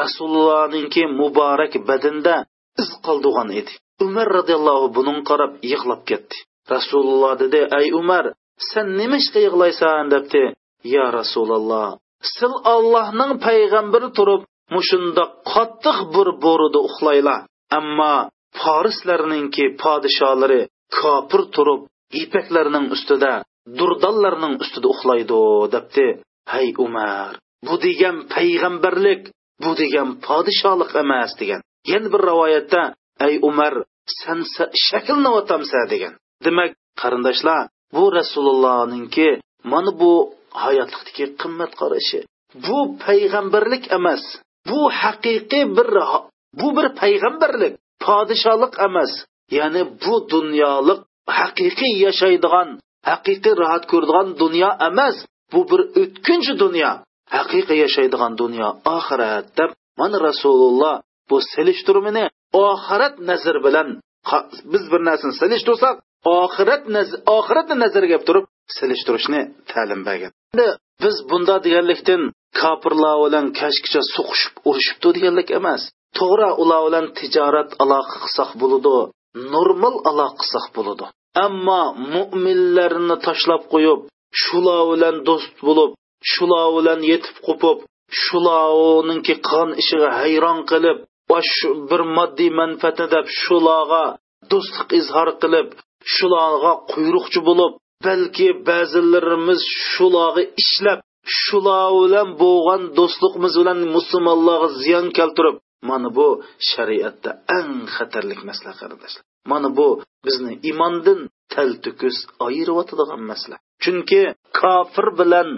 rasulullohninki 0.00 1.02
muborak 1.20 1.72
badinda 1.88 2.34
iz 2.82 2.90
qoldirgan 3.06 3.50
edi. 3.60 3.72
Umar 4.06 4.26
roziyallohu 4.38 4.86
buning 4.96 5.18
qarab 5.30 5.52
yig'lab 5.72 6.02
ketdi. 6.10 6.36
Rasululloh 6.74 7.32
dedi 7.42 7.60
ey 7.80 7.86
umar 8.00 8.24
sen 8.70 8.86
nima 9.00 9.16
ishga 9.22 9.40
yig'laysan? 9.46 10.04
debdi. 10.14 10.42
Ya 10.94 11.06
rasululloh 11.18 11.88
sil 12.36 12.54
allohning 12.74 13.32
payg'ambari 13.46 14.08
turib 14.18 14.42
mushunda 14.74 15.24
qattiq 15.52 15.98
bir 16.14 16.28
bo'rida 16.44 16.80
uxlaylar. 16.88 17.40
Ammo 17.78 18.14
farislarninki 18.62 19.64
podsholari 19.82 20.62
kofir 20.98 21.42
turib 21.54 21.80
ipaklarning 22.22 22.86
ustida 22.94 23.32
durdonlarning 23.78 24.54
ustida 24.62 24.88
uxlaydi 24.94 25.40
debdi. 25.74 26.08
Hay 26.52 26.68
umar 26.86 27.32
bu 27.66 27.74
degan 27.86 28.16
payg'ambarlik 28.34 29.22
bu 29.64 29.70
degan 29.82 30.08
podshohlik 30.26 30.90
emas 31.02 31.32
degan. 31.40 31.60
Yana 31.92 32.08
bir 32.12 32.22
rivoyatda 32.30 32.82
ey 33.26 33.34
umar 33.48 33.74
san 34.20 34.40
shakllanyotamsa 34.86 35.80
degan. 35.92 36.14
Demak 36.44 36.70
qarindoshlar 37.00 37.62
bu 37.96 38.04
rasulullohninki 38.18 39.28
mana 39.72 39.92
bu 40.00 40.12
hayotlikdagi 40.62 41.26
qimmat 41.40 41.72
qarashi 41.80 42.20
bu 42.66 42.78
payg'ambarlik 43.04 43.84
emas. 43.98 44.24
Bu 44.68 44.80
haqiqiy 45.00 45.64
bir 45.76 45.88
bu 46.60 46.68
bir 46.76 46.86
payg'ambarlik 47.00 47.74
podshohlik 48.04 48.74
emas. 48.86 49.12
Ya'ni 49.58 49.82
bu 50.04 50.14
dunyolik 50.34 51.00
haqiqiy 51.38 51.94
yashaydigan 52.06 52.68
haqiqiy 53.10 53.54
rohat 53.60 53.84
ko'radigan 53.92 54.28
dunyo 54.42 54.70
emas. 54.88 55.16
Bu 55.52 55.60
bir 55.70 55.80
o'tkinchi 56.00 56.52
dunyo 56.64 56.90
haqiqiy 57.36 57.78
yashaydigan 57.84 58.32
dunyo. 58.42 58.68
Oxirat 58.96 59.46
deb 59.58 59.70
mana 60.00 60.18
rasululloh 60.28 60.94
bu 61.30 61.36
selishtirmini 61.54 62.24
oxirat 62.66 63.14
nazar 63.30 63.56
bilan 63.66 63.88
biz 64.72 64.84
bir 64.92 65.00
narsani 65.08 65.34
selishtirsak 65.42 65.94
oxirat 66.40 66.82
oxiratni 67.36 67.76
nazarga 67.84 68.08
kelib 68.12 68.24
turib 68.28 68.44
selishtirishni 68.78 69.40
ta'lim 69.70 70.00
bergan. 70.08 70.32
Biz 71.02 71.16
bunda 71.30 71.56
deganlikdan 71.66 72.22
kofirlar 72.60 73.16
bilan 73.24 73.46
kashkicha 73.60 74.02
suqishib 74.14 74.54
urushibdi 74.68 75.08
deganlik 75.16 75.48
emas. 75.58 75.82
To'g'ri 76.18 76.50
ular 76.62 76.80
bilan 76.86 77.06
tijorat 77.18 77.70
aloqa 77.82 78.16
qilsak 78.22 78.50
bo'ladi 78.60 78.96
normal 79.54 79.94
aloqa 80.10 80.36
qilsak 80.40 80.66
bo'ladi. 80.76 81.04
Ammo 81.46 81.82
mo'minlarni 82.14 83.16
tashlab 83.26 83.62
qo'yib 83.72 84.00
shular 84.42 84.80
bilan 84.92 85.16
do'st 85.28 85.54
bo'lib 85.66 85.90
shular 86.32 86.66
bilan 86.76 87.00
yetib 87.10 87.36
qo'pib 87.46 87.78
shularninki 88.22 89.34
qon 89.48 89.68
ishiga 89.82 90.10
hayron 90.20 90.58
qilib 90.70 90.98
bir 91.90 92.02
moddiy 92.16 92.50
manfaatni 92.60 93.06
deb 93.14 93.26
shularga 93.42 94.04
do'stlik 94.50 94.90
izhor 95.00 95.28
qilib 95.42 95.68
shularga 96.14 96.72
quyruqchi 96.92 97.40
bo'lib 97.48 97.72
balki 98.04 98.48
ba'zilarimiz 98.68 99.62
shularga 99.90 100.44
ishlab 100.62 101.00
shular 101.42 101.88
bilan 102.02 102.28
bo'lgan 102.42 102.82
do'stligimiz 102.98 103.54
bilan 103.60 103.78
musulmonlarga 103.96 104.68
ziyon 104.82 105.06
keltirib 105.18 105.56
mana 105.90 106.08
bu 106.16 106.28
shariatda 106.70 107.30
eng 107.58 107.72
xatarlik 107.96 108.40
masala 108.48 108.72
qarindoshlar 108.80 109.24
mana 109.52 109.68
bu 109.78 109.88
bizni 110.26 110.52
iymondan 110.68 111.20
taltukus 111.54 112.16
ayiriyotadigan 112.46 113.22
masala 113.30 113.56
chunki 113.82 114.22
kofir 114.60 115.06
bilan 115.20 115.48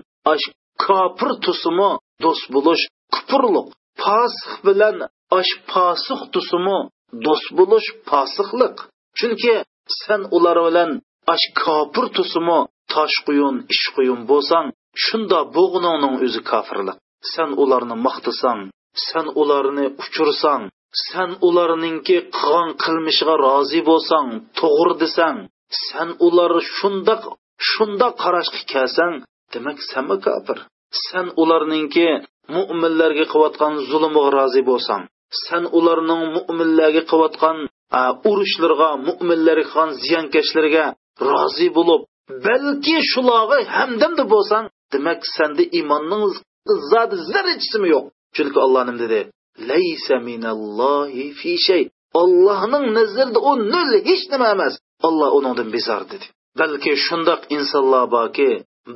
kofir 0.84 1.30
tusimi 1.44 1.90
do'st 2.24 2.47
bo'lish 2.55 2.84
kupurliq 3.14 3.68
posiq 4.03 4.53
bilan 4.66 4.97
osh 5.38 5.53
posiq 5.72 6.20
tusimi 6.34 6.78
do'st 7.26 7.49
bo'lish 7.59 7.88
posiqliq 8.11 8.76
chunki 9.18 9.55
sen 10.03 10.20
ular 10.36 10.59
bilan 10.66 10.90
ash 11.35 11.47
kofir 11.62 12.07
tusimi 12.16 12.61
tosh 12.93 13.16
quyun 13.27 13.57
ish 13.74 13.87
quyun 13.97 14.20
bo'lsang 14.31 14.66
shunda 15.05 15.41
bo'g'inoning 15.57 16.14
o'zi 16.27 16.41
kofirlik. 16.51 16.97
Sen 17.33 17.51
ularni 17.62 17.97
maqtasang 18.07 18.61
sen 19.09 19.27
ularni 19.41 19.87
uchursang 20.03 20.62
sen 21.09 21.31
ularningki 21.49 22.16
qilgan 22.37 22.70
qilmishiga 22.83 23.35
rozi 23.47 23.81
bo'lsang 23.91 24.29
to'g'ri 24.59 24.95
desang 25.03 25.37
sen 25.87 26.09
ular 26.27 26.53
shundoq 26.77 27.22
shundoq 27.70 28.14
qarashga 28.22 28.61
kelsang 28.72 29.14
demak 29.53 29.79
sanmi 29.91 30.16
kofir. 30.27 30.59
Sen 31.07 31.27
ularningki 31.43 32.09
mo'minlarga 32.55 33.24
qilayotgan 33.33 33.74
zulmiga 33.91 34.31
rozi 34.39 34.62
bo'lsang 34.70 35.03
sen 35.45 35.62
ularning 35.79 36.22
mo'minlarga 36.37 37.03
qilayotgan 37.11 37.59
urushlarga 38.31 38.91
mo'minlarga 39.07 39.64
qilgan 39.70 39.91
ziyonkashlarga 40.03 40.85
rozi 41.28 41.68
bo'lib 41.76 42.02
balki 42.46 42.96
shularga 43.12 43.58
hamdamda 43.76 44.24
bo'lsang 44.34 44.66
demak 44.92 45.20
senda 45.36 45.64
iymonning 45.78 46.22
izzati 46.74 47.16
zarrachasimi 47.30 47.88
yo'q? 47.94 48.04
Chunki 48.36 48.58
olloh 48.66 48.82
nim 48.88 48.96
dedi? 49.04 49.20
Laysa 49.70 50.16
minallohi 50.28 51.24
fi 51.40 51.52
shay. 51.66 51.82
Ollohning 52.22 52.86
nazarida 52.98 53.40
u 53.50 53.52
nol 53.72 53.90
hech 54.08 54.24
nima 54.32 54.48
emas. 54.56 54.74
Olloh 55.08 55.30
uningdan 55.38 55.68
bezor 55.76 56.02
dedi. 56.12 56.26
Balki 56.60 56.92
shundoq 57.06 57.40
insonlar 57.56 58.04
borki 58.16 58.50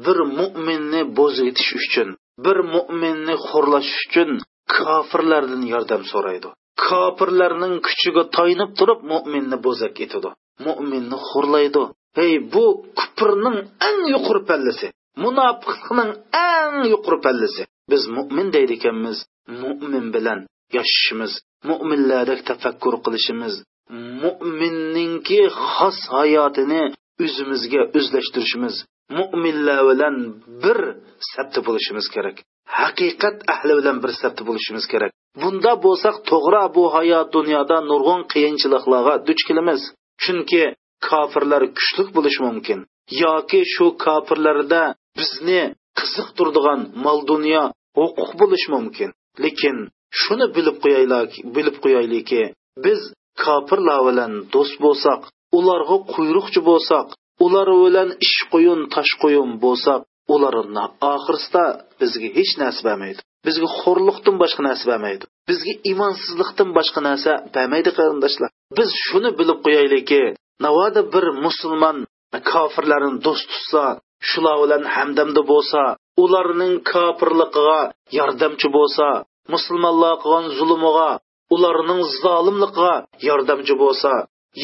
bir 0.04 0.18
mo'minni 0.38 1.02
bo'zitish 1.18 1.70
uchun 1.80 2.08
bir 2.44 2.58
mo'minni 2.74 3.34
xo'rlash 3.48 3.92
uchun 4.04 4.30
kofirlardan 4.76 5.62
yordam 5.72 6.02
so'raydi. 6.12 6.48
Kofirlarning 6.86 7.74
kuchiga 7.86 8.22
toyinib 8.36 8.70
turib 8.78 9.00
mo'minni 9.12 9.56
bo'zak 9.66 9.94
etadi 10.04 10.30
mo'minni 10.66 11.18
xo'rlaydi. 11.28 11.82
Hey 12.18 12.32
bu 12.52 12.64
kufrning 12.98 13.58
eng 13.88 14.00
yuqori 14.14 14.42
pallasi 14.50 14.86
munofiqlikning 15.24 16.11
eng 16.50 16.76
yuqori 16.92 17.18
pallasi 17.26 17.62
biz 17.90 18.02
mo'min 18.16 18.48
deydi 18.56 18.72
ekanmiz 18.78 19.18
mo'min 19.62 20.06
bilan 20.14 20.38
yashashimiz 20.76 21.32
mo'minlardek 21.68 22.40
tafakkur 22.50 22.94
qilishimiz 23.04 23.54
mo'minningki 24.22 25.40
xos 25.72 25.98
hayotini 26.16 26.82
o'zimizga 27.24 27.82
o'zlashtirishimiz 27.98 28.74
mo'minlar 29.18 29.80
bilan 29.90 30.14
bir 30.62 30.78
sabti 31.32 31.61
bo'lishimiz 31.66 32.06
kerak. 32.14 32.36
Haqiqat 32.78 33.36
ahli 33.54 33.72
bilan 33.78 33.96
bir 34.02 34.12
sabti 34.20 34.42
bo'lishimiz 34.48 34.84
kerak. 34.92 35.11
Bunda 35.42 35.72
bo'lsak 35.84 36.16
to'g'ri 36.30 36.64
bu 36.76 36.84
hayot 36.96 37.28
dunyoda 37.36 37.76
nurg'un 37.90 38.20
qiyinchiliklarga 38.32 39.14
duch 39.28 39.42
kelamiz. 39.48 39.80
Chunki 40.22 40.62
kofirlar 41.09 41.62
kuchli 41.76 42.03
bo'lishi 42.16 42.40
mumkin 42.48 42.80
yoki 43.24 43.61
shu 43.74 43.86
kofirlarda 44.05 44.82
bizni 45.18 45.62
qiziqtiradigan 45.98 46.80
mol 47.05 47.18
dunyo 47.30 47.62
huquq 47.98 48.30
bo'lishi 48.40 48.68
mumkin. 48.76 49.11
Lekin 49.44 49.76
shuni 50.20 50.46
bilib 50.57 50.76
qo'yaylik 50.84 51.32
bilib 51.57 51.76
qo'yaylikki 51.84 52.42
biz 52.84 53.01
kofirlar 53.44 54.01
bilan 54.09 54.32
do'st 54.55 54.76
bo'lsak 54.84 55.20
ularga 55.59 55.96
quyruqchi 56.14 56.61
bo'lsak 56.70 57.07
ular 57.44 57.68
bilan 57.84 58.09
ish 58.26 58.38
qo'yun 58.53 58.80
tosh 58.94 59.12
qo'yun 59.22 59.51
bo'lsak 59.64 60.01
ularni 60.34 60.84
oxirsida 61.14 61.64
bizga 62.01 62.28
hech 62.38 62.53
narsa 62.62 62.82
bermaydi. 62.88 63.20
Bizga 63.46 63.68
xo'rliqdan 63.80 64.36
boshqa 64.42 64.62
narsa 64.68 64.84
bermaydi. 64.92 65.24
Bizga 65.48 65.72
imonsizlikdan 65.92 66.68
boshqa 66.78 67.01
narsa 67.09 67.32
bermaydi 67.55 67.90
qarindoshlar 67.98 68.51
biz 68.78 68.88
shuni 69.07 69.30
bilib 69.38 69.59
qo'yaylikki 69.66 70.22
navoda 70.64 71.02
bir 71.14 71.24
musulmon 71.44 71.96
kofirlarni 72.52 73.12
do'st 73.26 73.46
tutsa 73.52 73.84
shular 74.30 74.56
bilan 74.62 74.82
hamdamda 74.94 75.42
bo'lsa 75.52 75.82
ularning 76.24 76.74
kofirligiga 76.92 77.80
yordamchi 78.18 78.68
bo'lsa 78.76 79.06
musulmonlar 79.54 80.14
qilgan 80.22 80.46
zulmiga 80.58 81.11
ularning 81.54 82.02
zolimligiga 82.22 82.94
yordamchi 83.28 83.74
bo'lsa 83.82 84.12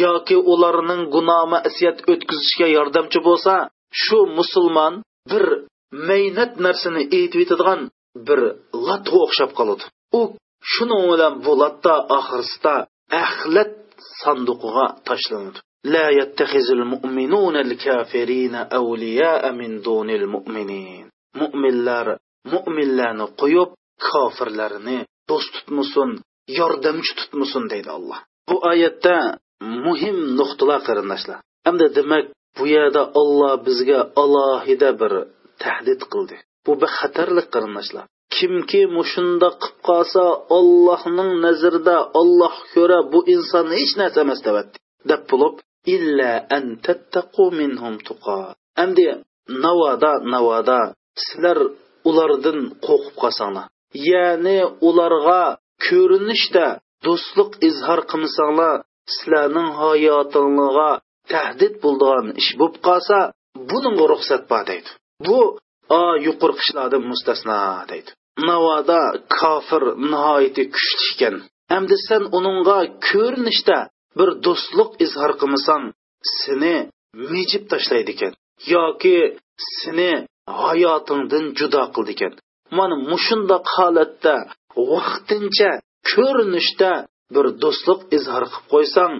yoki 0.03 0.36
ularning 0.53 1.03
gunoh 1.14 1.42
masiyat 1.55 1.99
o'tkazishga 2.12 2.66
yordamchi 2.76 3.20
bo'lsa 3.28 3.55
shu 4.03 4.18
musulmon 4.38 4.94
bir 5.30 5.44
maynat 6.09 6.53
narsani 6.66 7.03
aytib 7.18 7.40
yetadigan 7.44 7.80
bir 8.26 8.40
latga 8.86 9.16
o'xshab 9.24 9.51
qoladi. 9.59 9.84
U 10.18 10.20
shuning 10.72 11.05
bilan 11.12 11.34
bu 11.44 11.53
latta 11.62 11.94
oxirsida 12.18 12.74
axlat 13.24 13.72
sanduqiga 14.20 14.86
tashlanadi. 15.09 15.59
لا 15.86 16.09
يتخذ 16.09 16.68
المؤمنون 16.72 17.55
الكافرين 17.55 18.55
أولياء 18.55 19.51
من 19.51 19.82
دون 19.82 20.09
المؤمنين 20.09 21.05
مؤمنlar 21.41 22.07
mo'minlarni 22.49 23.26
qo'yib 23.41 23.70
kofirlarni 24.09 24.97
do'st 25.30 25.49
tutmasin 25.55 26.09
yordamchi 26.59 27.14
tutmasin 27.20 27.64
deydi 27.72 27.89
alloh 27.97 28.20
bu 28.49 28.55
oyatda 28.72 29.16
muhim 29.86 30.18
nuqtalar 30.39 30.80
qarindoshlar 30.88 31.39
hamda 31.68 31.88
demak 31.97 32.26
bu 32.57 32.64
yerda 32.76 33.01
olloh 33.22 33.53
bizga 33.68 33.99
alohida 34.24 34.89
bir 35.01 35.14
tahdid 35.64 36.01
qildi 36.12 36.38
bu 36.66 36.72
bir 36.82 36.89
xatarlik 36.99 37.47
qarindoshlar 37.55 38.05
kimki 38.36 38.82
mushunda 38.97 39.49
qilib 39.62 39.80
qolsa 39.89 40.24
ollohning 40.57 41.32
nazarida 41.45 41.97
olloh 42.22 42.55
ko'ra 42.74 42.99
bu 43.14 43.20
inson 43.36 43.68
hech 43.78 43.93
narsa 44.01 44.20
emas 44.26 44.39
deb 45.09 45.22
bo'lib 45.32 45.55
illa 45.95 46.32
an 46.57 46.64
tattaqu 46.84 47.45
minhum 47.61 47.95
tuqa 48.09 48.41
endi 48.84 49.07
navoda 49.64 50.12
navoda 50.34 50.80
sizlar 51.24 51.59
ulardan 52.09 52.61
qo'rqib 52.87 53.14
qolsanglar 53.22 53.66
ya'ni 54.11 54.59
ularga 54.89 55.43
ko'rinishda 55.87 56.66
do'stlik 57.07 57.51
izhor 57.68 58.01
qilmasanglar 58.11 58.76
sizlarning 59.14 59.68
hayotinglarga 59.80 60.91
tahdid 61.32 61.74
bo'ldigan 61.84 62.26
ish 62.41 62.51
bo'lib 62.61 62.76
qolsa 62.89 63.18
buning 63.70 63.97
ruxsat 64.12 64.43
bor 64.51 64.62
deydi 64.70 64.91
bu 65.26 65.41
a 66.01 66.03
yuqori 66.26 66.55
qishlardan 66.61 67.03
mustasno 67.11 67.61
deydi 67.91 68.11
navoda 68.49 69.03
kofir 69.39 69.82
nihoyatda 70.11 70.64
kuchli 70.74 71.05
ekan 71.12 71.37
endi 71.76 71.97
sen 72.09 72.22
uningga 72.39 72.78
ko'rinishda 73.09 73.78
bir 74.19 74.29
do'stlik 74.47 74.91
izhor 75.05 75.33
qilmasang 75.41 75.85
seni 76.41 76.77
mijib 77.33 77.64
tashlaydi 77.73 78.11
ekan 78.17 78.33
yoki 78.75 79.17
seni 79.81 80.12
hayotingdan 80.62 81.45
judo 81.59 81.83
qildi 81.95 82.12
ekan 82.17 82.33
mana 82.79 82.97
mushundoq 83.11 83.64
holatda 83.77 84.37
vaqtincha 84.93 85.71
ko'rinishda 86.11 86.93
bir 87.35 87.47
do'stlik 87.62 88.01
izhor 88.19 88.45
qilib 88.53 88.67
qo'ysang 88.73 89.12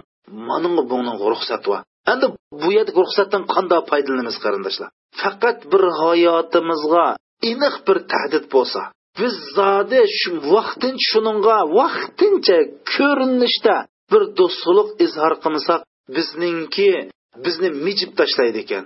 mana 0.47 0.81
buning 0.91 1.17
ruxsati 1.33 1.67
va. 1.71 1.79
Endi 2.11 2.25
bu 2.61 2.69
yerda 2.77 2.91
ruxsatdan 3.01 3.43
qanday 3.53 3.81
foydalanamiz 3.89 4.37
qarindoshlar? 4.43 4.89
Faqat 5.21 5.57
bir 5.71 5.83
hayotimizga 6.01 7.07
iniq 7.51 7.75
bir 7.87 7.97
tahdid 8.11 8.45
bo'lsa 8.53 8.81
biz 9.19 9.33
zodi 9.57 10.01
shu 10.19 10.31
vaqtin 10.53 10.95
shuningga 11.09 11.57
vaqtincha 11.79 12.59
ko'rinishda 12.93 13.75
bir 14.11 14.23
do'stlik 14.39 14.89
izhor 15.05 15.33
qilmasak 15.43 15.81
bizningki 16.15 16.91
bizni 17.45 17.69
mijib 17.85 18.11
tashlaydi 18.19 18.59
ekan. 18.65 18.85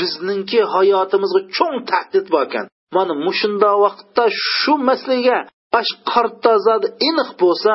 Bizningki 0.00 0.60
hayotimizga 0.74 1.40
cho'ng 1.56 1.78
tahdid 1.90 2.26
bor 2.32 2.42
ekan. 2.48 2.66
Mana 2.96 3.14
mushunda 3.26 3.70
vaqtda 3.84 4.24
shu 4.54 4.74
masalaga 4.88 5.38
ash 5.80 5.92
qarta 6.12 6.52
iniq 7.08 7.30
bo'lsa 7.42 7.72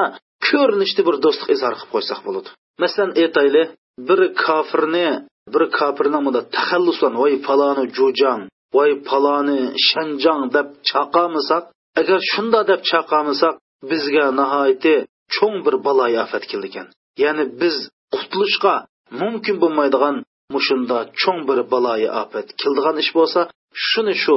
ko'rinishda 0.48 1.02
bir 1.08 1.16
do'stlik 1.26 1.50
izhor 1.56 1.74
qilib 1.78 1.92
qo'ysak 1.96 2.20
bo'ladi. 2.28 2.50
Masalan 2.84 3.12
e, 3.20 3.22
aytayli 3.26 3.64
bir 4.08 4.20
kofirni 4.46 5.10
bir 5.54 5.64
kofirni 5.80 6.20
bunda 6.26 6.42
taxalluslan 6.56 7.14
voy 7.22 7.34
faloni 7.48 7.86
jo'jang 7.98 8.42
voy 8.76 8.92
paloni 9.10 9.62
shanjang 9.88 10.42
deb 10.56 10.68
chaqamasak 10.90 11.64
agar 12.02 12.20
shunda 12.32 12.62
deb 12.70 12.82
chaqamasak 12.92 13.56
bizga 13.90 14.26
nihoyatda 14.40 14.96
cho'ng 15.36 15.58
bir 15.66 15.76
baloyi 15.86 16.18
ofat 16.26 16.44
keldi 16.52 16.68
ekan 16.72 16.88
ya'ni 17.24 17.44
biz 17.62 17.76
qutulishga 18.16 18.76
mumkin 19.22 19.56
bo'lmaydigan 19.64 20.16
mushunda 20.56 20.98
cho'ng 21.22 21.42
bir 21.50 21.60
baloyi 21.74 22.10
ofat 22.22 22.48
keldigan 22.62 22.96
ish 23.04 23.12
bo'lsa 23.18 23.42
shuni 23.88 24.14
shu 24.24 24.34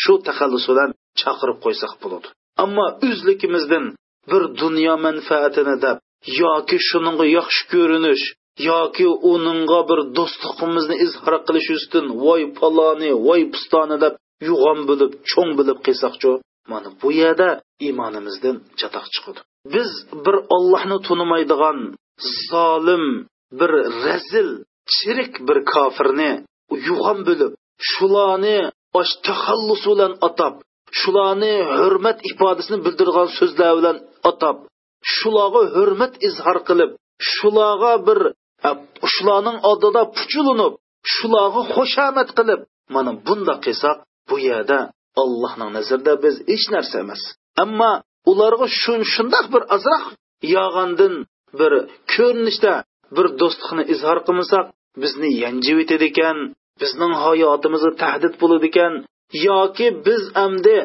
shu 0.00 0.14
taxallus 0.26 0.64
bilan 0.70 0.90
chaqirib 1.20 1.58
qo'ysak 1.64 1.92
bo'ladi 2.02 2.28
ammo 2.64 2.86
o'zligimizdan 3.08 3.84
bir 4.30 4.42
dunyo 4.62 4.94
manfaatini 5.06 5.76
deb 5.84 5.96
yoki 6.42 6.78
shuningga 6.88 7.26
yaxshi 7.38 7.62
ko'rinish 7.72 8.24
yoki 8.70 9.06
uningga 9.32 9.80
bir 9.90 10.00
do'stligimizni 10.16 10.96
izhor 11.04 11.34
qilish 11.46 11.68
ustin 11.76 12.04
voy 12.24 12.42
paloni 12.58 13.10
voy 13.26 13.42
pustoni 13.52 13.96
deb 14.04 14.14
yo'g'on 14.48 14.78
чоң 14.88 15.08
cho'ng 15.30 15.50
қисақ 15.58 15.78
qilsaqchu 15.86 16.32
mana 16.70 16.88
bu 17.00 17.08
yerda 17.20 17.48
iymonimizdan 17.86 18.56
chatoq 18.80 19.06
chiqadi 19.14 19.40
biz 19.74 19.90
bir 20.24 20.36
ollohni 20.56 20.98
tunimaydigan 21.08 21.78
zolim 22.50 23.04
bir 23.58 23.70
razil 24.04 24.48
chirik 24.94 25.32
bir 25.48 25.58
kofirni 25.72 26.30
yo'g'on 26.88 27.18
bo'lib 27.28 27.52
shularni 27.90 28.58
tahallus 29.28 29.82
bilan 29.92 30.12
atab 30.28 30.54
shularni 31.00 31.54
hurmat 31.78 32.18
ifodasini 32.30 32.78
bildirgan 32.86 33.28
so'zlar 33.38 33.72
bilan 33.78 33.96
atab 34.30 34.56
shularga 35.14 35.62
hurmat 35.76 36.12
izhor 36.28 36.58
qilib 36.68 36.90
shularga 37.32 37.92
bir 38.06 38.20
e, 38.68 38.70
shularning 39.14 39.58
oldida 39.70 40.02
puchulinib 40.16 40.72
shularga 41.14 41.62
xushomat 41.74 42.28
qilib 42.38 42.60
mana 42.94 43.12
bunda 43.26 43.54
qilsak 43.64 43.96
bu 44.28 44.36
yerda 44.48 44.78
allohning 45.22 45.70
nazarida 45.78 46.14
biz 46.24 46.34
hech 46.50 46.66
narsa 46.74 46.96
emas. 47.04 47.22
Ammo 47.64 47.92
ularga 48.30 48.66
shun 48.82 49.00
shundoq 49.14 49.46
bir 49.54 49.62
ozroq 49.76 50.04
yog'andan 50.56 51.14
bir 51.58 51.72
ko'rinishda 52.14 52.74
bir 53.16 53.26
do'stlikni 53.40 53.84
izhor 53.94 54.18
qilmasak 54.26 54.64
bizni 55.02 55.30
yanjib 55.44 55.78
etadi 55.84 56.04
ekan 56.12 56.38
bizning 56.80 57.12
hayotimizga 57.24 57.92
tahdid 58.02 58.34
bo'ladi 58.42 58.66
ekan 58.70 58.92
yoki 59.48 59.86
biz 60.06 60.22
amdi 60.44 60.76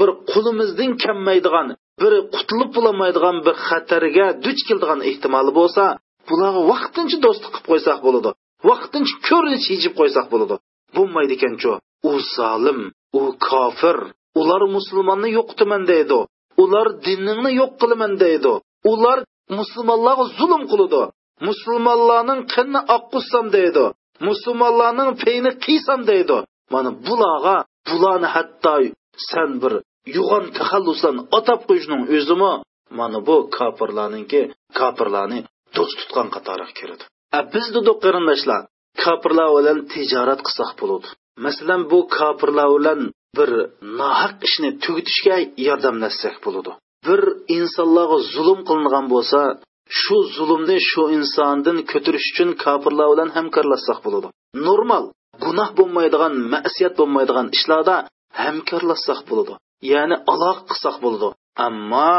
bir 0.00 0.10
qulimizdan 0.32 0.92
kammaydigan 1.04 1.68
bir 2.02 2.12
qutulib 2.36 2.70
bo'lolmaydigan 2.76 3.36
bir 3.46 3.54
xatarga 3.68 4.26
duch 4.44 4.60
keladigan 4.68 5.00
ehtimoli 5.10 5.52
bo'lsa 5.60 5.84
bularga 6.28 6.60
vaqtincha 6.72 7.18
do'stlik 7.26 7.52
qilib 7.54 7.66
qo'ysak 7.70 7.98
bo'ladi. 8.06 8.30
Vaqtincha 8.70 9.14
ko'rinish 9.28 9.66
yechib 9.74 9.92
qo'ysak 10.00 10.26
bo'ladi. 10.32 10.54
Bo'lmaydi 10.96 11.32
ekanchu 11.38 11.72
u 12.10 12.12
zolim 12.36 12.80
u 13.20 13.22
kofir. 13.48 13.98
Ular 14.40 14.62
musulmonni 14.76 15.28
yo'qitaman 15.38 15.82
deydi. 15.92 16.18
Ular 16.62 16.86
diningni 17.06 17.50
yo'q 17.60 17.72
qilaman 17.80 18.12
deydi. 18.24 18.52
Ular 18.92 19.18
musulmonlarga 19.58 20.24
zulm 20.38 20.62
qiladi. 20.70 21.02
Musulmonlarning 21.48 22.40
qinni 22.54 22.80
oqquzsam 22.96 23.46
deydi. 23.56 23.84
Musulmonlarning 24.28 25.10
peyni 25.24 25.50
qiysam 25.64 26.00
deydi. 26.10 26.36
Mana 26.72 26.90
bularga 27.06 27.56
bularni 27.88 28.28
hatto 28.34 28.74
san 29.28 29.50
bir 29.62 29.72
yo'g'on 30.16 30.44
taxallusdan 30.58 31.16
atab 31.38 31.60
qo'yishning 31.68 32.02
o'zimi? 32.16 32.52
Mana 32.98 33.18
bu 33.28 33.36
kofirlarninki 33.56 34.40
kofirlarni 34.78 35.40
do'st 35.76 35.94
tutgan 36.00 36.28
qatoriga 36.34 36.74
kiradi 36.78 37.04
a 37.36 37.38
biz 37.52 37.66
dedik 37.76 37.96
qarindoshlar 38.04 38.62
kofirlar 39.02 39.48
bilan 39.56 39.78
tijorat 39.92 40.40
qilsak 40.46 40.70
bo'ladi. 40.80 41.08
Masalan 41.44 41.80
bu 41.90 41.98
kofirlar 42.16 42.68
bilan 42.76 43.00
bir 43.36 43.50
nohaq 44.00 44.34
ishni 44.46 44.70
tugatishga 44.84 45.36
yordamlashsak 45.66 46.36
bo'ladi. 46.44 46.70
Bir 47.06 47.20
insonlarga 47.58 48.18
zulm 48.34 48.60
qilingan 48.68 49.06
bo'lsa 49.14 49.40
shu 50.00 50.16
zulmni 50.36 50.76
shu 50.90 51.02
insondan 51.18 51.78
ko'tarish 51.90 52.28
uchun 52.32 52.50
kofirlar 52.64 53.06
bilan 53.12 53.28
hamkorlashsak 53.36 53.98
bo'ladi. 54.06 54.28
Normal 54.66 55.04
gunoh 55.44 55.70
bo'lmaydigan 55.78 56.34
ma'siyat 56.52 56.94
bo'lmaydigan 57.00 57.46
ishlarda 57.56 57.96
hamkorlashsak 58.42 59.20
bo'ladi. 59.30 59.54
Ya'ni 59.92 60.16
aloq 60.32 60.58
qilsak 60.70 60.96
bo'ladi. 61.04 61.28
Ammo 61.66 62.12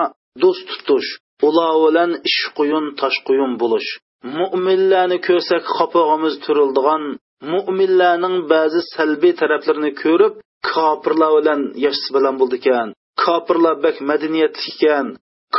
do'st 0.43 0.67
tutish 0.71 1.09
ular 1.47 1.73
bilan 1.83 2.11
ish 2.29 2.41
quyun 2.57 2.85
tosh 2.99 3.17
quyun 3.27 3.51
bo'lish 3.61 3.89
mo'minlarni 4.37 5.17
ko'rsak 5.27 5.63
qopog'imiz 5.77 6.35
turildigan 6.45 7.03
mo'minlarning 7.51 8.35
ba'zi 8.53 8.81
salbiy 8.95 9.33
taraflarini 9.41 9.91
ko'rib 10.03 10.33
kofirlar 10.71 11.31
bilan 11.37 11.61
yashasa 11.85 12.09
bilan 12.17 12.35
bo'ldi 12.39 12.55
ekan 12.61 12.87
kofirlar 13.25 13.75
bak 13.85 13.95
madaniyatli 14.09 14.69
ekan 14.73 15.07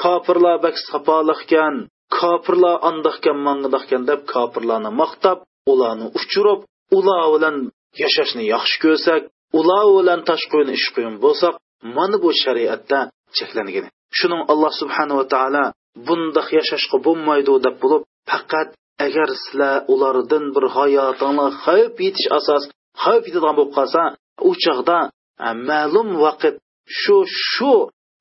kofirlar 0.01 0.57
bak 0.65 0.77
sapoliq 0.89 1.41
ekan 1.47 1.75
kofirlar 2.19 2.77
andoqkan 2.91 3.39
mandoqkan 3.47 4.03
deb 4.11 4.21
kofirlarni 4.35 4.91
maqtab 5.03 5.39
ularni 5.73 6.07
uchirib 6.19 6.61
ular 6.99 7.23
bilan 7.35 7.57
yashashni 8.03 8.45
yaxshi 8.55 8.77
ko'rsak 8.85 9.23
ular 9.59 9.85
bilan 9.99 10.21
tashqo'yini 10.31 10.73
ish 10.79 10.89
quyun 10.95 11.15
bo'lsak 11.25 11.55
mana 11.97 12.17
bu 12.23 12.31
shariatda 12.43 12.99
cheklangan. 13.37 13.87
Shuning 14.19 14.43
alloh 14.53 14.73
subhanava 14.81 15.25
taolo 15.35 15.65
bundoq 16.07 16.49
yashashga 16.59 16.97
bo'lmaydi 17.07 17.55
deb 17.67 17.77
bo'lib 17.83 18.03
faqat 18.31 18.69
agar 19.07 19.29
sizlar 19.43 19.77
ulardan 19.93 20.45
bir 20.55 20.65
hayotinglar 20.77 21.53
xavf 21.65 21.95
yetish 22.07 22.29
asos 22.39 22.63
xavf 23.03 23.23
yetadigan 23.29 23.55
bo'lib 23.59 23.73
qolsa 23.79 24.03
u 24.49 24.51
chog'da 24.65 24.99
e, 25.47 25.49
ma'lum 25.69 26.09
vaqt 26.25 26.55
shu 27.01 27.17
shu 27.51 27.75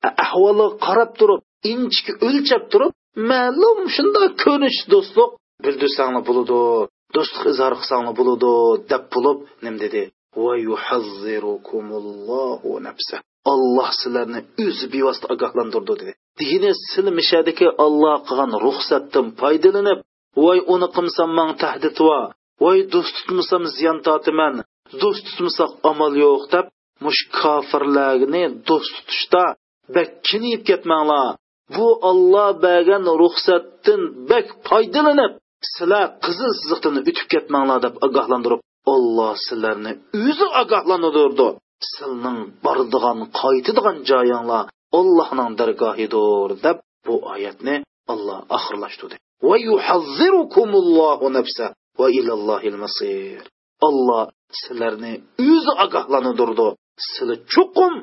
e, 0.06 0.08
ahvolga 0.24 0.68
qarab 0.86 1.10
turib 1.20 1.40
inchki 1.72 2.12
o'lchab 2.28 2.64
turib 2.72 2.92
ma'lum 3.30 3.78
shunday 3.94 4.28
ko'rinish 4.42 4.80
do'stlik 4.92 5.30
bildirsangni 5.64 6.20
bo'ladi 6.28 6.60
do'stlik 7.16 7.44
izhor 7.52 7.74
qilsangni 7.80 8.12
bo'ladi 8.18 8.52
deb 8.90 9.04
bo'lib 9.14 9.38
nim 9.64 9.76
dedi? 9.84 10.02
Alloh 13.52 13.90
sizlarni 14.00 14.40
o'zi 14.64 14.86
bevosita 14.94 15.26
ogohlantirdi 15.34 15.92
dedi. 16.00 16.12
Dini 16.40 16.70
sil 16.90 17.06
mishadiki 17.18 17.68
olloh 17.84 18.16
qilgan 18.28 18.52
ruxsatdan 18.64 19.26
foydalanib 19.40 19.98
voy 20.44 20.58
uni 20.74 20.88
qilsam 20.96 21.30
man 21.38 21.50
tahdid 21.62 21.96
va 22.08 22.20
voy 22.62 22.78
do'st 22.92 23.12
tutmasam 23.16 23.62
ziyon 23.76 23.98
tortaman 24.06 24.54
do'st 25.00 25.22
tutmasak 25.28 25.70
amal 25.90 26.12
yo'q 26.24 26.42
deb 26.54 26.66
mush 27.04 27.22
kofirlarni 27.38 28.44
do'st 28.68 28.92
tutishda 28.96 29.44
bak 29.94 30.08
kiniyib 30.28 30.62
ketmanglar. 30.68 31.28
Bu 31.76 31.86
olloh 32.10 32.50
bergan 32.64 33.04
ruxsatdan 33.22 34.02
bak 34.30 34.46
foydalanib 34.68 35.32
sizlar 35.74 36.06
qizil 36.24 36.50
chiziqdan 36.58 36.94
o'tib 37.00 37.26
ketmanglar 37.32 37.78
deb 37.86 37.94
ogohlantirib 38.06 38.60
olloh 38.94 39.34
sizlarni 39.46 39.92
o'zi 40.26 40.46
ogohlantirdi. 40.62 41.48
Sizning 41.94 42.38
bordigan 42.64 43.18
qaytadigan 43.40 43.96
joyinglar 44.10 44.64
allohning 45.00 45.52
dargohidir 45.60 46.50
deb 46.66 46.78
bu 47.06 47.14
oyatni 47.32 47.76
alloh 48.12 48.40
oxirlashtirdi. 48.56 49.16
Va 49.48 49.56
yuhazzirukumullohu 49.68 51.26
nafsa 51.38 51.66
va 52.00 52.06
ilallohil 52.18 52.78
masir. 52.84 53.42
Alloh 53.88 54.24
sizlarni 54.62 55.14
o'zi 55.50 55.72
ogohlantirdi. 55.84 56.68
Sizlar 57.12 57.38
chuqum 57.52 57.94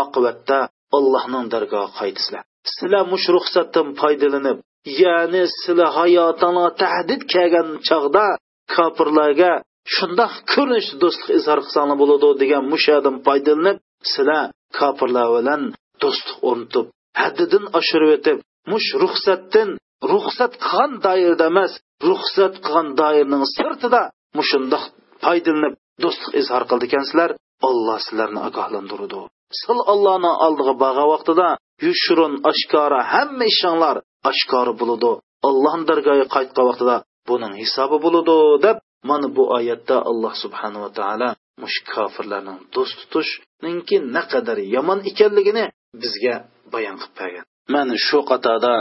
oqibatda 0.00 0.58
allohning 0.96 1.46
dargohiga 1.54 1.90
qaytisizlar 2.00 2.42
sizlar 2.72 3.04
mush 3.12 3.26
ruxsatdan 3.34 3.88
foydalanib 4.00 4.58
ya'ni 5.02 5.42
sizlar 5.60 5.90
hayotinglar 5.98 6.70
tahdid 6.82 7.22
kelgan 7.34 7.68
chog'da 7.88 8.26
kofirlarga 8.74 9.52
shundoq 9.94 10.32
ko'rinish 10.52 10.88
do'stlik 11.02 11.30
izhor 11.38 11.58
qilsanglar 11.64 11.96
bo'ladi 12.02 12.28
degan 12.42 12.64
mushadan 12.72 13.16
foydalanib 13.26 13.78
sizlar 14.12 14.44
kofirlar 14.78 15.28
bilan 15.36 15.62
do'stlik 16.02 16.38
o'rnatib 16.48 16.86
haddidan 17.22 17.64
oshirib 17.78 18.10
o'tib 18.16 18.38
mush 18.72 18.88
ruxsatdan 19.02 19.68
ruxsat 20.12 20.52
qilgan 20.66 20.92
doirada 21.06 21.46
emas 21.52 21.72
ruxsat 22.08 22.54
qilgan 22.64 22.88
doirning 23.00 23.44
sirtida 23.56 24.02
mushundoq 24.38 24.84
foydalanib 25.24 25.74
do'stlik 26.02 26.34
izhor 26.40 26.62
qildi 26.70 26.84
ekansizlar 26.90 27.30
olloh 27.68 27.98
sizlarni 28.06 28.40
ogohlantirdi. 28.48 29.20
Sil 29.60 29.78
ollohni 29.92 30.32
oldiga 30.46 30.74
borgan 30.82 31.08
vaqtida 31.14 31.48
yushurun 31.86 32.32
oshkora 32.50 33.00
hamma 33.12 33.44
ishinglar 33.52 33.96
oshkora 34.30 34.72
bo'ladi. 34.80 35.12
Ollohni 35.48 35.84
dargohiga 35.90 36.26
qaytgan 36.36 36.64
vaqtida 36.70 36.96
buning 37.28 37.54
hisobi 37.62 37.96
bo'ladi 38.04 38.36
deb 38.66 38.76
mana 39.08 39.28
bu 39.36 39.42
oyatda 39.58 39.96
alloh 40.10 40.34
subhanava 40.42 40.88
taolo 40.98 41.30
mush 41.62 41.78
kofirlarning 41.92 42.58
do'st 42.74 42.96
tutishninki 43.00 43.96
naqadar 44.16 44.58
yomon 44.74 44.98
ekanligini 45.10 45.64
bizga 46.02 46.34
bayon 46.72 46.96
qilib 47.00 47.14
bergan. 47.20 47.44
Mana 47.74 47.94
shu 48.06 48.18
qatorda 48.30 48.74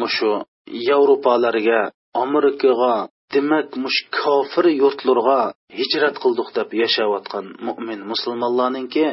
mushu 0.00 0.32
yevropalarga 0.88 1.80
amerikaga 2.24 2.94
demak 3.32 3.68
mush 3.82 4.00
kofir 4.18 4.66
yurtlarga 4.82 5.40
hijrat 5.78 6.16
qildik 6.22 6.48
deb 6.58 6.68
yashayotgan 6.82 7.46
mo'min 7.66 8.00
musulmonlarninki 8.10 9.06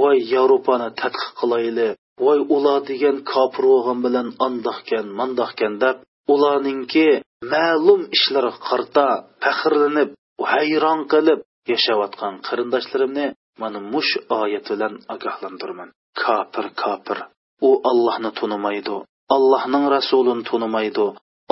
voy 0.00 0.16
yevropani 0.34 0.88
tadqiq 1.00 1.30
qilayli 1.40 1.88
voy 2.24 2.38
ular 2.56 2.78
degan 2.90 3.16
kofir 3.32 3.64
bo'lgan 3.72 3.98
bilan 4.06 4.28
andoqkan 4.46 5.06
mandoqkan 5.20 5.74
deb 5.84 5.96
ularninki 6.34 7.08
ma'lum 7.52 8.00
ishlarga 8.16 8.60
qarta 8.68 9.06
faxrlanib 9.44 10.10
hayron 10.52 11.00
qilib 11.12 11.40
yashayotgan 11.72 12.34
qarindoshlarimni 12.46 13.26
mana 13.62 13.78
mush 13.92 14.12
oyat 14.40 14.66
bilan 14.72 14.94
ogohlantiraman 15.14 15.88
kofir 16.22 16.66
kofir. 16.82 17.18
U 17.68 17.70
ollohni 17.90 18.30
tunimaydi. 18.40 18.96
Allohning 19.36 19.84
rasulini 19.96 20.44
tunimaydi. 20.50 21.06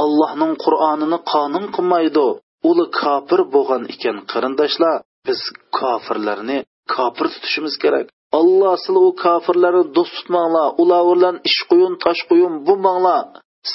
Allohning 0.04 0.52
qur'onini 0.64 1.18
qonun 1.32 1.66
qilmaydi. 1.76 2.26
Uli 2.70 2.86
kofir 3.00 3.40
bo'lgan 3.54 3.82
ekan 3.94 4.16
qarindoshlar. 4.30 4.96
Biz 5.26 5.40
kofirlarni 5.78 6.58
kofir 6.94 7.26
tutishimiz 7.34 7.74
kerak. 7.82 8.06
Alloh 8.40 8.74
sizlar 8.82 9.04
u 9.08 9.12
kofirlarni 9.24 9.84
do'st 9.96 10.12
tutmanglar. 10.16 10.68
Ular 10.82 11.02
bilan 11.10 11.36
ish 11.48 11.60
quyun 11.70 11.94
tosh 12.04 12.22
quyun 12.30 12.54
bo'lmanglar. 12.66 13.22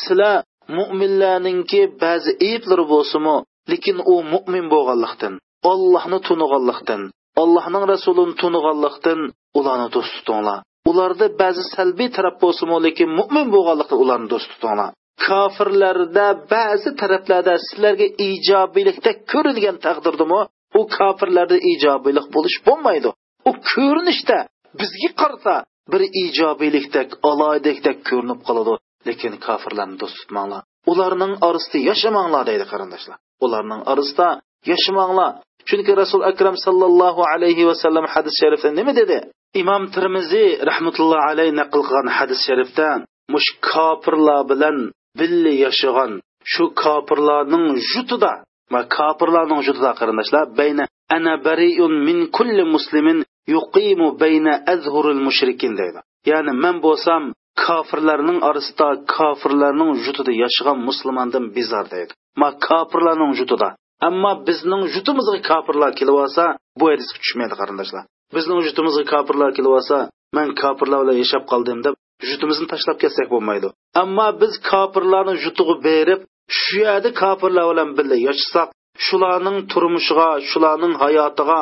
Sizlar 0.02 0.38
mo'minlarninki 0.78 1.82
ba'zi 2.04 2.32
ayblari 2.50 2.86
bo'lsinmi 2.94 3.36
lekin 3.72 3.98
u 4.14 4.16
mo'min 4.34 4.66
bo'lganlikdan 4.74 5.34
ollohni 5.72 6.20
tuniganlikdan 6.28 7.02
allohning 7.42 7.86
rasulini 7.94 8.36
tuniganlikdan 8.42 9.20
ularni 9.60 9.88
do'st 9.96 10.14
tutinglar. 10.18 10.60
Ularda 10.90 11.28
ba'zi 11.42 11.64
salbiy 11.76 12.10
taraf 12.18 12.36
bo'lsimi 12.44 12.78
lekin 12.86 13.10
mo'min 13.20 13.48
bo'lganlikdan 13.56 14.00
ularni 14.04 14.28
do'st 14.34 14.50
tutinglar. 14.54 14.90
Kofirlarda 15.26 16.28
ba'zi 16.54 16.90
taraflarda 17.02 17.54
sizlarga 17.68 18.08
ijobiylikda 18.30 19.12
ko'ringan 19.32 19.78
taqdirdami? 19.86 20.42
U 20.80 20.82
kofirlarda 20.98 21.58
ijobiylik 21.74 22.28
bo'lish 22.36 22.58
bo'lmaydi. 22.68 23.10
U 23.50 23.52
ko'rinishda 23.72 24.38
bizga 24.80 25.10
qarasa 25.22 25.56
bir 25.92 26.02
ijobiylikdek 26.24 27.10
aloydekdek 27.30 27.98
ko'rinib 28.10 28.40
qoladi. 28.48 28.74
Lekin 29.08 29.34
kofirlarni 29.46 29.96
do'st 30.02 30.18
tutmanglar. 30.22 30.62
Ularning 30.92 31.34
orasida 31.48 31.80
yashamanglar 31.90 32.44
deydi 32.50 32.66
qarindoshlar. 32.72 33.18
Ularning 33.46 33.82
orasida 33.92 34.28
yashamanglar. 34.72 35.32
Chunki 35.70 35.91
rasul 36.01 36.22
akram 36.32 36.55
sallallohu 36.66 37.22
alayhi 37.34 37.64
vasallam 37.70 38.05
hadis 38.14 38.36
sharifda 38.41 38.70
nima 38.80 38.93
dedi? 38.99 39.18
Imom 39.61 39.84
termiziy 39.95 40.49
rahmatullohi 40.70 41.26
alayhi 41.32 41.53
naql 41.61 41.80
qilgan 41.88 42.07
hadis 42.18 42.39
sharifda 42.47 42.88
mush 43.34 43.49
kofirlar 43.72 44.41
bilan 44.51 44.78
birga 45.20 45.53
yashagan 45.66 46.11
shu 46.53 46.64
kofirlarning 46.84 47.66
jutida 47.91 48.34
va 48.74 48.82
kofirlarning 48.97 49.61
jutida 49.68 49.91
qarindoshlar 49.99 50.45
bayna 50.59 50.84
ana 51.16 51.34
bariun 51.47 51.93
min 52.07 52.18
kulli 52.38 52.64
muslimin 52.76 53.20
yuqimu 53.55 54.07
bayna 54.24 54.53
azhuril 54.74 55.22
mushrikin 55.28 55.74
deydi. 55.80 55.99
Ya'ni 56.32 56.51
men 56.64 56.76
bo'lsam 56.86 57.24
kofirlarning 57.66 58.39
orasida 58.49 58.88
kofirlarning 59.16 59.91
jutida 60.05 60.32
yashagan 60.43 60.78
musulmondan 60.88 61.45
bezor 61.55 61.86
deydi. 61.93 62.11
Ma 62.41 62.49
kofirlarning 62.68 63.34
jutida 63.39 63.70
ammo 64.08 64.32
bizning 64.47 64.84
jutimizga 64.93 65.39
kofirlar 65.49 65.91
kelib 65.99 66.18
olsa 66.24 66.43
bu 66.80 66.86
hadisga 66.91 67.18
tushmaydi 67.24 67.56
qarindoshlar. 67.62 68.04
Bizning 68.36 68.60
jutimizga 68.68 69.04
kofirlar 69.14 69.49
kelib 69.58 69.74
olsa 69.80 69.97
man 70.38 70.47
kofirlar 70.62 70.99
bilan 71.04 71.18
yashab 71.24 71.43
qoldim 71.51 71.80
deb 71.86 71.95
jutimizni 72.30 72.68
tashlab 72.74 72.97
ketsak 73.04 73.28
bo'lmaydi. 73.34 73.68
Ammo 74.04 74.28
biz 74.41 74.54
kofirlarni 74.72 75.34
yutug'i 75.45 75.76
berib 75.88 76.22
shu 76.60 76.78
yerda 76.86 77.10
kofirlar 77.22 77.66
bilan 77.72 77.89
birga 77.97 78.18
yashasak 78.28 78.68
shularning 79.06 79.58
turmushiga 79.72 80.30
shularning 80.49 80.93
hayotiga 81.04 81.62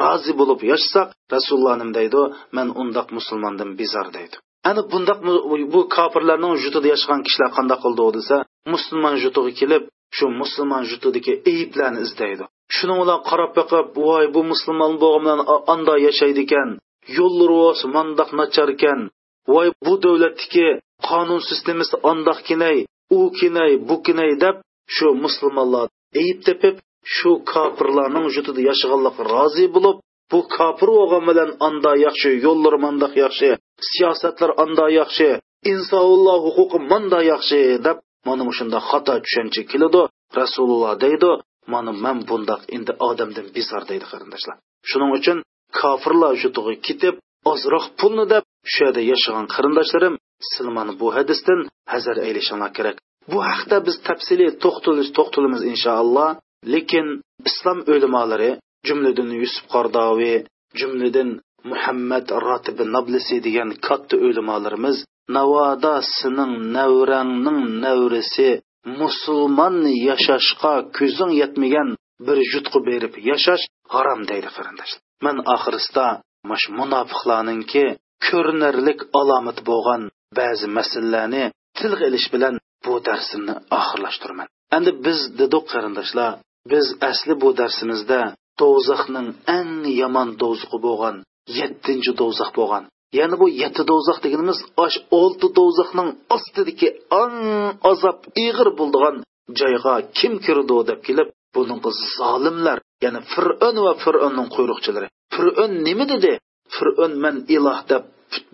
rozi 0.00 0.32
bo'lib 0.40 0.60
yashasak 0.72 1.08
rasululloh 1.34 1.74
nima 1.80 1.92
deydi 1.98 2.22
man 2.56 2.68
undoq 2.82 3.08
musulmondan 3.18 3.70
bezor 3.80 4.06
deydi. 4.16 4.36
Ana 4.70 4.82
bundoq 4.92 5.18
bu 5.74 5.80
kofirlarning 5.96 6.54
yutida 6.64 6.88
yashagan 6.94 7.20
kishilar 7.26 7.50
qandoq 7.56 7.80
qildi 7.84 8.04
desa 8.18 8.36
musulmon 8.72 9.14
yutug'i 9.24 9.52
kelib 9.60 9.82
shu 10.16 10.26
musulmon 10.40 10.82
jutidagi 10.90 11.32
ayblarni 11.52 12.00
izlaydi. 12.06 12.44
Shuni 12.76 12.94
ular 13.02 13.18
qarab 13.30 13.52
boqib 13.58 13.86
voy 14.06 14.24
bu 14.34 14.40
musulmon 14.52 14.92
bo'lgan 15.04 15.40
anda 15.72 15.94
yashaydi 16.06 16.42
ekan. 16.46 16.70
Yo'llari 17.18 17.86
mandoq 17.96 18.30
nachar 18.40 18.68
ekan. 18.76 19.00
Voy 19.52 19.68
bu 19.84 19.94
davlatniki 20.04 20.68
qonun 21.08 21.40
sistemasi 21.48 21.96
andoq 22.10 22.38
kinay 22.48 22.78
u 23.18 23.20
kinay 23.38 23.72
bu 23.88 23.96
kinay 24.06 24.32
deb 24.44 24.56
shu 24.94 25.08
musulmonlar 25.24 25.86
ayb 26.20 26.38
tepib 26.48 26.76
shu 27.16 27.30
kofirlarning 27.52 28.26
jutida 28.34 28.60
yashaganlikqa 28.70 29.22
rozi 29.34 29.66
bo'lib 29.74 29.96
bu 30.30 30.40
kofir 30.56 30.88
bo'lgan 30.98 31.24
bilan 31.28 31.50
anda 31.68 31.92
yaxshi 32.06 32.30
yo'llar 32.46 32.74
mandoq 32.84 33.12
yaxshi 33.24 33.50
siyosatlar 33.90 34.50
anda 34.64 34.86
yaxshi 35.00 35.28
insonulloh 35.72 36.38
huquqi 36.56 36.78
manda 36.90 37.20
yaxshi 37.32 37.60
deb 37.86 37.98
mana 38.26 38.42
shunda 38.58 38.78
xato 38.90 39.14
tushuncha 39.24 39.62
keladi. 39.72 40.02
Rasululloh 40.40 40.94
deydi 41.04 41.30
mana 41.72 41.92
man 42.04 42.18
bundoq 42.28 42.62
endi 42.76 42.92
odamdan 43.08 43.46
bezor 43.56 43.82
deydi 43.90 44.06
qarindoshlar. 44.12 44.56
Shuning 44.90 45.10
uchun 45.18 45.38
kofirlar 45.80 46.32
jutiga 46.42 46.74
ketib 46.86 47.14
ozroq 47.52 47.84
pulni 47.98 48.24
deb 48.32 48.44
shu 48.72 48.78
yerda 48.84 49.02
yashagan 49.12 49.46
qarindoshlarim 49.54 50.14
silmani 50.52 50.92
bu 51.00 51.06
hadisdan 51.16 51.60
hazar 51.92 52.16
aylashinglar 52.26 52.70
kerak. 52.78 52.96
Bu 53.32 53.38
haqda 53.50 53.76
biz 53.86 53.96
tafsiliy 54.08 54.50
to'xtalish 54.62 55.10
to'xtalamiz 55.16 55.62
inshaalloh. 55.72 56.30
Lekin 56.72 57.06
islom 57.48 57.78
o'limolari 57.92 58.50
jumladan 58.88 59.30
yusuf 59.42 59.64
qardoviy 59.74 60.36
jumladan 60.80 61.28
muhammad 61.70 62.26
rotibi 62.46 62.84
nablisi 62.96 63.36
degan 63.46 63.70
katta 63.86 64.14
o'limolarimiz 64.26 64.96
navoda 65.36 65.94
sening 66.18 66.52
navrangning 66.76 67.60
navrisi 67.84 68.48
musulmon 69.00 69.76
yashashga 70.08 70.74
ko'zing 70.96 71.32
yetmagan 71.40 71.88
bir 72.26 72.38
yutqi 72.52 72.78
berib 72.88 73.14
yashash 73.30 73.64
harom 73.94 74.20
deydi 74.30 74.48
qarindoshlar 74.56 75.02
man 75.26 75.36
oxirisida 75.54 76.06
mash 76.50 76.66
munofiqlarninki 76.78 77.84
ko'rinarlik 78.26 79.00
alomati 79.20 79.62
bo'lgan 79.70 80.02
ba'zi 80.38 80.66
masalalarni 80.78 81.44
tilga 81.78 82.04
ilish 82.10 82.28
bilan 82.34 82.54
bu 82.84 82.94
darsimni 83.08 83.54
oxirlashtiraman 83.78 84.48
endi 84.76 84.90
biz 85.06 85.20
dedik 85.40 85.64
qarindoshlar 85.72 86.32
biz 86.72 86.86
asli 87.10 87.34
bu 87.42 87.48
darsimizda 87.60 88.20
do'zaxning 88.60 89.28
eng 89.58 89.82
yomon 90.00 90.28
do'zuqi 90.42 90.78
bo'lgan 90.86 91.16
yettinchi 91.58 92.12
do'zax 92.20 92.50
bo'lgan. 92.58 92.84
Ya'ni 93.18 93.36
bu 93.40 93.46
yetti 93.62 93.82
do'zax 93.90 94.18
deganimiz 94.24 94.58
osh 94.84 94.96
olti 95.20 95.46
do'zaxning 95.58 96.10
ostidagi 96.34 96.88
eng 97.22 97.36
azob 97.90 98.18
ig'ir 98.46 98.68
bo'ldigan 98.78 99.16
joyga 99.60 99.94
kim 100.18 100.32
kirdi 100.44 100.76
deb 100.90 101.00
kelib 101.06 101.28
buning 101.54 101.80
zolimlar 102.16 102.78
ya'ni 103.04 103.20
fir'on 103.32 103.76
va 103.86 103.92
fir'onning 104.04 104.48
quyruqchilari. 104.54 105.08
Fir'on 105.34 105.72
nima 105.86 106.04
dedi? 106.12 106.32
Fir'on 106.76 107.12
man 107.24 107.36
iloh 107.56 107.80
deb 107.90 108.02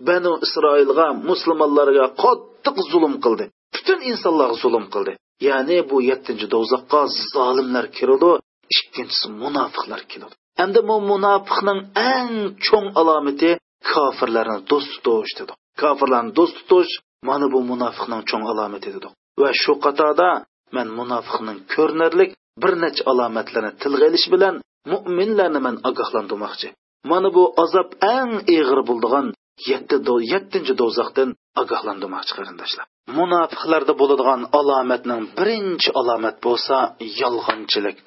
banu 0.07 0.31
isroilga 0.45 1.07
musulmonlarga 1.29 2.05
qattiq 2.23 2.77
zulm 2.91 3.13
qildi. 3.23 3.45
Butun 3.75 3.99
insonlarga 4.11 4.57
zulm 4.63 4.85
qildi. 4.93 5.13
Ya'ni 5.47 5.77
bu 5.89 5.97
yettinchi 6.09 6.47
do'zaxqa 6.53 7.01
zolimlar 7.33 7.85
kiradi 7.97 8.31
ikkinchisi 8.77 9.27
munofiqlar 9.41 10.01
kiradi 10.11 10.35
endi 10.63 10.79
bu 10.87 10.95
munofiqning 11.11 11.79
eng 12.13 12.31
cho'ng 12.65 12.87
alomati 12.99 13.51
kofirlarni 13.91 14.57
do'st 14.71 14.93
tutish 15.05 15.33
dedi. 15.39 15.53
Kofirlarni 15.81 16.31
do'st 16.37 16.57
tutish 16.69 16.93
mana 17.29 17.45
bu 17.53 17.59
munofiqning 17.71 18.21
cho'ng 18.29 18.45
alomati 18.51 18.89
dedi. 18.95 19.07
Va 19.41 19.49
shu 19.61 19.73
qatorda 19.85 20.29
man 20.75 20.87
munofiqning 20.99 21.59
ko'rinarlik 21.73 22.29
bir 22.63 22.73
necha 22.83 23.03
alomatlarini 23.11 23.71
tilga 23.81 24.05
ilish 24.09 24.27
bilan 24.33 24.55
mo'minlarni 24.91 25.59
man 25.65 25.75
ogohlantirmoqchi. 25.89 26.67
Mana 27.11 27.29
bu 27.35 27.43
azob 27.63 27.89
eng 28.17 28.33
ig'ir 28.57 28.79
bo'ldigan 28.89 29.27
yetti 29.69 29.97
yettinchi 30.33 30.73
do'zaxdan 30.81 31.29
ogohlantirmoqchi 31.61 32.33
qarindoshlar. 32.37 32.85
Munofiqlarda 33.17 33.93
bo'ladigan 34.01 34.41
alomatning 34.59 35.21
birinchi 35.37 35.89
alomat 35.99 36.37
bo'lsa 36.45 36.77
yolg'onchilik 37.21 37.99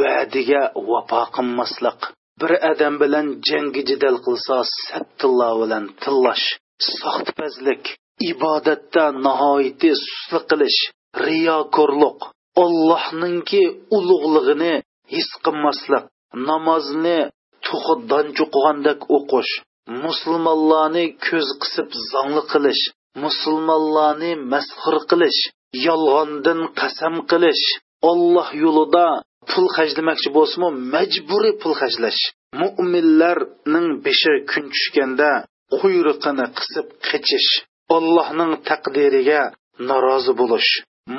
va'diga 0.00 0.62
vafo 0.90 1.22
qilmaslik 1.36 2.00
bir 2.40 2.52
odam 2.70 2.94
bilan 3.02 3.26
jangi 3.48 3.82
jidal 3.88 4.16
qilsa 4.26 4.56
sattillo 4.86 5.50
bilan 5.62 5.84
tillash 6.02 6.46
soxtipazlik 6.98 7.82
ibodatda 8.32 9.04
nihoyati 9.26 9.90
sustlik 10.04 10.44
qilish 10.50 10.80
riyokorlik 11.26 12.18
ollohninki 12.64 13.62
ulug'lig'ini 13.96 14.74
his 15.14 15.28
qilmaslik 15.44 16.04
namozni 16.48 17.18
tuxudan 17.66 18.26
cho'qigandek 18.36 19.00
o'qish 19.16 19.52
musulmonlarni 20.04 21.04
ko'z 21.26 21.48
qisib 21.62 21.88
zongli 22.12 22.42
qilish 22.52 22.82
musulmonlarni 23.24 24.32
masxur 24.52 24.96
qilish 25.10 25.40
yolg'ondan 25.86 26.60
qasam 26.80 27.14
qilish 27.30 27.64
olloh 28.10 28.48
yo'lida 28.62 29.06
pul 29.48 29.66
hajlamoqchi 29.76 30.28
bo'lsinmi 30.36 30.70
majburiy 30.94 31.54
pul 31.62 31.74
hajlash. 31.80 32.22
Mo'minlarning 32.60 33.88
beshi 34.04 34.32
kun 34.50 34.64
tushganda 34.74 35.30
quyruqini 35.78 36.46
qisib 36.58 36.86
qichish 37.08 37.50
ollohning 37.96 38.52
taqdiriga 38.68 39.42
norozi 39.88 40.32
bo'lish. 40.40 40.70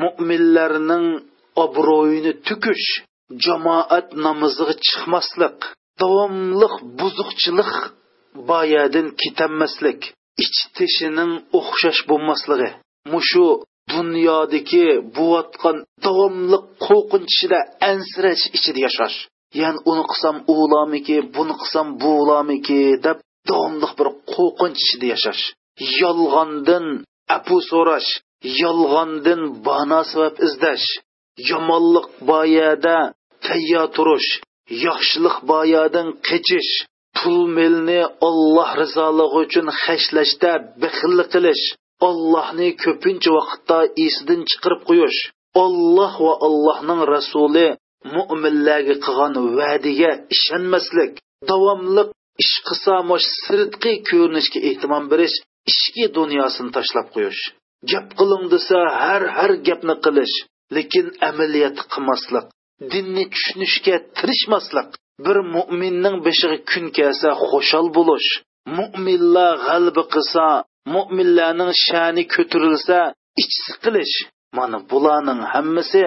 Mo'minlarning 0.02 1.06
obro'yini 1.64 2.34
tukish 2.48 2.88
jamoat 3.46 4.08
namoziga 4.26 4.76
chiqmaslik 4.86 5.58
davomliq 6.02 6.76
buzuqchilik 7.00 7.74
boyadin 8.50 9.08
ketanmaslik 9.22 10.02
ich 10.44 10.58
tishining 10.76 11.32
o'xshash 11.60 12.02
bo'lmasligi. 12.10 12.70
Mushu 13.12 13.46
dunyodagi 13.94 14.88
bo'layotgan 15.18 15.78
davomli 16.06 16.58
qo'rqinch 16.86 17.32
ichida 17.36 17.60
ansirash 17.92 18.46
ichida 18.58 18.80
yashash. 18.88 19.18
Ya'ni 19.62 19.80
uni 19.92 20.04
qilsam 20.12 20.38
ulamiki 20.60 21.18
buni 21.36 21.54
qilsam 21.62 21.88
bulamiki 22.04 22.82
deb 23.06 23.18
davomli 23.50 23.88
bir 24.00 24.08
qo'rqinch 24.34 24.80
ichida 24.86 25.08
yashash. 25.14 25.44
Yolg'ondan 26.02 26.86
apu 27.38 27.58
so'rash 27.72 28.10
yolg'ondan 28.62 29.42
bano 29.66 30.02
sabab 30.12 30.36
izlash 30.48 30.88
yomonlik 31.50 32.08
boyada 32.30 32.98
tayyor 33.46 33.88
turish 33.96 34.30
yaxshilik 34.86 35.38
boyadan 35.52 36.08
qichish 36.28 36.72
pul 37.18 37.40
melni 37.58 38.02
olloh 38.28 38.70
rizoligi 38.82 39.38
uchun 39.44 39.68
hashlashda 39.84 40.52
bixillik 40.82 41.30
qilish. 41.36 41.64
Ollohni 42.10 42.70
ko'pincha 42.84 43.32
vaqtda 43.38 43.78
esidan 44.06 44.41
chiqarib 44.49 44.82
qo'yish 44.89 45.20
olloh 45.64 46.14
va 46.26 46.34
allohning 46.47 47.02
rasuli 47.14 47.68
mo'minlarga 48.16 48.95
qilgan 49.06 49.34
va'diga 49.60 50.12
ishonmaslik 50.36 51.14
davomliq 51.49 52.10
ish 52.43 52.56
qilsa 52.68 52.93
mosh 53.10 53.28
sirtqi 53.43 53.93
ko'rinishga 54.10 54.60
ehtimom 54.70 55.06
berish 55.12 55.38
ichki 55.72 56.06
dunyosini 56.18 56.72
tashlab 56.78 57.08
qo'yish. 57.16 57.41
Gap 57.91 58.08
qiling 58.20 58.45
desa 58.54 58.80
har 59.02 59.24
har 59.38 59.52
gapni 59.68 59.95
qilish 60.06 60.36
lekin 60.76 61.08
amaliyat 61.30 61.78
qilmaslik 61.93 62.45
dinni 62.91 63.24
tushunishga 63.34 63.95
tirishmaslik. 64.18 64.89
Bir 65.26 65.38
mo'minning 65.56 66.18
beshig'i 66.28 66.60
kun 66.72 66.86
kelsa 66.97 67.30
xushal 67.49 67.88
bo'lish 67.97 68.30
mo'minlar 68.78 69.54
g'alba 69.68 70.04
qilsa 70.14 70.45
mo'minlarning 70.94 71.72
sha'ni 71.88 72.24
ko'tarilsa 72.34 73.00
ich 73.42 73.54
siqilish 73.66 74.16
mana 74.58 74.78
bularning 74.92 75.42
hammasi 75.54 76.04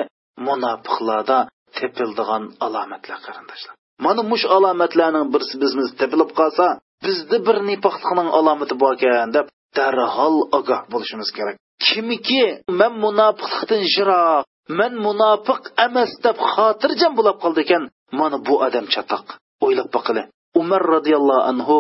munofiqlarda 0.47 1.39
tepildigan 1.79 2.43
alomatlar 2.67 3.19
qarindoshlar. 3.27 3.75
Mana 4.05 4.23
mush 4.31 4.45
alomatlarning 4.57 5.27
birsi 5.35 5.55
bizmiz 5.63 5.89
tepilib 6.01 6.31
qolsa 6.39 6.67
bizda 7.05 7.39
bir 7.47 7.57
nipoqliqning 7.71 8.29
alomati 8.39 8.75
bor 8.83 8.93
ekan 8.99 9.29
deb 9.37 9.47
darhol 9.77 10.37
ogoh 10.59 10.81
bo'lishimiz 10.93 11.31
kerak. 11.37 11.57
Kimiki 11.87 12.45
man 12.81 12.93
munofiqlikdan 13.05 13.83
jiroq 13.95 14.45
man 14.79 14.93
munofiq 15.07 15.61
emas 15.87 16.13
deb 16.25 16.37
xotirjam 16.53 17.13
bo'lib 17.19 17.37
qoldi 17.43 17.61
ekan 17.67 17.83
mana 18.19 18.37
bu 18.47 18.55
odam 18.67 18.87
chatoq. 18.95 19.27
O'ylab 19.65 19.89
boqili 19.97 20.23
umar 20.61 20.83
roziyallohu 20.95 21.43
anhu 21.51 21.79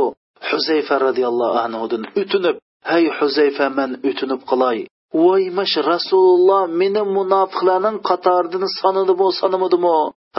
huzayfa 0.51 0.95
roziyallohu 1.07 1.59
anhudan 1.67 2.03
o'tinib 2.21 2.57
ey 2.97 3.05
huzayfa 3.19 3.67
man 3.79 3.91
o'tinib 4.09 4.43
qilay 4.51 4.79
voymish 5.23 5.77
rasululloh 5.93 6.63
meni 6.81 7.03
munofiqlarning 7.17 7.97
qatoridan 8.09 8.65
sanadimi 8.81 9.29
sanamadimi 9.41 9.97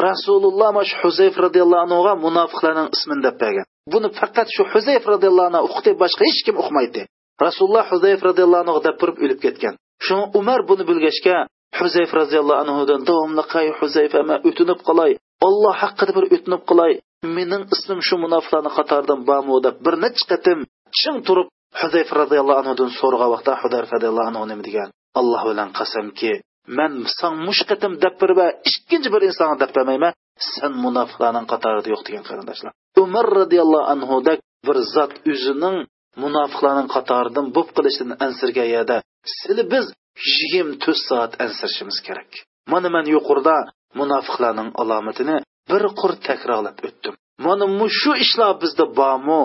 rasululloh 0.07 0.69
mash 0.77 0.93
huzayf 1.01 1.35
roziyallohu 1.45 1.83
anhuga 1.85 2.13
munofiqlarning 2.25 2.87
ismini 2.95 3.21
deb 3.27 3.35
bergan. 3.41 3.65
Buni 3.93 4.09
faqat 4.19 4.47
shu 4.55 4.63
huzayf 4.73 5.03
roziyallohu 5.13 5.47
anhu 5.51 5.61
uqdi 5.69 5.91
boshqa 6.01 6.23
hech 6.29 6.41
kim 6.45 6.55
uqmaydi 6.63 7.01
rasululloh 7.45 7.85
huzayf 7.91 8.19
roziyallohu 8.29 8.63
anhu 8.65 8.79
deb 8.87 8.95
turib 9.01 9.17
o'lib 9.23 9.39
ketgan. 9.45 9.73
Shu 10.05 10.15
umar 10.39 10.59
buni 10.69 10.83
bilgachga 10.89 11.37
huzayf 11.79 12.11
roziyallohu 12.19 12.61
anhudan 12.63 13.01
davomli 13.09 13.43
qay 13.53 13.67
huzayfa 13.79 14.19
man 14.29 14.39
o'tinib 14.49 14.79
qolay. 14.87 15.11
Olloh 15.47 15.75
haqqida 15.83 16.11
bir 16.17 16.25
o'tinib 16.35 16.63
qolay. 16.69 16.91
Mening 17.37 17.63
ismim 17.75 17.99
shu 18.07 18.15
munofiqlarni 18.25 18.71
qatoridan 18.77 19.19
bormi? 19.29 19.55
deb 19.65 19.75
bir 19.85 19.95
necha 20.03 20.25
qatim 20.31 20.59
ching 20.99 21.17
turib 21.27 21.47
huzayf 21.81 22.09
roziyallohu 22.21 22.59
anhudan 22.61 22.89
so'rag'an 22.99 23.29
vaqtda 23.35 23.53
huzayf 23.61 23.87
roziyallohu 23.95 24.27
anhu 24.31 24.43
nima 24.51 24.63
degan? 24.67 24.89
Alloh 25.19 25.41
bilan 25.49 25.69
qasamki 25.79 26.31
man 26.77 26.93
san 27.19 27.33
mush 27.47 27.61
qatim 27.69 27.91
deb 28.03 28.13
berib 28.21 28.39
ikkinchi 28.71 29.09
bir 29.13 29.21
insonga 29.29 29.55
deb 29.63 29.71
bermayman 29.77 30.13
san 30.55 30.71
munofiqlarning 30.85 31.45
qatorida 31.53 31.87
yo'q 31.93 32.01
degan 32.07 32.23
qarindoshlar. 32.29 32.71
Umar 33.03 33.25
roziyallohu 33.39 33.89
anhudak 33.93 34.39
bir 34.67 34.77
zot 34.95 35.13
o'zining 35.31 35.77
munofiqlarning 36.23 36.87
qatoridan 36.95 37.45
bo'p 37.55 37.69
qilishdan 37.77 38.11
ansirgayada 38.25 38.97
sizli 39.37 39.63
biz 39.73 39.85
yigirma 40.31 40.75
to'rt 40.83 41.01
soat 41.09 41.31
ansirishimiz 41.45 41.97
kerak. 42.07 42.31
Mana 42.71 42.89
man 42.95 43.05
yuqorida 43.15 43.57
munofiqlarning 43.99 44.69
alomatini 44.81 45.37
bir 45.71 45.83
qur 45.99 46.11
takrorlab 46.27 46.77
o'tdim. 46.87 47.13
Mana 47.45 47.65
shu 47.99 48.11
ishlar 48.25 48.51
bizda 48.63 48.85
bormi 48.99 49.41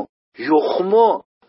yo'qmi 0.51 1.09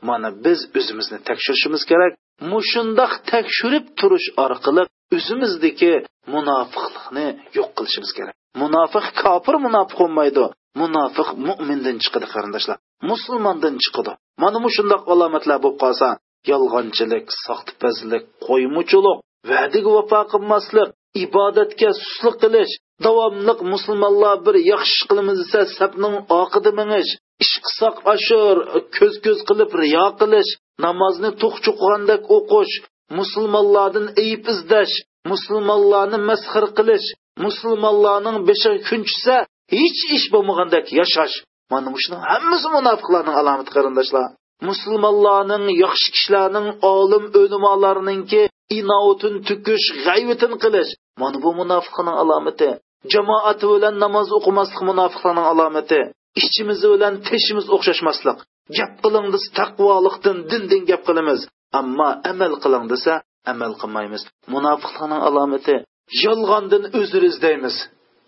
mana 0.10 0.30
biz 0.46 0.60
o'zimizni 0.80 1.18
tekshirishimiz 1.30 1.84
kerak. 1.92 2.14
Mushundoq 2.52 3.14
tekshirib 3.32 3.86
turish 4.00 4.28
orqali 4.46 4.84
o'zimizdagi 5.16 5.94
munofiqlikni 6.34 7.28
yo'q 7.58 7.70
qilishimiz 7.78 8.12
kerak. 8.18 8.36
Munofiq 8.62 9.06
kofir 9.22 9.56
munofiq 9.66 9.98
bo'lmaydi. 10.02 10.46
Munofiq 10.82 11.30
mo'mindan 11.48 11.98
chiqadi 12.04 12.28
qarindoshlar. 12.34 12.78
Musulmondan 13.10 13.76
chiqadi. 13.84 14.12
Mana 14.44 14.58
mushundoq 14.66 15.02
alomatlar 15.14 15.58
bo'lib 15.64 15.80
qolsa 15.84 16.08
yolg'onchilik 16.52 17.26
soxtipazlik 17.46 18.24
qo'ymuchilik 18.48 19.18
va'diga 19.52 19.92
vafo 19.98 20.22
qilmaslik 20.34 20.90
ibodatga 21.26 21.90
suslik 22.02 22.36
qilish 22.44 22.74
davomliq 23.06 23.60
musulmonlar 23.74 24.36
bir 24.46 24.56
yaxshi 24.72 24.94
ish 24.98 25.06
qilamiz 25.10 25.38
desa 25.42 25.62
sapning 25.78 26.16
oqida 26.42 26.72
minish 26.80 27.12
ish 27.44 27.56
qilsaq 27.66 27.96
ashur 28.14 28.56
ko'z 28.98 29.16
ko'z 29.26 29.40
qilib 29.50 29.72
riyo 29.82 30.08
qilish 30.22 30.52
namozni 30.86 31.30
to'qchuqgandek 31.42 32.24
o'qish 32.38 32.74
musulmonlardan 33.20 34.08
ayib 34.22 34.44
izlash 34.54 34.96
musulmonlarni 35.32 36.20
masxir 36.30 36.66
qilish 36.78 37.08
musulmonlarning 37.46 38.38
beshiga 38.50 38.80
kunchisa 38.90 39.36
hech 39.78 40.02
ish 40.18 40.28
bo'lmagandek 40.34 40.86
yashash. 41.00 41.36
Mana 41.72 41.90
shuning 42.04 42.24
hammasi 42.32 42.68
munofiqlarning 42.78 43.36
alomati 43.42 43.72
qarindoshlar 43.76 44.28
musulmonlarning 44.70 45.66
yaxshi 45.84 46.10
kishilarning 46.16 46.68
olim 46.96 47.24
o'limolarninki 47.40 48.42
inovatin 48.78 49.36
tukish 49.48 49.88
g'ayvitin 50.06 50.54
qilish. 50.64 50.92
Mana 51.22 51.38
bu 51.44 51.50
munofiqning 51.60 52.18
alomati. 52.24 52.70
Jamoati 53.14 53.66
bilan 53.74 53.96
namoz 54.04 54.28
o'qimaslik 54.38 54.82
munofiqlarning 54.90 55.48
alomati. 55.54 56.00
Ishchimiz 56.40 56.80
bilan 56.94 57.14
tishimiz 57.28 57.66
o'xshashmaslik. 57.76 58.38
Gap 58.78 58.92
qiling 59.04 59.28
desa 59.34 59.50
taqvoliqdan 59.60 60.38
dindin 60.52 60.82
gap 60.90 61.02
qilamiz. 61.08 61.40
Ammo 61.80 62.10
amal 62.32 62.54
qiling 62.64 62.86
desa 62.94 63.14
amal 63.52 63.74
qilmaymiz. 63.82 64.22
Munofiqlarning 64.54 65.22
alomati. 65.30 65.76
Yolg'ondan 66.24 66.84
uzr 67.00 67.22
izlaymiz. 67.32 67.76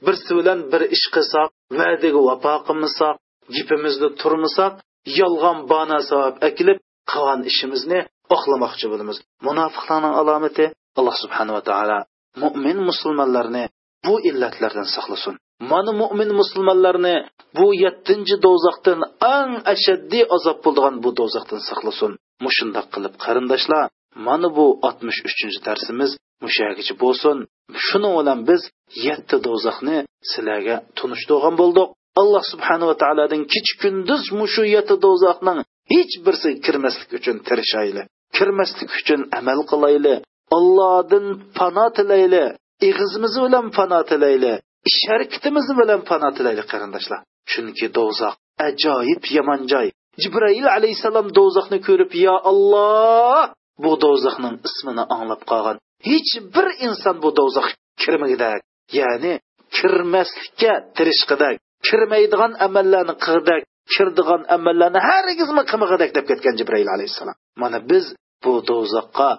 Birsi 0.06 0.32
bilan 0.40 0.60
bir 0.72 0.82
ish 0.96 1.08
qilsak 1.16 1.50
va'daga 1.80 2.22
vafo 2.30 2.56
qilmasak 2.68 3.16
gapimizni 3.56 4.10
turmasak 4.22 4.74
yolg'on 5.20 5.58
bana 5.72 5.98
sabab 6.10 6.36
akilib 6.50 6.80
qilgan 7.12 7.42
ishimizni 7.52 8.00
oqlamoqchi 8.36 8.86
bo'lamiz. 8.92 9.18
Munofiqlarning 9.48 10.14
alomati 10.22 10.66
alloh 11.00 11.16
subhanava 11.24 11.62
taolo 11.70 12.00
mo'min 12.44 12.78
musulmonlarni 12.90 13.64
bu 14.06 14.16
illatlardan 14.30 14.88
saqlasin. 14.96 15.36
Mana 15.72 15.92
mo'min 16.02 16.30
musulmonlarni 16.40 17.16
bu 17.58 17.68
yettinchi 17.84 18.36
do'zaxdan 18.46 19.00
eng 19.38 19.52
ashaddiy 19.74 20.24
azob 20.36 20.58
bo'ladigan 20.66 20.96
bu 21.04 21.10
do'zaxdan 21.20 21.62
saqlasin. 21.70 22.12
Mushundoq 22.46 22.88
qilib 22.94 23.14
qarindoshlar 23.24 23.86
mana 24.28 24.48
bu 24.58 24.66
oltmish 24.88 25.20
uchinchi 25.30 25.60
darsimiz 25.68 26.12
mushagichi 26.44 26.94
bo'lsin. 27.04 27.38
Shuning 27.86 28.14
bilan 28.20 28.40
biz 28.50 28.62
yetti 29.08 29.38
do'zaxni 29.48 29.98
sizlarga 30.32 30.76
tunishtirgan 30.98 31.56
bo'ldik. 31.62 31.88
Alloh 32.22 32.44
subhanava 32.52 32.96
taolodan 33.04 33.42
kech 33.54 33.70
kunduz 33.82 34.24
mushu 34.40 34.64
yetti 34.76 34.96
do'zaxning 35.06 35.60
hech 35.94 36.14
birsiga 36.26 36.60
kirmaslik 36.66 37.10
uchun 37.20 37.38
tirishayli 37.48 38.04
kirmaslik 38.38 38.90
uchun 39.00 39.22
amal 39.40 39.60
qilayli. 39.72 40.16
Allohdan 40.58 41.26
pano 41.58 41.86
tilayli. 41.98 42.46
Ig'izimiz 42.88 43.36
bilan 43.46 43.66
pano 43.78 44.00
tilayli. 44.10 44.54
Ish 44.90 45.02
harakatimiz 45.10 45.68
bilan 45.80 46.02
pano 46.10 46.30
tilaylik 46.38 46.68
qarindoshlar. 46.74 47.20
Chunki 47.52 47.88
do'zax 47.98 48.34
ajoyib 48.68 49.24
yomon 49.38 49.62
joy. 49.72 49.88
Jibroil 50.22 50.68
alayhissalom 50.78 51.28
do'zaxni 51.38 51.80
ko'rib 51.88 52.12
yo 52.26 52.36
olloh 52.52 53.44
bu 53.84 53.92
do'zaxning 54.04 54.56
ismini 54.68 55.04
anglab 55.16 55.42
qolgan. 55.52 55.78
Hech 56.10 56.32
bir 56.56 56.68
inson 56.88 57.16
bu 57.24 57.30
do'zax 57.40 57.68
kirmagidak. 58.02 58.60
Ya'ni 59.00 59.34
kirmaslikka 59.78 60.74
tirishqidak 60.98 61.56
kirmaydigan 61.88 62.52
amallarni 62.66 63.16
qildak 63.26 63.62
kirdigan 63.94 64.42
amallarni 64.56 65.00
hargizmi 65.10 65.64
qilmagidak 65.72 66.12
deb 66.18 66.26
ketgan 66.30 66.56
jibroil 66.60 66.90
alayhissalom. 66.96 67.38
Mana 67.62 67.78
biz 67.92 68.06
bu 68.44 68.54
do'zaxqa 68.70 69.30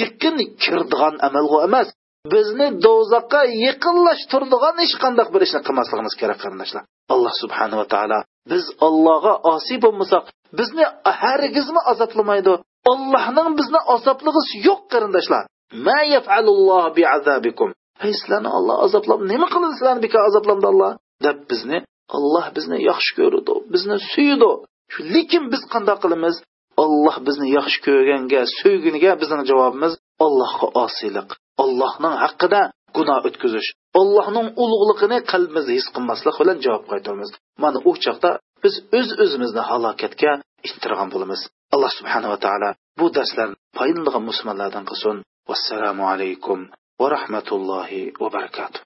yaqin 0.00 0.36
kirdigan 0.62 1.14
amalga 1.28 1.58
emas 1.68 1.88
bizni 2.32 2.66
do'zaxqa 2.86 3.40
yaqinlashtirdigan 3.66 4.76
hech 4.82 4.94
qanday 5.02 5.26
bir 5.34 5.42
ishni 5.46 5.60
qilmasligimiz 5.66 6.14
kerak 6.20 6.38
qarindoshlar. 6.44 6.82
Alloh 7.14 7.34
subhanava 7.42 7.84
taolo 7.94 8.18
biz 8.52 8.64
allohga 8.86 9.34
osiy 9.54 9.78
bo'lmasak 9.84 10.24
bizni 10.58 10.84
hargizmi 11.22 11.80
azoblamaydi. 11.92 12.54
Allohning 12.92 13.50
bizni 13.60 13.80
azoblig'isi 13.94 14.54
yo'q 14.68 14.80
qarindoshlar. 14.92 15.42
Ma 15.86 16.00
yafalulloh 16.14 16.84
biazabikum. 16.98 17.70
Hey 18.02 18.12
sizlarni 18.20 18.50
olloh 18.58 18.76
azoblab 18.86 19.20
nima 19.32 19.46
qildi 19.52 19.68
sizlarni 19.76 20.00
bekor 20.06 20.20
azoblamdi 20.28 20.66
olloh 20.72 20.92
deb 21.26 21.38
bizni 21.50 21.78
olloh 22.16 22.46
bizni 22.56 22.78
yaxshi 22.90 23.12
ko'rdi 23.18 23.54
bizni 23.72 23.96
suydi. 24.12 24.50
Lekin 25.14 25.42
biz 25.52 25.62
qanday 25.72 25.96
qilamiz? 26.04 26.36
Olloh 26.82 27.16
bizni 27.26 27.46
yaxshi 27.58 27.78
ko'rganga 27.86 28.40
suyguniga 28.58 29.12
bizning 29.22 29.42
javobimiz 29.50 29.92
allohga 30.26 30.66
osiylik. 30.84 31.28
Allohning 31.64 32.14
haqqida 32.24 32.60
gunoh 32.96 33.18
o'tkazish 33.28 33.68
allohning 34.00 34.48
ulug'ligini 34.62 35.18
qalbimizda 35.32 35.72
his 35.78 35.86
qilmaslik 35.94 36.36
bilan 36.40 36.58
javob 36.64 36.84
qaytaramiz. 36.92 37.30
Mana 37.62 37.78
u 37.90 37.92
chaqda 38.04 38.30
biz 38.64 38.74
o'z 38.98 39.08
öz 39.10 39.10
o'zimizni 39.24 39.62
halokatga 39.70 40.32
ittirgan 40.66 41.08
bo'lamiz. 41.14 41.40
Alloh 41.74 41.92
subhanava 41.98 42.36
taolo 42.44 42.70
bu 42.98 43.06
darslarni 43.16 43.56
foydalanadigan 43.78 44.24
musulmonlardan 44.30 44.84
qilsin. 44.90 45.16
Vassalomu 45.50 46.04
alaykum 46.14 46.58
va 47.00 47.06
rahmatullohi 47.16 48.02
va 48.20 48.28
barakatuh. 48.36 48.80